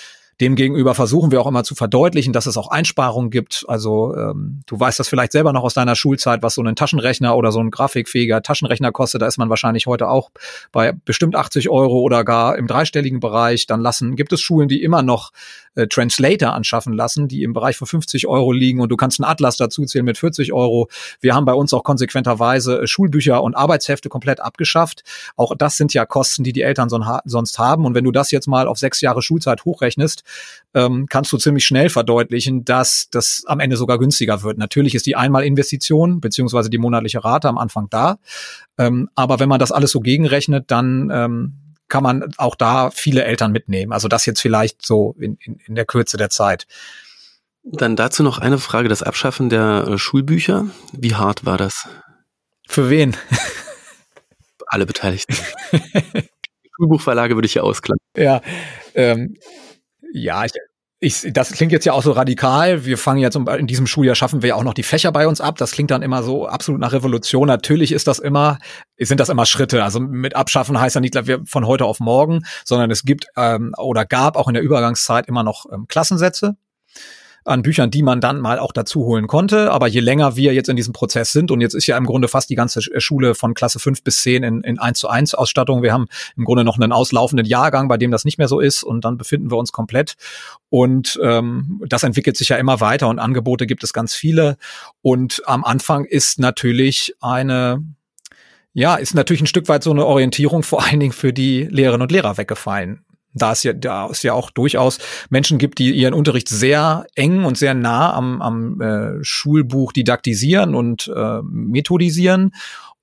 Demgegenüber 0.41 0.93
versuchen 0.95 1.31
wir 1.31 1.39
auch 1.39 1.47
immer 1.47 1.63
zu 1.63 1.75
verdeutlichen, 1.75 2.33
dass 2.33 2.45
es 2.45 2.57
auch 2.57 2.67
Einsparungen 2.67 3.29
gibt. 3.29 3.63
Also 3.69 4.13
ähm, 4.15 4.63
du 4.65 4.77
weißt 4.77 4.99
das 4.99 5.07
vielleicht 5.07 5.31
selber 5.31 5.53
noch 5.53 5.63
aus 5.63 5.73
deiner 5.73 5.95
Schulzeit, 5.95 6.43
was 6.43 6.55
so 6.55 6.61
ein 6.61 6.75
Taschenrechner 6.75 7.37
oder 7.37 7.53
so 7.53 7.59
ein 7.59 7.71
grafikfähiger 7.71 8.41
Taschenrechner 8.41 8.91
kostet. 8.91 9.21
Da 9.21 9.27
ist 9.27 9.37
man 9.37 9.49
wahrscheinlich 9.49 9.87
heute 9.87 10.09
auch 10.09 10.31
bei 10.73 10.91
bestimmt 10.91 11.37
80 11.37 11.69
Euro 11.69 12.01
oder 12.01 12.25
gar 12.25 12.57
im 12.57 12.67
dreistelligen 12.67 13.21
Bereich. 13.21 13.65
Dann 13.65 13.79
lassen 13.79 14.17
gibt 14.17 14.33
es 14.33 14.41
Schulen, 14.41 14.67
die 14.67 14.83
immer 14.83 15.03
noch 15.03 15.31
äh, 15.75 15.87
Translator 15.87 16.53
anschaffen 16.53 16.93
lassen, 16.93 17.27
die 17.27 17.43
im 17.43 17.53
Bereich 17.53 17.77
von 17.77 17.87
50 17.87 18.27
Euro 18.27 18.51
liegen 18.51 18.79
und 18.79 18.89
du 18.89 18.97
kannst 18.97 19.19
einen 19.19 19.29
Atlas 19.29 19.57
dazu 19.57 19.85
zählen 19.85 20.05
mit 20.05 20.17
40 20.17 20.53
Euro. 20.53 20.87
Wir 21.21 21.35
haben 21.35 21.45
bei 21.45 21.53
uns 21.53 21.73
auch 21.73 21.83
konsequenterweise 21.83 22.81
äh, 22.81 22.87
Schulbücher 22.87 23.43
und 23.43 23.55
Arbeitshefte 23.55 24.09
komplett 24.09 24.39
abgeschafft. 24.39 25.03
Auch 25.35 25.55
das 25.57 25.77
sind 25.77 25.93
ja 25.93 26.05
Kosten, 26.05 26.43
die 26.43 26.53
die 26.53 26.61
Eltern 26.61 26.89
sonst 26.89 27.59
haben. 27.59 27.85
Und 27.85 27.93
wenn 27.93 28.03
du 28.03 28.11
das 28.11 28.31
jetzt 28.31 28.47
mal 28.47 28.67
auf 28.67 28.77
sechs 28.77 29.01
Jahre 29.01 29.21
Schulzeit 29.21 29.65
hochrechnest, 29.65 30.23
ähm, 30.73 31.07
kannst 31.09 31.31
du 31.31 31.37
ziemlich 31.37 31.65
schnell 31.65 31.89
verdeutlichen, 31.89 32.65
dass 32.65 33.09
das 33.11 33.43
am 33.47 33.59
Ende 33.59 33.77
sogar 33.77 33.99
günstiger 33.99 34.43
wird. 34.43 34.57
Natürlich 34.57 34.95
ist 34.95 35.05
die 35.05 35.15
Einmalinvestition 35.15 36.19
beziehungsweise 36.19 36.69
die 36.69 36.77
monatliche 36.77 37.23
Rate 37.23 37.47
am 37.47 37.57
Anfang 37.57 37.87
da. 37.89 38.17
Ähm, 38.77 39.09
aber 39.15 39.39
wenn 39.39 39.49
man 39.49 39.59
das 39.59 39.71
alles 39.71 39.91
so 39.91 39.99
gegenrechnet, 39.99 40.65
dann 40.67 41.09
ähm, 41.11 41.53
kann 41.87 42.03
man 42.03 42.33
auch 42.37 42.55
da 42.55 42.91
viele 42.91 43.23
Eltern 43.23 43.51
mitnehmen. 43.51 43.93
Also 43.93 44.07
das 44.07 44.25
jetzt 44.25 44.41
vielleicht 44.41 44.85
so 44.85 45.15
in, 45.19 45.37
in, 45.41 45.59
in 45.65 45.75
der 45.75 45.85
Kürze 45.85 46.17
der 46.17 46.29
Zeit. 46.29 46.67
Dann 47.63 47.95
dazu 47.95 48.23
noch 48.23 48.37
eine 48.37 48.59
Frage, 48.59 48.89
das 48.89 49.03
Abschaffen 49.03 49.49
der 49.49 49.87
äh, 49.87 49.97
Schulbücher. 49.97 50.67
Wie 50.91 51.15
hart 51.15 51.45
war 51.45 51.57
das? 51.57 51.87
Für 52.67 52.89
wen? 52.89 53.15
Alle 54.67 54.85
Beteiligten. 54.85 55.35
Schulbuchverlage 56.75 57.35
würde 57.35 57.45
ich 57.45 57.55
ja 57.55 57.63
ausklammern. 57.63 57.99
Ja, 58.15 58.41
ähm, 58.93 59.37
ja, 60.13 60.45
ich, 60.45 60.51
ich, 60.99 61.27
das 61.33 61.51
klingt 61.51 61.73
jetzt 61.73 61.85
ja 61.85 61.93
auch 61.93 62.03
so 62.03 62.13
radikal. 62.13 62.85
Wir 62.85 62.97
fangen 62.97 63.19
jetzt 63.19 63.35
in 63.35 63.67
diesem 63.67 63.85
Schuljahr 63.85 64.15
schaffen 64.15 64.41
wir 64.41 64.49
ja 64.49 64.55
auch 64.55 64.63
noch 64.63 64.73
die 64.73 64.83
Fächer 64.83 65.11
bei 65.11 65.27
uns 65.27 65.41
ab. 65.41 65.57
Das 65.57 65.71
klingt 65.71 65.91
dann 65.91 66.01
immer 66.01 66.23
so 66.23 66.47
absolut 66.47 66.79
nach 66.79 66.93
Revolution. 66.93 67.47
Natürlich 67.47 67.91
ist 67.91 68.07
das 68.07 68.19
immer, 68.19 68.59
sind 68.97 69.19
das 69.19 69.29
immer 69.29 69.45
Schritte. 69.45 69.83
Also 69.83 69.99
mit 69.99 70.35
abschaffen 70.35 70.79
heißt 70.79 70.95
ja 70.95 71.01
nicht 71.01 71.15
wir 71.27 71.41
von 71.45 71.67
heute 71.67 71.85
auf 71.85 71.99
morgen, 71.99 72.45
sondern 72.63 72.91
es 72.91 73.03
gibt 73.03 73.27
ähm, 73.35 73.73
oder 73.77 74.05
gab 74.05 74.37
auch 74.37 74.47
in 74.47 74.53
der 74.53 74.63
Übergangszeit 74.63 75.27
immer 75.27 75.43
noch 75.43 75.65
ähm, 75.71 75.85
Klassensätze 75.87 76.55
an 77.45 77.61
Büchern, 77.61 77.91
die 77.91 78.01
man 78.01 78.21
dann 78.21 78.41
mal 78.41 78.57
auch 78.57 78.71
dazu 78.71 79.05
holen 79.05 79.27
konnte. 79.27 79.71
Aber 79.71 79.87
je 79.87 79.99
länger 79.99 80.35
wir 80.35 80.53
jetzt 80.53 80.67
in 80.67 80.75
diesem 80.75 80.93
Prozess 80.93 81.31
sind, 81.31 81.51
und 81.51 81.61
jetzt 81.61 81.75
ist 81.75 81.85
ja 81.85 81.97
im 81.97 82.05
Grunde 82.05 82.27
fast 82.27 82.49
die 82.49 82.55
ganze 82.55 82.79
äh, 82.91 82.99
Schule 82.99 83.35
von 83.35 83.53
Klasse 83.53 83.79
5 83.79 84.03
bis 84.03 84.23
10 84.23 84.43
in, 84.43 84.61
in 84.61 84.79
1 84.79 84.99
zu 84.99 85.07
1 85.07 85.35
Ausstattung. 85.35 85.83
Wir 85.83 85.93
haben 85.93 86.07
im 86.35 86.43
Grunde 86.43 86.63
noch 86.63 86.77
einen 86.77 86.91
auslaufenden 86.91 87.45
Jahrgang, 87.45 87.87
bei 87.87 87.97
dem 87.97 88.11
das 88.11 88.25
nicht 88.25 88.39
mehr 88.39 88.47
so 88.47 88.59
ist. 88.59 88.83
Und 88.83 89.05
dann 89.05 89.17
befinden 89.17 89.51
wir 89.51 89.57
uns 89.57 89.71
komplett. 89.71 90.15
Und 90.69 91.19
ähm, 91.23 91.81
das 91.87 92.03
entwickelt 92.03 92.35
sich 92.35 92.49
ja 92.49 92.57
immer 92.57 92.79
weiter 92.79 93.07
und 93.07 93.19
Angebote 93.19 93.67
gibt 93.67 93.83
es 93.83 93.93
ganz 93.93 94.15
viele. 94.15 94.57
Und 95.01 95.43
am 95.45 95.63
Anfang 95.63 96.05
ist 96.05 96.39
natürlich 96.39 97.15
eine 97.21 97.83
ja, 98.77 98.95
ist 98.95 99.13
natürlich 99.13 99.41
ein 99.41 99.47
Stück 99.47 99.69
weit 99.69 99.83
so 99.83 99.91
eine 99.91 100.05
Orientierung 100.05 100.61
vor 100.61 100.83
allen 100.83 100.99
Dingen 100.99 101.13
für 101.13 101.31
die 101.31 101.63
Lehrerinnen 101.63 102.01
und 102.01 102.11
Lehrer 102.11 102.37
weggefallen 102.37 103.05
da 103.35 103.51
es 103.51 103.63
ja, 103.63 103.73
da 103.73 104.07
es 104.09 104.23
ja 104.23 104.33
auch 104.33 104.49
durchaus 104.49 104.97
Menschen 105.29 105.57
gibt, 105.57 105.77
die 105.77 105.91
ihren 105.91 106.13
Unterricht 106.13 106.49
sehr 106.49 107.05
eng 107.15 107.43
und 107.43 107.57
sehr 107.57 107.73
nah 107.73 108.13
am, 108.13 108.41
am 108.41 108.81
äh, 108.81 109.23
Schulbuch 109.23 109.91
didaktisieren 109.91 110.73
und 110.73 111.11
äh, 111.15 111.41
methodisieren. 111.43 112.51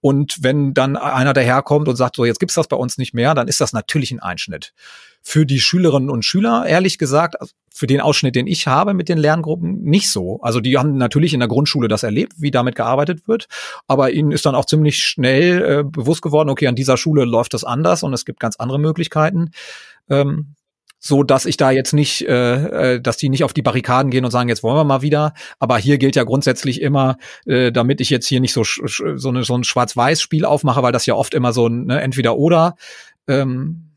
Und 0.03 0.43
wenn 0.43 0.75
dann 0.75 0.97
einer 0.97 1.33
daherkommt 1.33 1.87
und 1.87 1.95
sagt, 1.95 2.17
so 2.17 2.25
jetzt 2.25 2.41
gibt's 2.41 2.57
das 2.57 2.67
bei 2.67 2.77
uns 2.77 2.99
nicht 2.99 3.15
mehr, 3.15 3.35
dann 3.35 3.47
ist 3.47 3.61
das 3.61 3.73
natürlich 3.73 4.11
ein 4.11 4.19
Einschnitt. 4.19 4.75
Für 5.23 5.47
die 5.47 5.61
Schülerinnen 5.61 6.11
und 6.11 6.25
Schüler, 6.25 6.67
ehrlich 6.67 6.99
gesagt, 6.99 7.41
also 7.41 7.53
für 7.73 7.87
den 7.87 8.01
Ausschnitt, 8.01 8.35
den 8.35 8.49
ich 8.49 8.67
habe 8.67 8.95
mit 8.95 9.09
den 9.09 9.17
Lerngruppen, 9.17 9.81
nicht 9.83 10.11
so. 10.11 10.41
Also 10.43 10.59
die 10.59 10.77
haben 10.77 10.97
natürlich 10.97 11.35
in 11.35 11.41
der 11.41 11.49
Grundschule 11.49 11.87
das 11.87 12.03
erlebt, 12.03 12.33
wie 12.39 12.51
damit 12.51 12.75
gearbeitet 12.75 13.29
wird, 13.29 13.47
aber 13.87 14.11
ihnen 14.11 14.33
ist 14.33 14.45
dann 14.45 14.57
auch 14.57 14.67
ziemlich 14.67 15.05
schnell 15.05 15.63
äh, 15.63 15.85
bewusst 15.85 16.23
geworden, 16.23 16.51
okay, 16.51 16.67
an 16.67 16.75
dieser 16.75 16.97
Schule 16.97 17.25
läuft 17.25 17.55
das 17.55 17.63
anders 17.63 18.03
und 18.03 18.13
es 18.13 18.25
gibt 18.25 18.41
ganz 18.41 18.57
andere 18.57 18.81
Möglichkeiten. 18.81 19.53
Ähm, 20.11 20.55
so 21.05 21.25
dass 21.25 21.47
ich 21.47 21.57
da 21.57 21.73
jetzt 21.73 21.93
nicht, 21.93 22.29
äh, 22.29 22.95
äh, 22.95 23.01
dass 23.01 23.17
die 23.17 23.29
nicht 23.29 23.43
auf 23.43 23.53
die 23.53 23.63
Barrikaden 23.63 24.13
gehen 24.13 24.25
und 24.25 24.31
sagen, 24.31 24.49
jetzt 24.49 24.63
wollen 24.63 24.77
wir 24.77 24.85
mal 24.85 25.03
wieder. 25.03 25.35
Aber 25.59 25.77
hier 25.77 25.99
gilt 25.99 26.15
ja 26.15 26.23
grundsätzlich 26.23 26.81
immer, 26.81 27.17
äh, 27.45 27.73
damit 27.73 28.01
ich 28.01 28.09
jetzt 28.09 28.27
hier 28.27 28.41
nicht 28.41 28.53
so 28.53 28.63
so, 28.63 29.29
eine, 29.29 29.43
so 29.43 29.57
ein 29.57 29.65
Schwarz-Weiß-Spiel 29.65 30.45
aufmache, 30.45 30.83
weil 30.85 30.93
das 30.93 31.05
ja 31.07 31.15
oft 31.15 31.35
immer 31.35 31.53
so 31.53 31.67
ein 31.67 31.87
ne, 31.87 32.01
entweder 32.01 32.37
oder. 32.37 32.77
Ähm, 33.27 33.89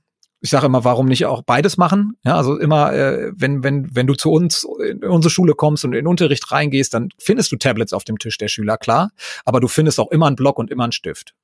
ich 0.41 0.49
sage 0.49 0.65
immer, 0.65 0.83
warum 0.83 1.05
nicht 1.05 1.27
auch 1.27 1.43
beides 1.43 1.77
machen? 1.77 2.17
Ja, 2.25 2.37
also 2.37 2.57
immer, 2.57 2.91
äh, 2.93 3.31
wenn 3.35 3.63
wenn 3.63 3.95
wenn 3.95 4.07
du 4.07 4.15
zu 4.15 4.31
uns 4.31 4.67
in 4.83 5.03
unsere 5.03 5.29
Schule 5.29 5.53
kommst 5.53 5.85
und 5.85 5.93
in 5.93 5.97
den 5.97 6.07
Unterricht 6.07 6.51
reingehst, 6.51 6.93
dann 6.95 7.09
findest 7.19 7.51
du 7.51 7.57
Tablets 7.57 7.93
auf 7.93 8.03
dem 8.03 8.17
Tisch 8.17 8.39
der 8.39 8.47
Schüler, 8.47 8.77
klar. 8.77 9.11
Aber 9.43 9.59
du 9.59 9.67
findest 9.67 9.99
auch 9.99 10.09
immer 10.09 10.25
einen 10.25 10.35
Block 10.35 10.57
und 10.57 10.71
immer 10.71 10.85
einen 10.85 10.91
Stift. 10.91 11.35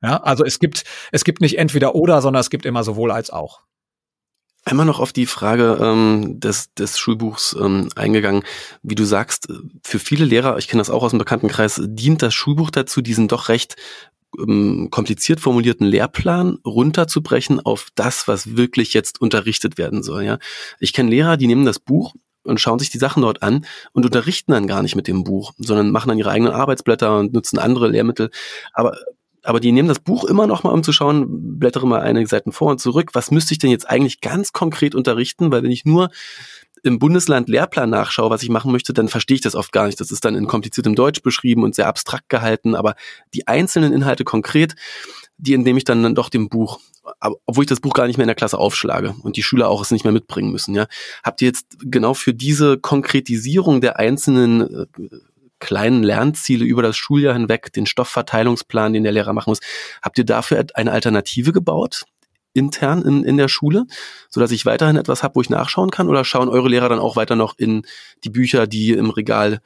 Ja, 0.00 0.18
also 0.18 0.44
es 0.44 0.60
gibt 0.60 0.84
es 1.10 1.24
gibt 1.24 1.40
nicht 1.40 1.58
entweder 1.58 1.96
oder, 1.96 2.22
sondern 2.22 2.40
es 2.40 2.50
gibt 2.50 2.66
immer 2.66 2.84
sowohl 2.84 3.10
als 3.10 3.30
auch. 3.30 3.62
Einmal 4.68 4.84
noch 4.84 4.98
auf 4.98 5.12
die 5.12 5.26
Frage 5.26 5.78
ähm, 5.80 6.40
des, 6.40 6.74
des 6.74 6.98
Schulbuchs 6.98 7.56
ähm, 7.58 7.88
eingegangen. 7.94 8.42
Wie 8.82 8.96
du 8.96 9.04
sagst, 9.04 9.46
für 9.84 10.00
viele 10.00 10.24
Lehrer, 10.24 10.58
ich 10.58 10.66
kenne 10.66 10.80
das 10.80 10.90
auch 10.90 11.04
aus 11.04 11.12
dem 11.12 11.20
Bekanntenkreis, 11.20 11.80
dient 11.84 12.20
das 12.20 12.34
Schulbuch 12.34 12.70
dazu, 12.72 13.00
diesen 13.00 13.28
doch 13.28 13.48
recht 13.48 13.76
ähm, 14.36 14.88
kompliziert 14.90 15.38
formulierten 15.38 15.86
Lehrplan 15.86 16.58
runterzubrechen 16.66 17.60
auf 17.60 17.90
das, 17.94 18.26
was 18.26 18.56
wirklich 18.56 18.92
jetzt 18.92 19.20
unterrichtet 19.20 19.78
werden 19.78 20.02
soll. 20.02 20.24
Ja, 20.24 20.38
Ich 20.80 20.92
kenne 20.92 21.10
Lehrer, 21.10 21.36
die 21.36 21.46
nehmen 21.46 21.64
das 21.64 21.78
Buch 21.78 22.16
und 22.42 22.60
schauen 22.60 22.80
sich 22.80 22.90
die 22.90 22.98
Sachen 22.98 23.22
dort 23.22 23.44
an 23.44 23.64
und 23.92 24.04
unterrichten 24.04 24.50
dann 24.50 24.66
gar 24.66 24.82
nicht 24.82 24.96
mit 24.96 25.06
dem 25.06 25.22
Buch, 25.22 25.52
sondern 25.58 25.92
machen 25.92 26.08
dann 26.08 26.18
ihre 26.18 26.30
eigenen 26.30 26.52
Arbeitsblätter 26.52 27.20
und 27.20 27.32
nutzen 27.32 27.60
andere 27.60 27.86
Lehrmittel. 27.86 28.30
Aber 28.72 28.96
aber 29.46 29.60
die 29.60 29.72
nehmen 29.72 29.88
das 29.88 30.00
Buch 30.00 30.24
immer 30.24 30.46
noch 30.46 30.64
mal, 30.64 30.72
um 30.72 30.82
zu 30.82 30.92
schauen, 30.92 31.58
blättere 31.58 31.86
mal 31.86 32.00
einige 32.00 32.26
Seiten 32.26 32.52
vor 32.52 32.70
und 32.70 32.80
zurück. 32.80 33.10
Was 33.12 33.30
müsste 33.30 33.52
ich 33.52 33.58
denn 33.58 33.70
jetzt 33.70 33.88
eigentlich 33.88 34.20
ganz 34.20 34.52
konkret 34.52 34.94
unterrichten? 34.94 35.52
Weil 35.52 35.62
wenn 35.62 35.70
ich 35.70 35.84
nur 35.84 36.10
im 36.82 36.98
Bundesland 36.98 37.48
Lehrplan 37.48 37.90
nachschaue, 37.90 38.30
was 38.30 38.42
ich 38.42 38.48
machen 38.48 38.72
möchte, 38.72 38.92
dann 38.92 39.08
verstehe 39.08 39.36
ich 39.36 39.40
das 39.40 39.54
oft 39.54 39.72
gar 39.72 39.86
nicht. 39.86 40.00
Das 40.00 40.10
ist 40.10 40.24
dann 40.24 40.34
in 40.34 40.46
kompliziertem 40.46 40.94
Deutsch 40.94 41.22
beschrieben 41.22 41.62
und 41.62 41.74
sehr 41.74 41.88
abstrakt 41.88 42.28
gehalten, 42.28 42.74
aber 42.74 42.94
die 43.34 43.46
einzelnen 43.46 43.92
Inhalte 43.92 44.24
konkret, 44.24 44.74
die 45.38 45.54
entnehme 45.54 45.78
ich 45.78 45.84
dann, 45.84 46.02
dann 46.02 46.14
doch 46.14 46.28
dem 46.28 46.48
Buch, 46.48 46.80
obwohl 47.20 47.64
ich 47.64 47.68
das 47.68 47.80
Buch 47.80 47.92
gar 47.92 48.06
nicht 48.06 48.16
mehr 48.16 48.24
in 48.24 48.28
der 48.28 48.36
Klasse 48.36 48.58
aufschlage 48.58 49.14
und 49.22 49.36
die 49.36 49.42
Schüler 49.42 49.68
auch 49.68 49.82
es 49.82 49.90
nicht 49.90 50.04
mehr 50.04 50.12
mitbringen 50.12 50.50
müssen. 50.50 50.74
Ja, 50.74 50.86
habt 51.22 51.42
ihr 51.42 51.46
jetzt 51.46 51.76
genau 51.80 52.14
für 52.14 52.34
diese 52.34 52.78
Konkretisierung 52.78 53.80
der 53.80 53.98
einzelnen 53.98 54.60
äh, 54.60 54.86
kleinen 55.58 56.02
Lernziele 56.02 56.64
über 56.64 56.82
das 56.82 56.96
Schuljahr 56.96 57.34
hinweg, 57.34 57.72
den 57.72 57.86
Stoffverteilungsplan, 57.86 58.92
den 58.92 59.04
der 59.04 59.12
Lehrer 59.12 59.32
machen 59.32 59.50
muss. 59.50 59.60
Habt 60.02 60.18
ihr 60.18 60.24
dafür 60.24 60.64
eine 60.74 60.92
Alternative 60.92 61.52
gebaut? 61.52 62.04
intern 62.56 63.02
in, 63.02 63.22
in 63.24 63.36
der 63.36 63.48
Schule, 63.48 63.86
so 64.30 64.40
dass 64.40 64.50
ich 64.50 64.66
weiterhin 64.66 64.96
etwas 64.96 65.22
habe, 65.22 65.36
wo 65.36 65.40
ich 65.42 65.50
nachschauen 65.50 65.90
kann? 65.90 66.08
Oder 66.08 66.24
schauen 66.24 66.48
eure 66.48 66.68
Lehrer 66.68 66.88
dann 66.88 66.98
auch 66.98 67.16
weiter 67.16 67.36
noch 67.36 67.54
in 67.58 67.82
die 68.24 68.30
Bücher, 68.30 68.66
die 68.66 68.92
im 68.92 69.10
Regal 69.10 69.60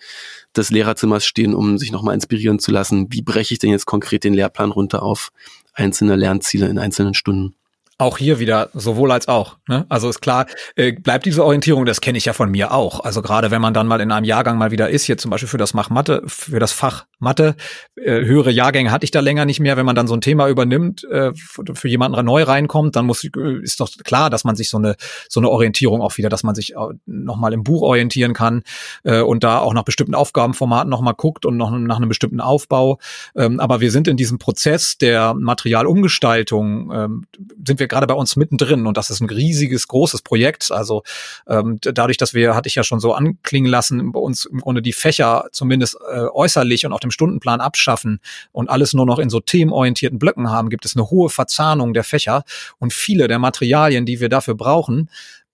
des 0.57 0.70
Lehrerzimmers 0.70 1.24
stehen, 1.24 1.55
um 1.55 1.78
sich 1.78 1.93
nochmal 1.93 2.14
inspirieren 2.14 2.59
zu 2.59 2.72
lassen? 2.72 3.07
Wie 3.11 3.22
breche 3.22 3.55
ich 3.55 3.61
denn 3.61 3.70
jetzt 3.70 3.86
konkret 3.86 4.24
den 4.24 4.34
Lehrplan 4.34 4.72
runter 4.72 5.03
auf 5.03 5.30
einzelne 5.72 6.16
Lernziele 6.16 6.66
in 6.66 6.78
einzelnen 6.78 7.14
Stunden? 7.14 7.55
Auch 8.01 8.18
hier 8.18 8.38
wieder 8.38 8.70
sowohl 8.72 9.12
als 9.12 9.28
auch. 9.28 9.59
Ne? 9.68 9.84
Also 9.88 10.09
ist 10.09 10.20
klar, 10.20 10.46
äh, 10.76 10.92
bleibt 10.92 11.26
diese 11.26 11.44
Orientierung, 11.44 11.84
das 11.84 12.01
kenne 12.01 12.18
ich 12.18 12.24
ja 12.24 12.32
von 12.32 12.51
mir 12.51 12.72
auch. 12.72 13.01
Also 13.01 13.22
gerade 13.22 13.51
wenn 13.51 13.61
man 13.61 13.74
dann 13.74 13.86
mal 13.86 14.01
in 14.01 14.11
einem 14.11 14.24
Jahrgang 14.24 14.59
mal 14.59 14.70
wieder 14.70 14.88
ist, 14.88 15.05
hier 15.05 15.18
zum 15.18 15.30
Beispiel 15.30 15.48
für 15.48 15.59
das 15.59 15.72
Fach 15.72 15.90
Mathe, 15.90 16.22
für 16.26 16.59
das 16.59 16.72
Fach 16.72 17.07
Mathe, 17.18 17.57
äh, 17.96 18.24
höhere 18.24 18.51
Jahrgänge 18.51 18.90
hatte 18.90 19.05
ich 19.05 19.11
da 19.11 19.20
länger 19.20 19.44
nicht 19.44 19.61
mehr. 19.61 19.76
Wenn 19.76 19.86
man 19.86 19.94
dann 19.94 20.07
so 20.07 20.14
ein 20.14 20.20
Thema 20.20 20.48
übernimmt, 20.48 21.05
äh, 21.05 21.32
für 21.34 21.88
jemanden 21.88 22.24
neu 22.24 22.42
reinkommt, 22.42 22.96
dann 22.96 23.07
muss 23.07 23.24
äh, 23.24 23.28
ist 23.62 23.80
doch 23.80 23.90
klar, 24.05 24.30
dass 24.30 24.44
man 24.44 24.57
sich 24.57 24.70
so 24.70 24.78
eine 24.78 24.96
so 25.28 25.40
eine 25.40 25.51
Orientierung 25.51 26.01
auch 26.01 26.16
wieder, 26.16 26.28
dass 26.28 26.42
man 26.42 26.55
sich 26.55 26.74
nochmal 27.07 27.53
im 27.53 27.64
Buch 27.64 27.82
orientieren 27.82 28.32
kann 28.32 28.62
äh, 29.05 29.20
und 29.20 29.44
da 29.44 29.59
auch 29.59 29.74
nach 29.74 29.84
bestimmten 29.84 30.14
Aufgabenformaten 30.14 30.88
nochmal 30.88 31.14
guckt 31.14 31.44
und 31.44 31.57
noch 31.57 31.70
nach 31.70 31.96
einem 31.96 32.09
bestimmten 32.09 32.40
Aufbau. 32.40 32.98
Ähm, 33.36 33.61
aber 33.61 33.80
wir 33.80 33.90
sind 33.90 34.09
in 34.09 34.16
diesem 34.16 34.38
Prozess 34.38 34.96
der 34.98 35.34
Materialumgestaltung, 35.34 36.92
ähm, 36.92 37.26
sind 37.66 37.80
wir 37.80 37.88
gerade 37.91 38.07
bei 38.07 38.14
uns 38.14 38.36
mittendrin 38.36 38.86
und 38.86 38.97
das 38.97 39.11
ist 39.11 39.20
ein 39.20 39.28
riesiges, 39.28 39.88
großes 39.88 40.22
Projekt. 40.22 40.70
Also 40.70 41.03
ähm, 41.47 41.78
dadurch, 41.82 42.16
dass 42.16 42.32
wir, 42.32 42.55
hatte 42.55 42.68
ich 42.68 42.74
ja 42.74 42.84
schon 42.84 43.01
so 43.01 43.12
anklingen 43.12 43.70
lassen, 43.70 44.12
bei 44.12 44.20
uns 44.20 44.47
im 44.47 44.61
Grunde 44.61 44.80
die 44.80 44.95
Fächer 44.95 45.49
zumindest 45.53 45.99
äh, 46.11 46.20
äußerlich 46.32 46.86
und 46.86 46.93
auf 46.93 47.01
dem 47.01 47.11
Stundenplan 47.11 47.61
abschaffen 47.61 48.20
und 48.53 48.70
alles 48.70 48.95
nur 48.95 49.05
noch 49.05 49.18
in 49.18 49.28
so 49.28 49.41
themenorientierten 49.41 50.18
Blöcken 50.18 50.51
haben, 50.51 50.70
gibt 50.70 50.86
es 50.86 50.97
eine 50.97 51.11
hohe 51.11 51.28
Verzahnung 51.28 51.93
der 51.93 52.05
Fächer 52.05 52.45
und 52.78 52.95
viele 52.95 53.28
der 53.28 53.38
Materialien, 53.38 54.07
die 54.07 54.20
wir 54.20 54.30
dafür 54.30 54.55
brauchen, 54.55 55.11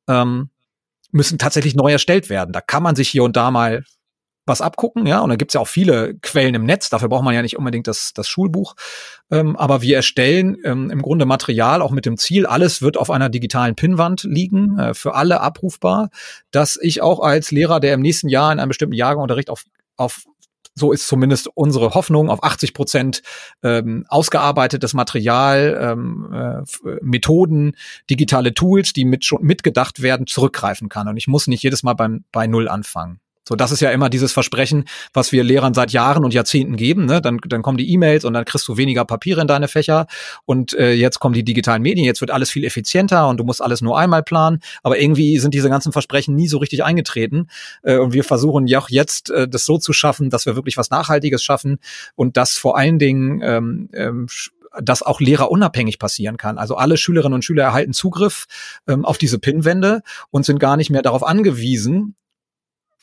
ähm, 0.07 0.51
müssen 1.11 1.39
tatsächlich 1.39 1.75
neu 1.75 1.93
erstellt 1.93 2.29
werden. 2.29 2.53
Da 2.53 2.61
kann 2.61 2.83
man 2.83 2.95
sich 2.95 3.09
hier 3.09 3.25
und 3.25 3.37
da 3.37 3.51
mal 3.51 3.85
was 4.47 4.61
abgucken, 4.61 5.07
ja, 5.07 5.21
und 5.21 5.31
da 5.31 5.37
gibt's 5.37 5.55
ja 5.55 5.61
auch 5.61 5.69
viele 5.69 6.15
Quellen 6.23 6.55
im 6.55 6.65
Netz, 6.65 6.89
dafür 6.89 7.09
braucht 7.09 7.25
man 7.25 7.35
ja 7.35 7.43
nicht 7.43 7.59
unbedingt 7.59 7.87
das, 7.87 8.13
das 8.15 8.29
Schulbuch, 8.29 8.75
ähm, 9.31 9.57
aber 9.57 9.83
wir 9.83 9.97
erstellen 9.97 10.57
ähm, 10.65 10.91
im 10.91 11.03
Grunde 11.03 11.27
Material 11.27 11.83
auch 11.83 11.91
mit 11.91 12.07
dem 12.07 12.17
Ziel, 12.17 12.47
alles 12.47 12.81
wird 12.81 12.97
auf 12.97 13.11
einer 13.11 13.29
digitalen 13.29 13.75
Pinnwand 13.75 14.23
liegen, 14.23 14.79
äh, 14.79 14.95
für 14.95 15.15
alle 15.15 15.41
abrufbar, 15.41 16.11
dass 16.51 16.79
ich 16.81 17.03
auch 17.03 17.21
als 17.21 17.51
Lehrer, 17.51 17.81
der 17.81 17.95
im 17.95 18.01
nächsten 18.01 18.29
Jahr 18.29 18.53
in 18.53 18.61
einem 18.61 18.69
bestimmten 18.69 18.95
Jahrgang 18.95 19.23
Unterricht 19.23 19.51
auf, 19.51 19.65
auf 19.97 20.25
so 20.77 20.93
ist 20.93 21.09
zumindest 21.09 21.49
unsere 21.55 21.95
Hoffnung 21.95 22.29
auf 22.29 22.45
80 22.45 22.75
Prozent 22.75 23.23
ähm, 23.63 24.05
ausgearbeitetes 24.09 24.93
Material, 24.93 25.79
ähm, 25.81 26.33
äh, 26.33 26.99
Methoden, 27.01 27.73
digitale 28.11 28.53
Tools, 28.53 28.93
die 28.93 29.07
mit 29.07 29.25
schon 29.25 29.43
mitgedacht 29.43 30.03
werden, 30.03 30.27
zurückgreifen 30.27 30.91
kann. 30.91 31.09
Und 31.09 31.17
ich 31.17 31.29
muss 31.29 31.47
nicht 31.47 31.63
jedes 31.63 31.83
Mal 31.83 31.95
beim, 31.95 32.25
bei 32.31 32.47
Null 32.47 32.69
anfangen. 32.69 33.21
So, 33.49 33.55
das 33.55 33.71
ist 33.71 33.81
ja 33.81 33.91
immer 33.91 34.11
dieses 34.11 34.33
Versprechen, 34.33 34.85
was 35.13 35.31
wir 35.31 35.45
Lehrern 35.45 35.73
seit 35.73 35.93
Jahren 35.93 36.25
und 36.25 36.35
Jahrzehnten 36.35 36.77
geben. 36.77 37.07
Ne? 37.07 37.21
Dann, 37.21 37.39
dann 37.47 37.63
kommen 37.63 37.79
die 37.79 37.93
E-Mails 37.93 38.25
und 38.25 38.33
dann 38.33 38.45
kriegst 38.45 38.67
du 38.67 38.77
weniger 38.77 39.05
Papiere 39.05 39.41
in 39.41 39.47
deine 39.47 39.69
Fächer 39.69 40.07
und 40.45 40.75
äh, 40.75 40.93
jetzt 40.93 41.21
kommen 41.21 41.35
die 41.35 41.45
digitalen 41.45 41.83
Medien, 41.83 42.05
jetzt 42.05 42.21
wird 42.21 42.33
alles 42.33 42.51
viel 42.51 42.65
effizienter 42.65 43.29
und 43.29 43.39
du 43.39 43.45
musst 43.45 43.63
alles 43.63 43.83
nur 43.83 43.99
einmal 43.99 44.25
planen. 44.25 44.59
Aber 44.83 44.99
irgendwie 44.99 45.39
sind 45.39 45.55
diese 45.55 45.69
ganzen 45.69 45.93
Versprechen 45.93 46.35
nie 46.35 46.49
so 46.49 46.59
richtig 46.59 46.83
eingetreten. 46.83 47.49
Äh, 47.83 47.99
und 47.99 48.13
wir 48.13 48.25
versuchen 48.25 48.67
ja 48.67 48.81
auch 48.81 48.89
jetzt, 48.89 49.31
äh, 49.31 49.47
das 49.47 49.65
so 49.65 49.79
zu 49.79 49.93
schaffen, 49.93 50.29
dass 50.29 50.45
wir 50.47 50.57
wirklich 50.57 50.77
was 50.77 50.91
Nachhaltiges 50.91 51.45
schaffen 51.45 51.79
und 52.17 52.37
das 52.37 52.55
vor 52.55 52.77
allen 52.77 52.99
Dingen 52.99 53.41
ähm, 53.43 53.89
ähm, 53.93 54.27
dass 54.83 55.03
auch 55.03 55.21
Lehrer 55.21 55.51
unabhängig 55.51 55.99
passieren 55.99 56.37
kann. 56.37 56.59
Also 56.59 56.77
alle 56.77 56.99
Schülerinnen 56.99 57.35
und 57.35 57.45
Schüler 57.45 57.65
erhalten 57.65 57.95
Zugriff 57.95 58.45
ähm, 58.87 59.07
auf 59.07 59.17
diese 59.17 59.39
Pinwände 59.39 60.03
und 60.31 60.45
sind 60.45 60.59
gar 60.59 60.77
nicht 60.77 60.91
mehr 60.91 61.01
darauf 61.01 61.25
angewiesen, 61.25 62.15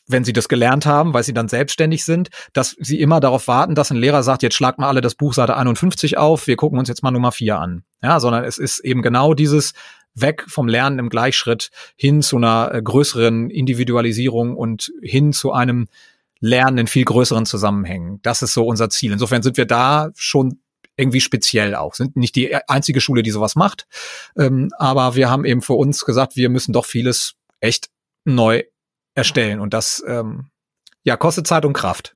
wenn 0.07 0.23
sie 0.23 0.33
das 0.33 0.49
gelernt 0.49 0.85
haben, 0.85 1.13
weil 1.13 1.23
sie 1.23 1.33
dann 1.33 1.47
selbstständig 1.47 2.03
sind, 2.03 2.29
dass 2.51 2.75
sie 2.79 2.99
immer 2.99 3.19
darauf 3.19 3.47
warten, 3.47 3.75
dass 3.75 3.91
ein 3.91 3.97
Lehrer 3.97 4.23
sagt, 4.23 4.43
jetzt 4.43 4.55
schlag 4.55 4.77
mal 4.77 4.87
alle 4.87 5.01
das 5.01 5.15
Buch 5.15 5.33
Seite 5.33 5.55
51 5.55 6.17
auf, 6.17 6.47
wir 6.47 6.55
gucken 6.55 6.79
uns 6.79 6.89
jetzt 6.89 7.03
mal 7.03 7.11
Nummer 7.11 7.31
4 7.31 7.57
an. 7.57 7.83
Ja, 8.01 8.19
sondern 8.19 8.43
es 8.43 8.57
ist 8.57 8.79
eben 8.79 9.01
genau 9.01 9.33
dieses 9.33 9.73
weg 10.15 10.43
vom 10.47 10.67
Lernen 10.67 10.99
im 10.99 11.09
Gleichschritt 11.09 11.71
hin 11.95 12.21
zu 12.21 12.37
einer 12.37 12.71
äh, 12.73 12.81
größeren 12.81 13.49
Individualisierung 13.49 14.55
und 14.55 14.91
hin 15.01 15.33
zu 15.33 15.51
einem 15.51 15.87
Lernen 16.39 16.79
in 16.79 16.87
viel 16.87 17.05
größeren 17.05 17.45
Zusammenhängen. 17.45 18.19
Das 18.21 18.41
ist 18.41 18.53
so 18.53 18.65
unser 18.65 18.89
Ziel. 18.89 19.13
Insofern 19.13 19.41
sind 19.41 19.57
wir 19.57 19.65
da 19.65 20.11
schon 20.15 20.59
irgendwie 20.97 21.21
speziell 21.21 21.73
auch. 21.73 21.95
Sind 21.95 22.15
nicht 22.15 22.35
die 22.35 22.53
einzige 22.67 23.01
Schule, 23.01 23.23
die 23.23 23.31
sowas 23.31 23.55
macht. 23.55 23.87
Ähm, 24.37 24.69
aber 24.77 25.15
wir 25.15 25.29
haben 25.29 25.45
eben 25.45 25.61
für 25.61 25.73
uns 25.73 26.05
gesagt, 26.05 26.35
wir 26.35 26.49
müssen 26.49 26.73
doch 26.73 26.85
vieles 26.85 27.35
echt 27.61 27.89
neu 28.25 28.63
erstellen. 29.15 29.59
Und 29.59 29.73
das 29.73 30.03
ähm, 30.07 30.49
ja 31.03 31.17
kostet 31.17 31.47
Zeit 31.47 31.65
und 31.65 31.73
Kraft. 31.73 32.15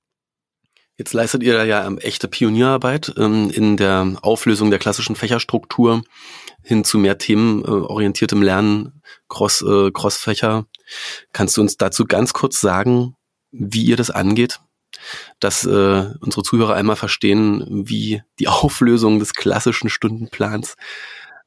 Jetzt 0.98 1.14
leistet 1.14 1.43
ihr 1.43 1.54
da 1.54 1.64
ja 1.64 1.86
ähm, 1.86 2.00
echte 2.00 2.28
Pionierarbeit 2.28 3.14
ähm, 3.18 3.52
in 3.52 3.78
der 3.78 4.18
Auflösung 4.24 4.72
der 4.72 4.80
klassischen 4.80 5.16
Fächerstruktur 5.16 6.02
hin 6.64 6.84
zu 6.84 6.98
mehr 6.98 7.20
themenorientiertem 7.20 8.41
Lernen, 8.41 9.02
Cross, 9.30 9.62
äh, 9.62 9.91
Crossfächer. 9.91 10.66
Kannst 11.34 11.56
du 11.56 11.62
uns 11.62 11.78
dazu 11.78 12.06
ganz 12.06 12.34
kurz 12.34 12.60
sagen, 12.60 13.16
wie 13.52 13.84
ihr 13.84 13.95
das 13.95 14.10
angeht? 14.10 14.60
Dass 15.39 15.66
äh, 15.66 16.14
unsere 16.20 16.41
Zuhörer 16.41 16.74
einmal 16.74 16.95
verstehen, 16.95 17.64
wie 17.88 18.24
die 18.39 18.48
Auflösung 18.48 19.20
des 19.20 19.36
klassischen 19.36 19.89
Stundenplans 19.89 20.76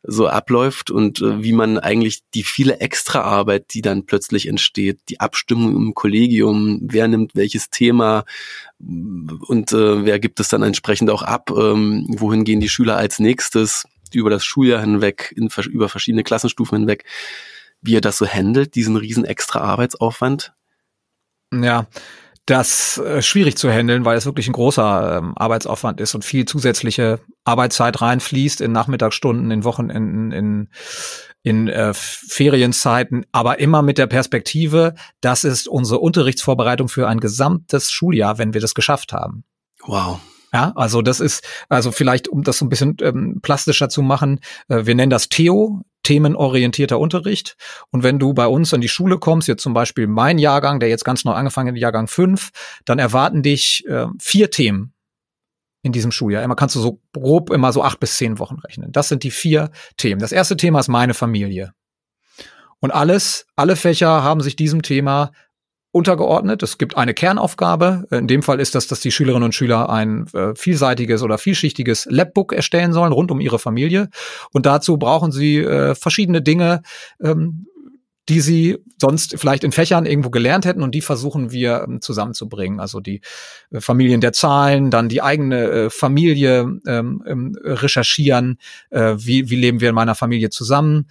so 0.02 0.28
abläuft 0.28 0.90
und 0.90 1.20
äh, 1.20 1.42
wie 1.42 1.52
man 1.52 1.78
eigentlich 1.78 2.20
die 2.34 2.42
viele 2.42 2.80
Extraarbeit, 2.80 3.74
die 3.74 3.82
dann 3.82 4.06
plötzlich 4.06 4.48
entsteht, 4.48 5.00
die 5.08 5.20
Abstimmung 5.20 5.76
im 5.76 5.94
Kollegium, 5.94 6.80
wer 6.82 7.06
nimmt 7.06 7.34
welches 7.34 7.68
Thema 7.70 8.24
und 8.78 9.72
äh, 9.72 10.04
wer 10.04 10.18
gibt 10.18 10.40
es 10.40 10.48
dann 10.48 10.62
entsprechend 10.62 11.10
auch 11.10 11.22
ab, 11.22 11.50
ähm, 11.50 12.06
wohin 12.08 12.44
gehen 12.44 12.60
die 12.60 12.70
Schüler 12.70 12.96
als 12.96 13.18
nächstes 13.18 13.84
über 14.14 14.30
das 14.30 14.44
Schuljahr 14.44 14.80
hinweg, 14.80 15.34
in, 15.36 15.50
über 15.68 15.88
verschiedene 15.88 16.24
Klassenstufen 16.24 16.78
hinweg, 16.78 17.04
wie 17.82 17.96
er 17.96 18.00
das 18.00 18.18
so 18.18 18.26
handelt, 18.26 18.74
diesen 18.74 18.96
riesen 18.96 19.24
extra 19.24 19.60
Arbeitsaufwand? 19.60 20.52
Ja, 21.52 21.86
das 22.46 22.98
äh, 22.98 23.22
schwierig 23.22 23.56
zu 23.56 23.70
handeln, 23.70 24.04
weil 24.04 24.16
es 24.16 24.26
wirklich 24.26 24.48
ein 24.48 24.52
großer 24.52 25.18
ähm, 25.18 25.32
Arbeitsaufwand 25.36 26.00
ist 26.00 26.14
und 26.14 26.24
viel 26.24 26.46
zusätzliche 26.46 27.20
Arbeitszeit 27.44 28.00
reinfließt 28.00 28.60
in 28.60 28.72
Nachmittagsstunden, 28.72 29.50
in 29.50 29.64
Wochenenden, 29.64 30.32
in 30.32 30.68
in 31.42 31.68
äh, 31.68 31.94
Ferienzeiten, 31.94 33.24
aber 33.32 33.60
immer 33.60 33.82
mit 33.82 33.96
der 33.98 34.06
Perspektive, 34.06 34.94
das 35.20 35.44
ist 35.44 35.68
unsere 35.68 36.00
Unterrichtsvorbereitung 36.00 36.88
für 36.88 37.08
ein 37.08 37.18
gesamtes 37.18 37.90
Schuljahr, 37.90 38.38
wenn 38.38 38.52
wir 38.52 38.60
das 38.60 38.74
geschafft 38.74 39.12
haben. 39.12 39.44
Wow. 39.86 40.20
Ja, 40.52 40.72
also 40.74 41.00
das 41.00 41.20
ist, 41.20 41.44
also 41.68 41.92
vielleicht, 41.92 42.28
um 42.28 42.42
das 42.42 42.58
so 42.58 42.66
ein 42.66 42.68
bisschen 42.68 42.96
ähm, 43.00 43.38
plastischer 43.40 43.88
zu 43.88 44.02
machen, 44.02 44.40
äh, 44.68 44.84
wir 44.84 44.94
nennen 44.94 45.10
das 45.10 45.28
Theo, 45.28 45.82
themenorientierter 46.02 46.98
Unterricht. 46.98 47.56
Und 47.90 48.02
wenn 48.02 48.18
du 48.18 48.32
bei 48.34 48.46
uns 48.46 48.72
an 48.72 48.80
die 48.80 48.88
Schule 48.88 49.18
kommst, 49.18 49.48
jetzt 49.48 49.62
zum 49.62 49.74
Beispiel 49.74 50.06
mein 50.06 50.38
Jahrgang, 50.38 50.80
der 50.80 50.88
jetzt 50.88 51.04
ganz 51.04 51.24
neu 51.24 51.32
angefangen 51.32 51.74
hat, 51.74 51.80
Jahrgang 51.80 52.08
5, 52.08 52.50
dann 52.84 52.98
erwarten 52.98 53.42
dich 53.42 53.84
äh, 53.86 54.06
vier 54.18 54.50
Themen 54.50 54.92
in 55.82 55.92
diesem 55.92 56.12
Schuljahr. 56.12 56.42
Immer 56.42 56.56
kannst 56.56 56.76
du 56.76 56.80
so 56.80 57.00
grob 57.12 57.50
immer 57.50 57.72
so 57.72 57.82
acht 57.82 58.00
bis 58.00 58.16
zehn 58.16 58.38
Wochen 58.38 58.56
rechnen. 58.56 58.92
Das 58.92 59.08
sind 59.08 59.22
die 59.22 59.30
vier 59.30 59.70
Themen. 59.96 60.20
Das 60.20 60.32
erste 60.32 60.56
Thema 60.56 60.80
ist 60.80 60.88
meine 60.88 61.14
Familie. 61.14 61.72
Und 62.80 62.90
alles, 62.90 63.46
alle 63.56 63.76
Fächer 63.76 64.22
haben 64.22 64.40
sich 64.40 64.56
diesem 64.56 64.82
Thema 64.82 65.32
untergeordnet. 65.92 66.62
Es 66.62 66.78
gibt 66.78 66.96
eine 66.96 67.14
Kernaufgabe. 67.14 68.06
In 68.10 68.28
dem 68.28 68.42
Fall 68.42 68.60
ist 68.60 68.74
das, 68.74 68.86
dass 68.86 69.00
die 69.00 69.10
Schülerinnen 69.10 69.44
und 69.44 69.54
Schüler 69.54 69.90
ein 69.90 70.26
äh, 70.34 70.54
vielseitiges 70.54 71.22
oder 71.22 71.38
vielschichtiges 71.38 72.06
Labbook 72.08 72.52
erstellen 72.52 72.92
sollen 72.92 73.12
rund 73.12 73.30
um 73.30 73.40
ihre 73.40 73.58
Familie. 73.58 74.08
Und 74.52 74.66
dazu 74.66 74.98
brauchen 74.98 75.32
sie 75.32 75.58
äh, 75.58 75.94
verschiedene 75.94 76.42
Dinge, 76.42 76.82
ähm, 77.20 77.66
die 78.28 78.40
sie 78.40 78.78
sonst 78.96 79.34
vielleicht 79.38 79.64
in 79.64 79.72
Fächern 79.72 80.06
irgendwo 80.06 80.30
gelernt 80.30 80.64
hätten 80.64 80.82
und 80.84 80.94
die 80.94 81.00
versuchen 81.00 81.50
wir 81.50 81.84
ähm, 81.88 82.00
zusammenzubringen. 82.00 82.78
Also 82.78 83.00
die 83.00 83.22
äh, 83.72 83.80
Familien 83.80 84.20
der 84.20 84.32
Zahlen, 84.32 84.90
dann 84.90 85.08
die 85.08 85.20
eigene 85.20 85.70
äh, 85.70 85.90
Familie 85.90 86.80
ähm, 86.86 87.24
ähm 87.26 87.56
recherchieren, 87.64 88.58
äh, 88.90 89.14
wie, 89.16 89.50
wie 89.50 89.56
leben 89.56 89.80
wir 89.80 89.88
in 89.88 89.96
meiner 89.96 90.14
Familie 90.14 90.50
zusammen 90.50 91.08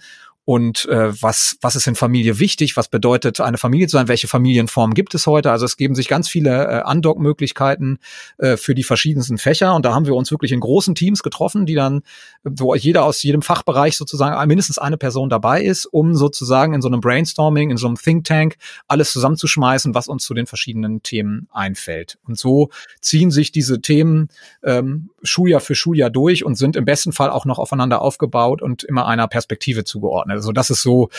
und 0.50 0.86
äh, 0.86 1.12
was, 1.22 1.58
was 1.60 1.76
ist 1.76 1.86
in 1.86 1.94
Familie 1.94 2.40
wichtig, 2.40 2.76
was 2.76 2.88
bedeutet 2.88 3.40
eine 3.40 3.56
Familie 3.56 3.86
zu 3.86 3.96
sein, 3.96 4.08
welche 4.08 4.26
Familienform 4.26 4.94
gibt 4.94 5.14
es 5.14 5.28
heute. 5.28 5.52
Also 5.52 5.64
es 5.64 5.76
geben 5.76 5.94
sich 5.94 6.08
ganz 6.08 6.28
viele 6.28 6.50
äh, 6.50 6.80
Andock-Möglichkeiten 6.80 8.00
äh, 8.38 8.56
für 8.56 8.74
die 8.74 8.82
verschiedensten 8.82 9.38
Fächer 9.38 9.76
und 9.76 9.84
da 9.84 9.94
haben 9.94 10.06
wir 10.06 10.14
uns 10.16 10.32
wirklich 10.32 10.50
in 10.50 10.58
großen 10.58 10.96
Teams 10.96 11.22
getroffen, 11.22 11.66
die 11.66 11.76
dann, 11.76 12.02
wo 12.42 12.74
jeder 12.74 13.04
aus 13.04 13.22
jedem 13.22 13.42
Fachbereich 13.42 13.96
sozusagen 13.96 14.48
mindestens 14.48 14.78
eine 14.78 14.96
Person 14.96 15.28
dabei 15.28 15.62
ist, 15.62 15.86
um 15.86 16.16
sozusagen 16.16 16.74
in 16.74 16.82
so 16.82 16.88
einem 16.88 17.00
Brainstorming, 17.00 17.70
in 17.70 17.76
so 17.76 17.86
einem 17.86 17.96
Think 17.96 18.24
Tank 18.24 18.56
alles 18.88 19.12
zusammenzuschmeißen, 19.12 19.94
was 19.94 20.08
uns 20.08 20.24
zu 20.24 20.34
den 20.34 20.46
verschiedenen 20.46 21.04
Themen 21.04 21.46
einfällt. 21.52 22.18
Und 22.26 22.36
so 22.36 22.70
ziehen 23.00 23.30
sich 23.30 23.52
diese 23.52 23.80
Themen 23.82 24.30
ähm, 24.64 25.10
Schuljahr 25.22 25.60
für 25.60 25.76
Schuljahr 25.76 26.10
durch 26.10 26.44
und 26.44 26.56
sind 26.56 26.74
im 26.74 26.86
besten 26.86 27.12
Fall 27.12 27.30
auch 27.30 27.44
noch 27.44 27.60
aufeinander 27.60 28.02
aufgebaut 28.02 28.62
und 28.62 28.82
immer 28.82 29.06
einer 29.06 29.28
Perspektive 29.28 29.84
zugeordnet. 29.84 30.39
Also 30.40 30.52
das 30.52 30.70
ist 30.70 30.82
so 30.82 31.10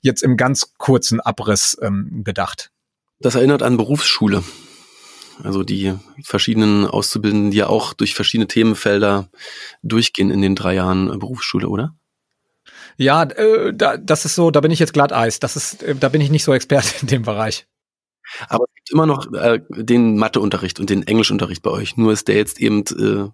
jetzt 0.00 0.22
im 0.22 0.38
ganz 0.38 0.72
kurzen 0.78 1.20
Abriss 1.20 1.76
ähm, 1.82 2.22
gedacht. 2.24 2.70
Das 3.20 3.34
erinnert 3.34 3.62
an 3.62 3.76
Berufsschule. 3.76 4.42
Also 5.44 5.64
die 5.64 5.94
verschiedenen 6.24 6.86
Auszubildenden, 6.86 7.50
die 7.50 7.58
ja 7.58 7.66
auch 7.66 7.92
durch 7.92 8.14
verschiedene 8.14 8.48
Themenfelder 8.48 9.28
durchgehen 9.82 10.30
in 10.30 10.40
den 10.40 10.54
drei 10.54 10.74
Jahren 10.74 11.18
Berufsschule, 11.18 11.68
oder? 11.68 11.94
Ja, 12.96 13.24
äh, 13.24 13.74
da, 13.74 13.98
das 13.98 14.24
ist 14.24 14.34
so, 14.34 14.50
da 14.50 14.60
bin 14.60 14.70
ich 14.70 14.78
jetzt 14.78 14.94
Glatteis. 14.94 15.40
Das 15.40 15.56
ist, 15.56 15.82
äh, 15.82 15.94
da 15.94 16.08
bin 16.08 16.22
ich 16.22 16.30
nicht 16.30 16.44
so 16.44 16.54
Experte 16.54 16.94
in 17.02 17.06
dem 17.06 17.22
Bereich. 17.22 17.66
Aber 18.48 18.64
es 18.64 18.74
gibt 18.76 18.92
immer 18.92 19.06
noch 19.06 19.30
äh, 19.34 19.60
den 19.70 20.16
Matheunterricht 20.16 20.80
und 20.80 20.88
den 20.88 21.06
Englischunterricht 21.06 21.62
bei 21.62 21.70
euch. 21.70 21.98
Nur 21.98 22.12
ist 22.12 22.28
der 22.28 22.36
jetzt 22.36 22.60
eben 22.60 22.84
äh, 22.98 23.28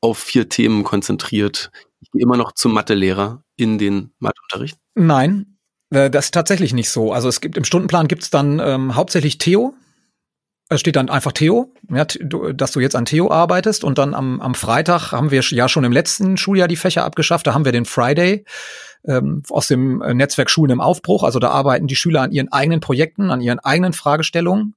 auf 0.00 0.18
vier 0.18 0.48
Themen 0.48 0.84
konzentriert. 0.84 1.72
Ich 2.00 2.10
gehe 2.10 2.22
immer 2.22 2.36
noch 2.36 2.52
zum 2.52 2.72
Mathelehrer 2.72 3.42
in 3.56 3.78
den 3.78 4.12
Matheunterricht. 4.18 4.78
Nein, 4.94 5.58
äh, 5.90 6.10
das 6.10 6.26
ist 6.26 6.34
tatsächlich 6.34 6.72
nicht 6.72 6.90
so. 6.90 7.12
Also 7.12 7.28
es 7.28 7.40
gibt 7.40 7.56
im 7.56 7.64
Stundenplan 7.64 8.08
gibt 8.08 8.22
es 8.22 8.30
dann 8.30 8.60
ähm, 8.60 8.94
hauptsächlich 8.94 9.38
Theo. 9.38 9.74
Es 10.70 10.80
steht 10.80 10.96
dann 10.96 11.08
einfach 11.08 11.32
Theo, 11.32 11.72
ja, 11.90 12.04
dass 12.04 12.72
du 12.72 12.80
jetzt 12.80 12.94
an 12.94 13.06
Theo 13.06 13.30
arbeitest 13.30 13.84
und 13.84 13.96
dann 13.96 14.12
am, 14.12 14.40
am 14.42 14.54
Freitag 14.54 15.12
haben 15.12 15.30
wir 15.30 15.40
ja 15.40 15.66
schon 15.66 15.84
im 15.84 15.92
letzten 15.92 16.36
Schuljahr 16.36 16.68
die 16.68 16.76
Fächer 16.76 17.04
abgeschafft. 17.04 17.46
Da 17.46 17.54
haben 17.54 17.64
wir 17.64 17.72
den 17.72 17.86
Friday 17.86 18.44
ähm, 19.06 19.42
aus 19.48 19.68
dem 19.68 19.98
Netzwerk 19.98 20.50
Schulen 20.50 20.72
im 20.72 20.82
Aufbruch. 20.82 21.24
Also 21.24 21.38
da 21.38 21.48
arbeiten 21.48 21.86
die 21.86 21.96
Schüler 21.96 22.20
an 22.20 22.32
ihren 22.32 22.52
eigenen 22.52 22.80
Projekten, 22.80 23.30
an 23.30 23.40
ihren 23.40 23.60
eigenen 23.60 23.94
Fragestellungen. 23.94 24.74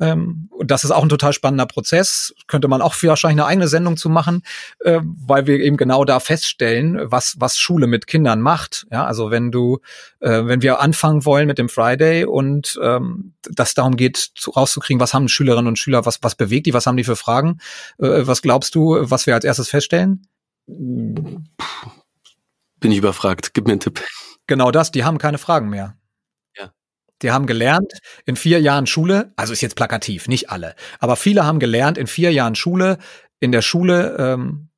Ähm, 0.00 0.48
und 0.50 0.70
das 0.70 0.84
ist 0.84 0.90
auch 0.90 1.02
ein 1.02 1.08
total 1.08 1.32
spannender 1.32 1.66
Prozess. 1.66 2.34
Könnte 2.46 2.68
man 2.68 2.82
auch 2.82 2.94
wahrscheinlich 3.02 3.40
eine 3.40 3.46
eigene 3.46 3.68
Sendung 3.68 3.96
zu 3.96 4.08
machen, 4.08 4.42
äh, 4.80 5.00
weil 5.02 5.46
wir 5.46 5.60
eben 5.60 5.76
genau 5.76 6.04
da 6.04 6.20
feststellen, 6.20 6.98
was, 7.02 7.36
was 7.38 7.58
Schule 7.58 7.86
mit 7.86 8.06
Kindern 8.06 8.40
macht. 8.40 8.86
Ja, 8.90 9.04
also 9.04 9.30
wenn 9.30 9.52
du, 9.52 9.78
äh, 10.20 10.44
wenn 10.44 10.62
wir 10.62 10.80
anfangen 10.80 11.24
wollen 11.24 11.46
mit 11.46 11.58
dem 11.58 11.68
Friday 11.68 12.24
und 12.24 12.78
ähm, 12.82 13.34
das 13.42 13.74
darum 13.74 13.96
geht, 13.96 14.16
zu, 14.16 14.50
rauszukriegen, 14.50 15.00
was 15.00 15.14
haben 15.14 15.28
Schülerinnen 15.28 15.68
und 15.68 15.78
Schüler, 15.78 16.06
was, 16.06 16.22
was 16.22 16.34
bewegt 16.34 16.66
die, 16.66 16.74
was 16.74 16.86
haben 16.86 16.96
die 16.96 17.04
für 17.04 17.16
Fragen, 17.16 17.58
äh, 17.98 18.26
was 18.26 18.42
glaubst 18.42 18.74
du, 18.74 18.96
was 19.00 19.26
wir 19.26 19.34
als 19.34 19.44
erstes 19.44 19.68
feststellen? 19.68 20.26
Bin 20.66 21.46
ich 22.82 22.98
überfragt. 22.98 23.54
Gib 23.54 23.66
mir 23.66 23.72
einen 23.72 23.80
Tipp. 23.80 24.02
Genau 24.46 24.70
das, 24.70 24.90
die 24.90 25.04
haben 25.04 25.18
keine 25.18 25.38
Fragen 25.38 25.68
mehr. 25.68 25.96
Die 27.22 27.30
haben 27.30 27.46
gelernt 27.46 27.92
in 28.26 28.36
vier 28.36 28.60
Jahren 28.60 28.86
Schule, 28.86 29.32
also 29.36 29.52
ist 29.52 29.60
jetzt 29.60 29.76
plakativ, 29.76 30.28
nicht 30.28 30.50
alle, 30.50 30.74
aber 30.98 31.16
viele 31.16 31.44
haben 31.44 31.58
gelernt 31.58 31.98
in 31.98 32.06
vier 32.06 32.32
Jahren 32.32 32.54
Schule, 32.54 32.98
in 33.40 33.52
der 33.52 33.62
Schule 33.62 34.16
ähm, 34.18 34.68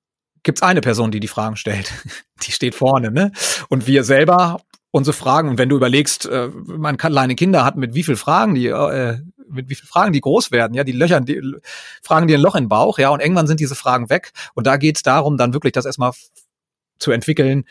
gibt 0.42 0.62
eine 0.62 0.80
Person, 0.80 1.10
die 1.10 1.20
die 1.20 1.28
Fragen 1.28 1.56
stellt. 1.56 1.92
Die 2.42 2.50
steht 2.50 2.74
vorne, 2.74 3.12
ne? 3.12 3.30
Und 3.68 3.86
wir 3.86 4.02
selber 4.02 4.60
unsere 4.90 5.16
Fragen. 5.16 5.48
Und 5.48 5.58
wenn 5.58 5.68
du 5.68 5.76
überlegst, 5.76 6.26
äh, 6.26 6.48
man 6.48 6.96
kleine 6.96 7.36
Kinder 7.36 7.64
hat 7.64 7.76
mit 7.76 7.94
wie 7.94 8.02
viel 8.02 8.16
Fragen 8.16 8.56
die 8.56 8.66
äh, 8.66 9.18
mit 9.48 9.68
wie 9.68 9.74
viel 9.74 9.86
Fragen 9.86 10.12
die 10.12 10.20
groß 10.20 10.50
werden, 10.50 10.74
ja, 10.74 10.82
die 10.82 10.92
löchern, 10.92 11.24
die 11.24 11.40
fragen 12.02 12.26
dir 12.26 12.38
ein 12.38 12.42
Loch 12.42 12.54
in 12.54 12.64
den 12.64 12.68
Bauch, 12.68 12.98
ja, 12.98 13.10
und 13.10 13.20
irgendwann 13.20 13.46
sind 13.46 13.60
diese 13.60 13.74
Fragen 13.74 14.10
weg. 14.10 14.32
Und 14.54 14.66
da 14.66 14.76
geht 14.76 14.96
es 14.96 15.02
darum, 15.02 15.36
dann 15.36 15.52
wirklich 15.52 15.72
das 15.72 15.84
erstmal 15.84 16.12
zu 16.98 17.10
entwickeln, 17.10 17.64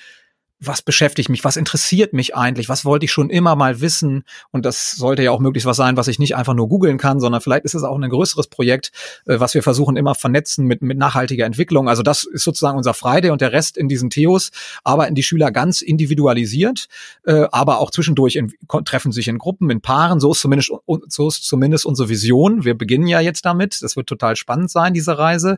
was 0.64 0.84
beschäftigt 0.84 1.30
mich, 1.30 1.43
was 1.43 1.57
interessiert 1.57 2.14
mich 2.14 2.36
eigentlich, 2.36 2.70
was 2.70 2.86
wollte 2.86 3.05
ich 3.05 3.12
schon 3.12 3.32
immer 3.32 3.55
mal 3.55 3.82
wissen. 3.82 4.24
Und 4.51 4.64
das 4.64 4.91
sollte 4.91 5.24
ja 5.24 5.32
auch 5.32 5.39
möglichst 5.39 5.66
was 5.66 5.76
sein, 5.76 5.97
was 5.97 6.07
ich 6.07 6.20
nicht 6.20 6.36
einfach 6.36 6.53
nur 6.53 6.70
googeln 6.70 6.99
kann, 6.99 7.20
sondern 7.20 7.41
vielleicht 7.41 7.66
ist 7.66 7.74
es 7.74 7.82
auch 7.84 7.97
ein 7.97 8.07
größeres 8.07 8.47
Projekt, 8.47 8.91
äh, 9.26 9.39
was 9.39 9.55
wir 9.55 9.64
versuchen 9.64 9.97
immer 9.97 10.14
vernetzen 10.14 10.68
mit, 10.68 10.84
mit 10.84 10.99
nachhaltiger 10.99 11.45
Entwicklung. 11.45 11.89
Also 11.89 12.03
das 12.03 12.26
ist 12.26 12.43
sozusagen 12.43 12.78
unser 12.78 12.93
Friday 12.93 13.32
und 13.32 13.41
der 13.41 13.51
Rest 13.51 13.76
in 13.76 13.89
diesen 13.89 14.12
Theos 14.12 14.51
arbeiten 14.84 15.16
die 15.16 15.24
Schüler 15.24 15.51
ganz 15.51 15.82
individualisiert, 15.82 16.86
äh, 17.26 17.47
aber 17.51 17.80
auch 17.80 17.89
zwischendurch 17.89 18.36
in, 18.36 18.53
treffen 18.86 19.12
sich 19.12 19.28
in 19.28 19.39
Gruppen, 19.39 19.72
in 19.72 19.82
Paaren. 19.82 20.20
So 20.20 20.32
ist 20.32 20.41
zumindest, 20.41 20.72
so 21.07 21.28
ist 21.28 21.43
zumindest 21.43 21.88
unsere 21.88 22.07
Vision. 22.07 22.64
Wir 22.64 22.78
beginnen 22.78 23.07
ja 23.07 23.20
jetzt 23.20 23.45
damit. 23.45 23.82
Das 23.82 23.95
wird 23.95 24.05
total 24.05 24.36
spannend 24.36 24.70
sein, 24.70 24.93
diese 24.93 25.18
Reise. 25.18 25.57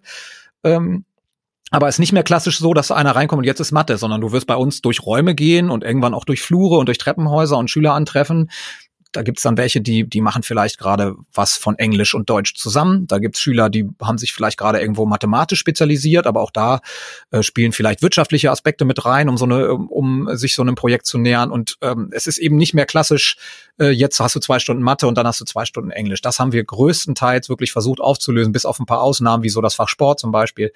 Ähm, 0.64 1.04
aber 1.74 1.88
es 1.88 1.96
ist 1.96 2.00
nicht 2.00 2.12
mehr 2.14 2.22
klassisch 2.22 2.60
so, 2.60 2.76
dass 2.76 2.92
einer 2.92 3.16
reinkommt 3.16 3.40
und 3.40 3.46
jetzt 3.46 3.60
ist 3.60 3.72
Mathe, 3.72 3.98
sondern 3.98 4.22
du 4.22 4.32
wirst 4.32 4.46
bei 4.46 4.56
uns 4.56 4.82
durch 4.82 5.04
Räume 5.04 5.34
gehen 5.34 5.72
und 5.72 5.84
irgendwann 5.84 6.14
auch 6.14 6.24
durch 6.24 6.44
Flure 6.44 6.78
und 6.78 6.86
durch 6.86 7.00
Treppenhäuser 7.00 7.58
und 7.58 7.68
Schüler 7.68 7.96
antreffen, 7.96 8.52
da 9.14 9.22
gibt's 9.22 9.44
dann 9.44 9.58
welche, 9.58 9.80
die, 9.80 10.08
die 10.08 10.22
machen 10.22 10.44
vielleicht 10.44 10.78
gerade 10.78 11.16
was 11.34 11.56
von 11.56 11.78
Englisch 11.78 12.16
und 12.16 12.30
Deutsch 12.30 12.56
zusammen. 12.56 13.08
Da 13.08 13.20
gibt's 13.20 13.40
Schüler, 13.40 13.70
die 13.70 13.88
haben 14.02 14.18
sich 14.18 14.34
vielleicht 14.34 14.58
gerade 14.58 14.80
irgendwo 14.80 15.06
mathematisch 15.06 15.60
spezialisiert, 15.60 16.28
aber 16.28 16.42
auch 16.42 16.52
da 16.52 16.82
äh, 17.32 17.44
spielen 17.44 17.72
vielleicht 17.72 18.02
wirtschaftliche 18.02 18.52
Aspekte 18.52 18.86
mit 18.86 19.06
rein, 19.06 19.30
um 19.30 19.38
so 19.38 19.46
eine, 19.46 19.74
um, 19.74 20.28
sich 20.36 20.56
so 20.56 20.64
einem 20.64 20.76
Projekt 20.76 21.06
zu 21.06 21.20
nähern. 21.20 21.52
Und 21.52 21.78
ähm, 21.82 22.10
es 22.12 22.28
ist 22.28 22.40
eben 22.40 22.58
nicht 22.58 22.74
mehr 22.74 22.86
klassisch, 22.86 23.38
äh, 23.80 23.90
jetzt 23.90 24.20
hast 24.20 24.36
du 24.36 24.40
zwei 24.40 24.60
Stunden 24.60 24.82
Mathe 24.82 25.08
und 25.08 25.18
dann 25.18 25.28
hast 25.28 25.40
du 25.40 25.46
zwei 25.46 25.66
Stunden 25.66 25.92
Englisch. 25.92 26.22
Das 26.22 26.40
haben 26.40 26.52
wir 26.52 26.64
größtenteils 26.64 27.50
wirklich 27.50 27.72
versucht 27.72 28.02
aufzulösen, 28.02 28.52
bis 28.52 28.66
auf 28.66 28.80
ein 28.80 28.88
paar 28.88 29.02
Ausnahmen, 29.02 29.44
wie 29.44 29.50
so 29.50 29.62
das 29.62 29.76
Fach 29.76 29.90
Sport 29.90 30.20
zum 30.20 30.32
Beispiel. 30.32 30.74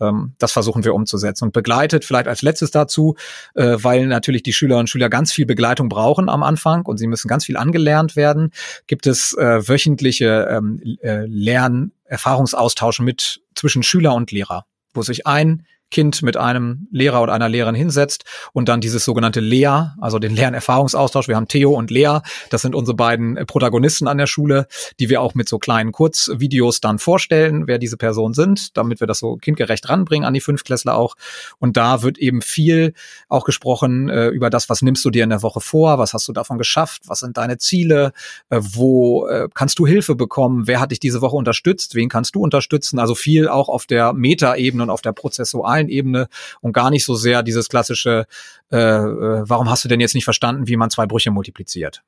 Ähm, 0.00 0.32
das 0.38 0.52
versuchen 0.52 0.82
wir 0.82 0.92
umzusetzen. 0.92 1.44
Und 1.44 1.52
begleitet 1.52 2.04
vielleicht 2.04 2.26
als 2.26 2.42
letztes 2.42 2.72
dazu, 2.72 3.14
äh, 3.54 3.76
weil 3.78 4.06
natürlich 4.06 4.42
die 4.42 4.52
Schülerinnen 4.52 4.84
und 4.84 4.90
Schüler 4.90 5.08
ganz 5.08 5.32
viel 5.32 5.46
Begleitung 5.46 5.88
brauchen 5.88 6.28
am 6.28 6.42
Anfang 6.42 6.84
und 6.84 6.98
sie 6.98 7.06
müssen 7.06 7.28
ganz 7.28 7.44
viel 7.44 7.56
angehen 7.56 7.75
angelernt 7.76 8.16
werden, 8.16 8.52
gibt 8.86 9.06
es 9.06 9.34
äh, 9.34 9.68
wöchentliche 9.68 10.48
ähm, 10.50 10.80
äh, 11.02 11.26
Lernerfahrungsaustausch 11.26 13.00
mit 13.00 13.42
zwischen 13.54 13.82
Schüler 13.82 14.14
und 14.14 14.32
Lehrer, 14.32 14.64
wo 14.94 15.02
sich 15.02 15.26
ein 15.26 15.66
Kind 15.90 16.22
mit 16.22 16.36
einem 16.36 16.88
Lehrer 16.90 17.22
oder 17.22 17.32
einer 17.32 17.48
Lehrerin 17.48 17.76
hinsetzt 17.76 18.24
und 18.52 18.68
dann 18.68 18.80
dieses 18.80 19.04
sogenannte 19.04 19.40
Lea, 19.40 19.92
also 20.00 20.18
den 20.18 20.34
Lernerfahrungsaustausch. 20.34 21.28
Wir 21.28 21.36
haben 21.36 21.46
Theo 21.46 21.72
und 21.72 21.92
Lea, 21.92 22.18
das 22.50 22.62
sind 22.62 22.74
unsere 22.74 22.96
beiden 22.96 23.46
Protagonisten 23.46 24.08
an 24.08 24.18
der 24.18 24.26
Schule, 24.26 24.66
die 24.98 25.08
wir 25.08 25.20
auch 25.20 25.34
mit 25.34 25.48
so 25.48 25.58
kleinen 25.58 25.92
Kurzvideos 25.92 26.80
dann 26.80 26.98
vorstellen, 26.98 27.68
wer 27.68 27.78
diese 27.78 27.96
Personen 27.96 28.34
sind, 28.34 28.76
damit 28.76 28.98
wir 28.98 29.06
das 29.06 29.20
so 29.20 29.36
kindgerecht 29.36 29.88
ranbringen 29.88 30.26
an 30.26 30.34
die 30.34 30.40
Fünftklässler 30.40 30.96
auch. 30.96 31.14
Und 31.58 31.76
da 31.76 32.02
wird 32.02 32.18
eben 32.18 32.42
viel 32.42 32.92
auch 33.28 33.44
gesprochen 33.44 34.08
äh, 34.08 34.26
über 34.28 34.50
das, 34.50 34.68
was 34.68 34.82
nimmst 34.82 35.04
du 35.04 35.10
dir 35.10 35.22
in 35.22 35.30
der 35.30 35.42
Woche 35.42 35.60
vor, 35.60 35.98
was 35.98 36.14
hast 36.14 36.26
du 36.26 36.32
davon 36.32 36.58
geschafft, 36.58 37.02
was 37.06 37.20
sind 37.20 37.36
deine 37.36 37.58
Ziele, 37.58 38.12
äh, 38.50 38.58
wo 38.60 39.28
äh, 39.28 39.48
kannst 39.54 39.78
du 39.78 39.86
Hilfe 39.86 40.16
bekommen, 40.16 40.66
wer 40.66 40.80
hat 40.80 40.90
dich 40.90 40.98
diese 40.98 41.20
Woche 41.20 41.36
unterstützt, 41.36 41.94
wen 41.94 42.08
kannst 42.08 42.34
du 42.34 42.40
unterstützen. 42.40 42.98
Also 42.98 43.14
viel 43.14 43.48
auch 43.48 43.68
auf 43.68 43.86
der 43.86 44.12
Metaebene 44.12 44.82
und 44.82 44.90
auf 44.90 45.00
der 45.00 45.12
prozessualen 45.12 45.75
Ebene 45.80 46.28
und 46.60 46.72
gar 46.72 46.90
nicht 46.90 47.04
so 47.04 47.14
sehr 47.14 47.42
dieses 47.42 47.68
klassische, 47.68 48.26
äh, 48.70 48.76
äh, 48.76 49.42
warum 49.48 49.70
hast 49.70 49.84
du 49.84 49.88
denn 49.88 50.00
jetzt 50.00 50.14
nicht 50.14 50.24
verstanden, 50.24 50.66
wie 50.66 50.76
man 50.76 50.90
zwei 50.90 51.06
Brüche 51.06 51.30
multipliziert? 51.30 52.02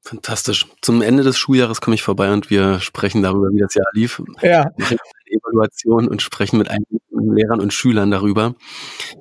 Fantastisch. 0.00 0.66
Zum 0.82 1.00
Ende 1.00 1.22
des 1.22 1.38
Schuljahres 1.38 1.80
komme 1.80 1.94
ich 1.94 2.02
vorbei 2.02 2.32
und 2.32 2.50
wir 2.50 2.80
sprechen 2.80 3.22
darüber, 3.22 3.48
wie 3.52 3.60
das 3.60 3.74
Jahr 3.74 3.86
lief. 3.94 4.22
Ja. 4.42 4.70
Evaluation 5.26 6.08
und 6.08 6.20
sprechen 6.20 6.58
mit 6.58 6.68
einigen 6.68 7.00
Lehrern 7.34 7.60
und 7.60 7.72
Schülern 7.72 8.10
darüber, 8.10 8.54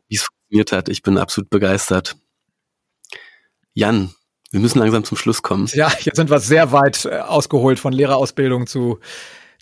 wie 0.07 0.15
es 0.15 0.23
funktioniert 0.23 0.71
hat. 0.71 0.89
Ich 0.89 1.01
bin 1.01 1.17
absolut 1.17 1.49
begeistert. 1.49 2.17
Jan, 3.73 4.13
wir 4.51 4.59
müssen 4.59 4.79
langsam 4.79 5.03
zum 5.03 5.17
Schluss 5.17 5.41
kommen. 5.41 5.67
Ja, 5.73 5.91
jetzt 6.01 6.17
sind 6.17 6.29
wir 6.29 6.39
sehr 6.39 6.71
weit 6.71 7.05
äh, 7.05 7.17
ausgeholt 7.17 7.79
von 7.79 7.93
Lehrerausbildung 7.93 8.67
zu 8.67 8.99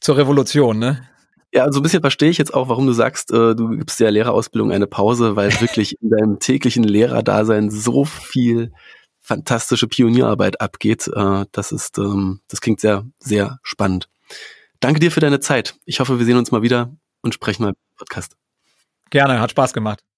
zur 0.02 0.18
Revolution, 0.18 0.80
ne? 0.80 1.08
Ja, 1.54 1.70
so 1.72 1.80
ein 1.80 1.84
bisschen 1.84 2.02
verstehe 2.02 2.30
ich 2.30 2.38
jetzt 2.38 2.54
auch, 2.54 2.70
warum 2.70 2.88
du 2.88 2.94
sagst, 2.94 3.32
äh, 3.32 3.56
du 3.56 3.70
gibst 3.70 4.00
der 4.00 4.12
Lehrerausbildung 4.12 4.72
eine 4.72 4.88
Pause, 4.88 5.36
weil 5.36 5.52
wirklich 5.60 6.02
in 6.02 6.10
deinem 6.10 6.40
täglichen 6.40 6.84
Lehrerdasein 6.84 7.70
so 7.70 8.06
viel 8.06 8.72
fantastische 9.20 9.88
Pionierarbeit 9.88 10.62
abgeht. 10.62 11.10
Äh, 11.14 11.46
das 11.52 11.72
ist, 11.72 11.98
ähm, 11.98 12.40
das 12.48 12.62
klingt 12.62 12.80
sehr, 12.80 13.06
sehr 13.20 13.60
spannend. 13.64 14.10
Danke 14.80 15.00
dir 15.00 15.12
für 15.12 15.20
deine 15.20 15.42
Zeit. 15.42 15.76
Ich 15.86 16.00
hoffe, 16.00 16.20
wir 16.20 16.26
sehen 16.26 16.38
uns 16.38 16.52
mal 16.52 16.62
wieder 16.62 16.96
und 17.22 17.34
sprechen 17.34 17.64
mal 17.64 17.70
im 17.70 17.76
Podcast. 17.98 18.36
Gerne, 19.10 19.40
hat 19.40 19.52
Spaß 19.52 19.74
gemacht. 19.74 20.04